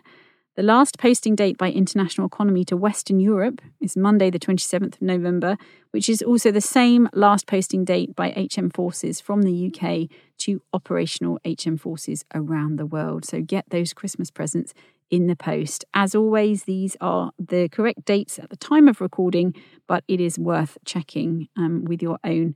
The 0.57 0.63
last 0.63 0.99
posting 0.99 1.37
date 1.37 1.59
by 1.59 1.71
International 1.71 2.27
Economy 2.27 2.65
to 2.65 2.79
Western 2.79 3.21
Europe 3.21 3.61
is 3.79 3.95
Monday, 3.95 4.31
the 4.31 4.39
27th 4.39 4.95
of 4.95 5.03
November, 5.03 5.59
which 5.91 6.09
is 6.09 6.23
also 6.23 6.51
the 6.51 6.63
same 6.63 7.11
last 7.13 7.47
posting 7.47 7.85
date 7.85 8.17
by 8.17 8.31
HM 8.31 8.71
Forces 8.71 9.21
from 9.21 9.43
the 9.43 9.71
UK 9.71 10.09
to 10.39 10.63
operational 10.73 11.39
HM 11.45 11.77
Forces 11.77 12.25
around 12.35 12.77
the 12.77 12.87
world. 12.87 13.27
So 13.27 13.43
get 13.43 13.69
those 13.69 13.93
Christmas 13.93 14.31
presents 14.31 14.73
in 15.11 15.27
the 15.27 15.37
post. 15.37 15.85
As 15.93 16.15
always, 16.15 16.63
these 16.63 16.97
are 17.03 17.33
the 17.39 17.69
correct 17.69 18.07
dates 18.07 18.39
at 18.39 18.49
the 18.49 18.57
time 18.57 18.89
of 18.89 19.03
recording, 19.03 19.55
but 19.87 20.05
it 20.09 20.23
is 20.23 20.39
worth 20.39 20.79
checking 20.87 21.49
um, 21.59 21.85
with 21.85 22.01
your 22.01 22.19
own 22.25 22.55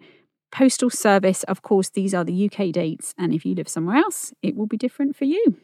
postal 0.51 0.89
service. 0.89 1.43
Of 1.43 1.61
course, 1.61 1.91
these 1.91 2.15
are 2.15 2.25
the 2.25 2.47
UK 2.51 2.73
dates, 2.73 3.15
and 3.19 3.35
if 3.35 3.45
you 3.45 3.55
live 3.55 3.69
somewhere 3.69 3.97
else, 3.97 4.33
it 4.41 4.57
will 4.57 4.67
be 4.67 4.79
different 4.79 5.17
for 5.17 5.27
you. 5.27 5.59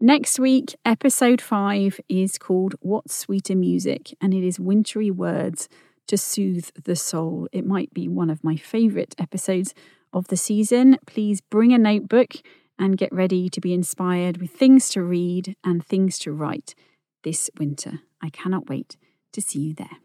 Next 0.00 0.38
week, 0.38 0.76
episode 0.84 1.40
five 1.40 1.98
is 2.08 2.38
called 2.38 2.76
What 2.78 3.10
Sweeter 3.10 3.56
Music, 3.56 4.14
and 4.20 4.32
it 4.32 4.46
is 4.46 4.60
wintry 4.60 5.10
words 5.10 5.68
to 6.06 6.16
soothe 6.16 6.70
the 6.84 6.94
soul. 6.94 7.48
It 7.50 7.66
might 7.66 7.92
be 7.92 8.06
one 8.06 8.30
of 8.30 8.44
my 8.44 8.54
favourite 8.54 9.16
episodes 9.18 9.74
of 10.12 10.28
the 10.28 10.36
season. 10.36 10.98
Please 11.04 11.40
bring 11.40 11.72
a 11.72 11.78
notebook 11.78 12.34
and 12.78 12.96
get 12.96 13.12
ready 13.12 13.48
to 13.48 13.60
be 13.60 13.74
inspired 13.74 14.36
with 14.36 14.52
things 14.52 14.88
to 14.90 15.02
read 15.02 15.56
and 15.64 15.84
things 15.84 16.20
to 16.20 16.32
write 16.32 16.76
this 17.24 17.50
winter. 17.58 17.98
I 18.22 18.30
cannot 18.30 18.68
wait 18.68 18.96
to 19.32 19.40
see 19.40 19.58
you 19.58 19.74
there. 19.74 19.98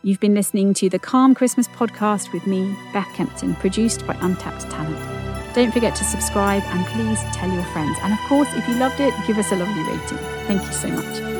You've 0.00 0.20
been 0.20 0.34
listening 0.34 0.72
to 0.74 0.88
the 0.88 0.98
Calm 0.98 1.34
Christmas 1.34 1.68
podcast 1.68 2.32
with 2.32 2.46
me, 2.46 2.74
Beth 2.94 3.08
Kempton, 3.14 3.54
produced 3.56 4.06
by 4.06 4.16
Untapped 4.22 4.70
Talent. 4.70 5.13
Don't 5.54 5.72
forget 5.72 5.94
to 5.96 6.04
subscribe 6.04 6.64
and 6.66 6.84
please 6.86 7.22
tell 7.32 7.48
your 7.48 7.62
friends. 7.66 7.96
And 8.02 8.12
of 8.12 8.18
course, 8.28 8.48
if 8.54 8.66
you 8.68 8.74
loved 8.74 9.00
it, 9.00 9.14
give 9.26 9.38
us 9.38 9.52
a 9.52 9.56
lovely 9.56 9.82
rating. 9.84 10.18
Thank 10.48 10.62
you 10.66 10.72
so 10.72 10.88
much. 10.88 11.34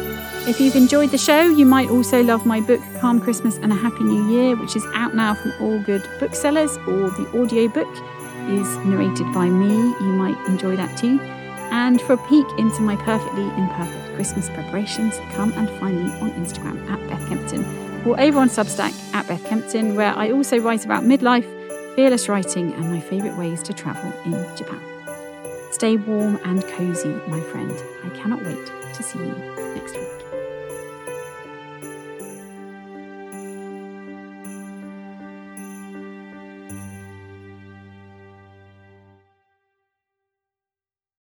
If 0.48 0.60
you've 0.60 0.76
enjoyed 0.76 1.10
the 1.10 1.18
show, 1.18 1.48
you 1.48 1.66
might 1.66 1.90
also 1.90 2.22
love 2.22 2.46
my 2.46 2.60
book, 2.60 2.80
Calm 3.00 3.20
Christmas 3.20 3.56
and 3.56 3.72
a 3.72 3.74
Happy 3.74 4.04
New 4.04 4.30
Year, 4.30 4.56
which 4.56 4.76
is 4.76 4.84
out 4.94 5.14
now 5.14 5.34
from 5.34 5.52
all 5.60 5.80
good 5.80 6.06
booksellers, 6.20 6.76
or 6.86 7.10
the 7.10 7.28
audiobook 7.34 7.88
is 8.50 8.76
narrated 8.84 9.32
by 9.32 9.48
me. 9.48 9.74
You 9.74 10.12
might 10.12 10.38
enjoy 10.46 10.76
that 10.76 10.96
too. 10.96 11.18
And 11.72 12.00
for 12.02 12.12
a 12.12 12.28
peek 12.28 12.46
into 12.58 12.82
my 12.82 12.94
perfectly 12.96 13.44
imperfect 13.56 14.14
Christmas 14.14 14.48
preparations, 14.50 15.18
come 15.32 15.52
and 15.54 15.68
find 15.80 16.04
me 16.04 16.10
on 16.20 16.30
Instagram 16.32 16.88
at 16.88 17.00
Beth 17.08 17.26
Kempton 17.28 17.64
or 18.06 18.20
over 18.20 18.38
on 18.38 18.48
Substack 18.48 18.92
at 19.14 19.26
Beth 19.26 19.44
Kempton, 19.46 19.96
where 19.96 20.14
I 20.14 20.30
also 20.30 20.58
write 20.58 20.84
about 20.84 21.04
midlife 21.04 21.53
fearless 21.94 22.28
writing, 22.28 22.72
and 22.74 22.90
my 22.90 23.00
favourite 23.00 23.36
ways 23.36 23.62
to 23.64 23.72
travel 23.72 24.12
in 24.24 24.56
Japan. 24.56 24.80
Stay 25.70 25.96
warm 25.96 26.38
and 26.44 26.62
cosy, 26.68 27.08
my 27.28 27.40
friend. 27.40 27.82
I 28.04 28.08
cannot 28.10 28.42
wait 28.44 28.66
to 28.94 29.02
see 29.02 29.18
you 29.18 29.34
next 29.74 29.96
week. 29.96 30.13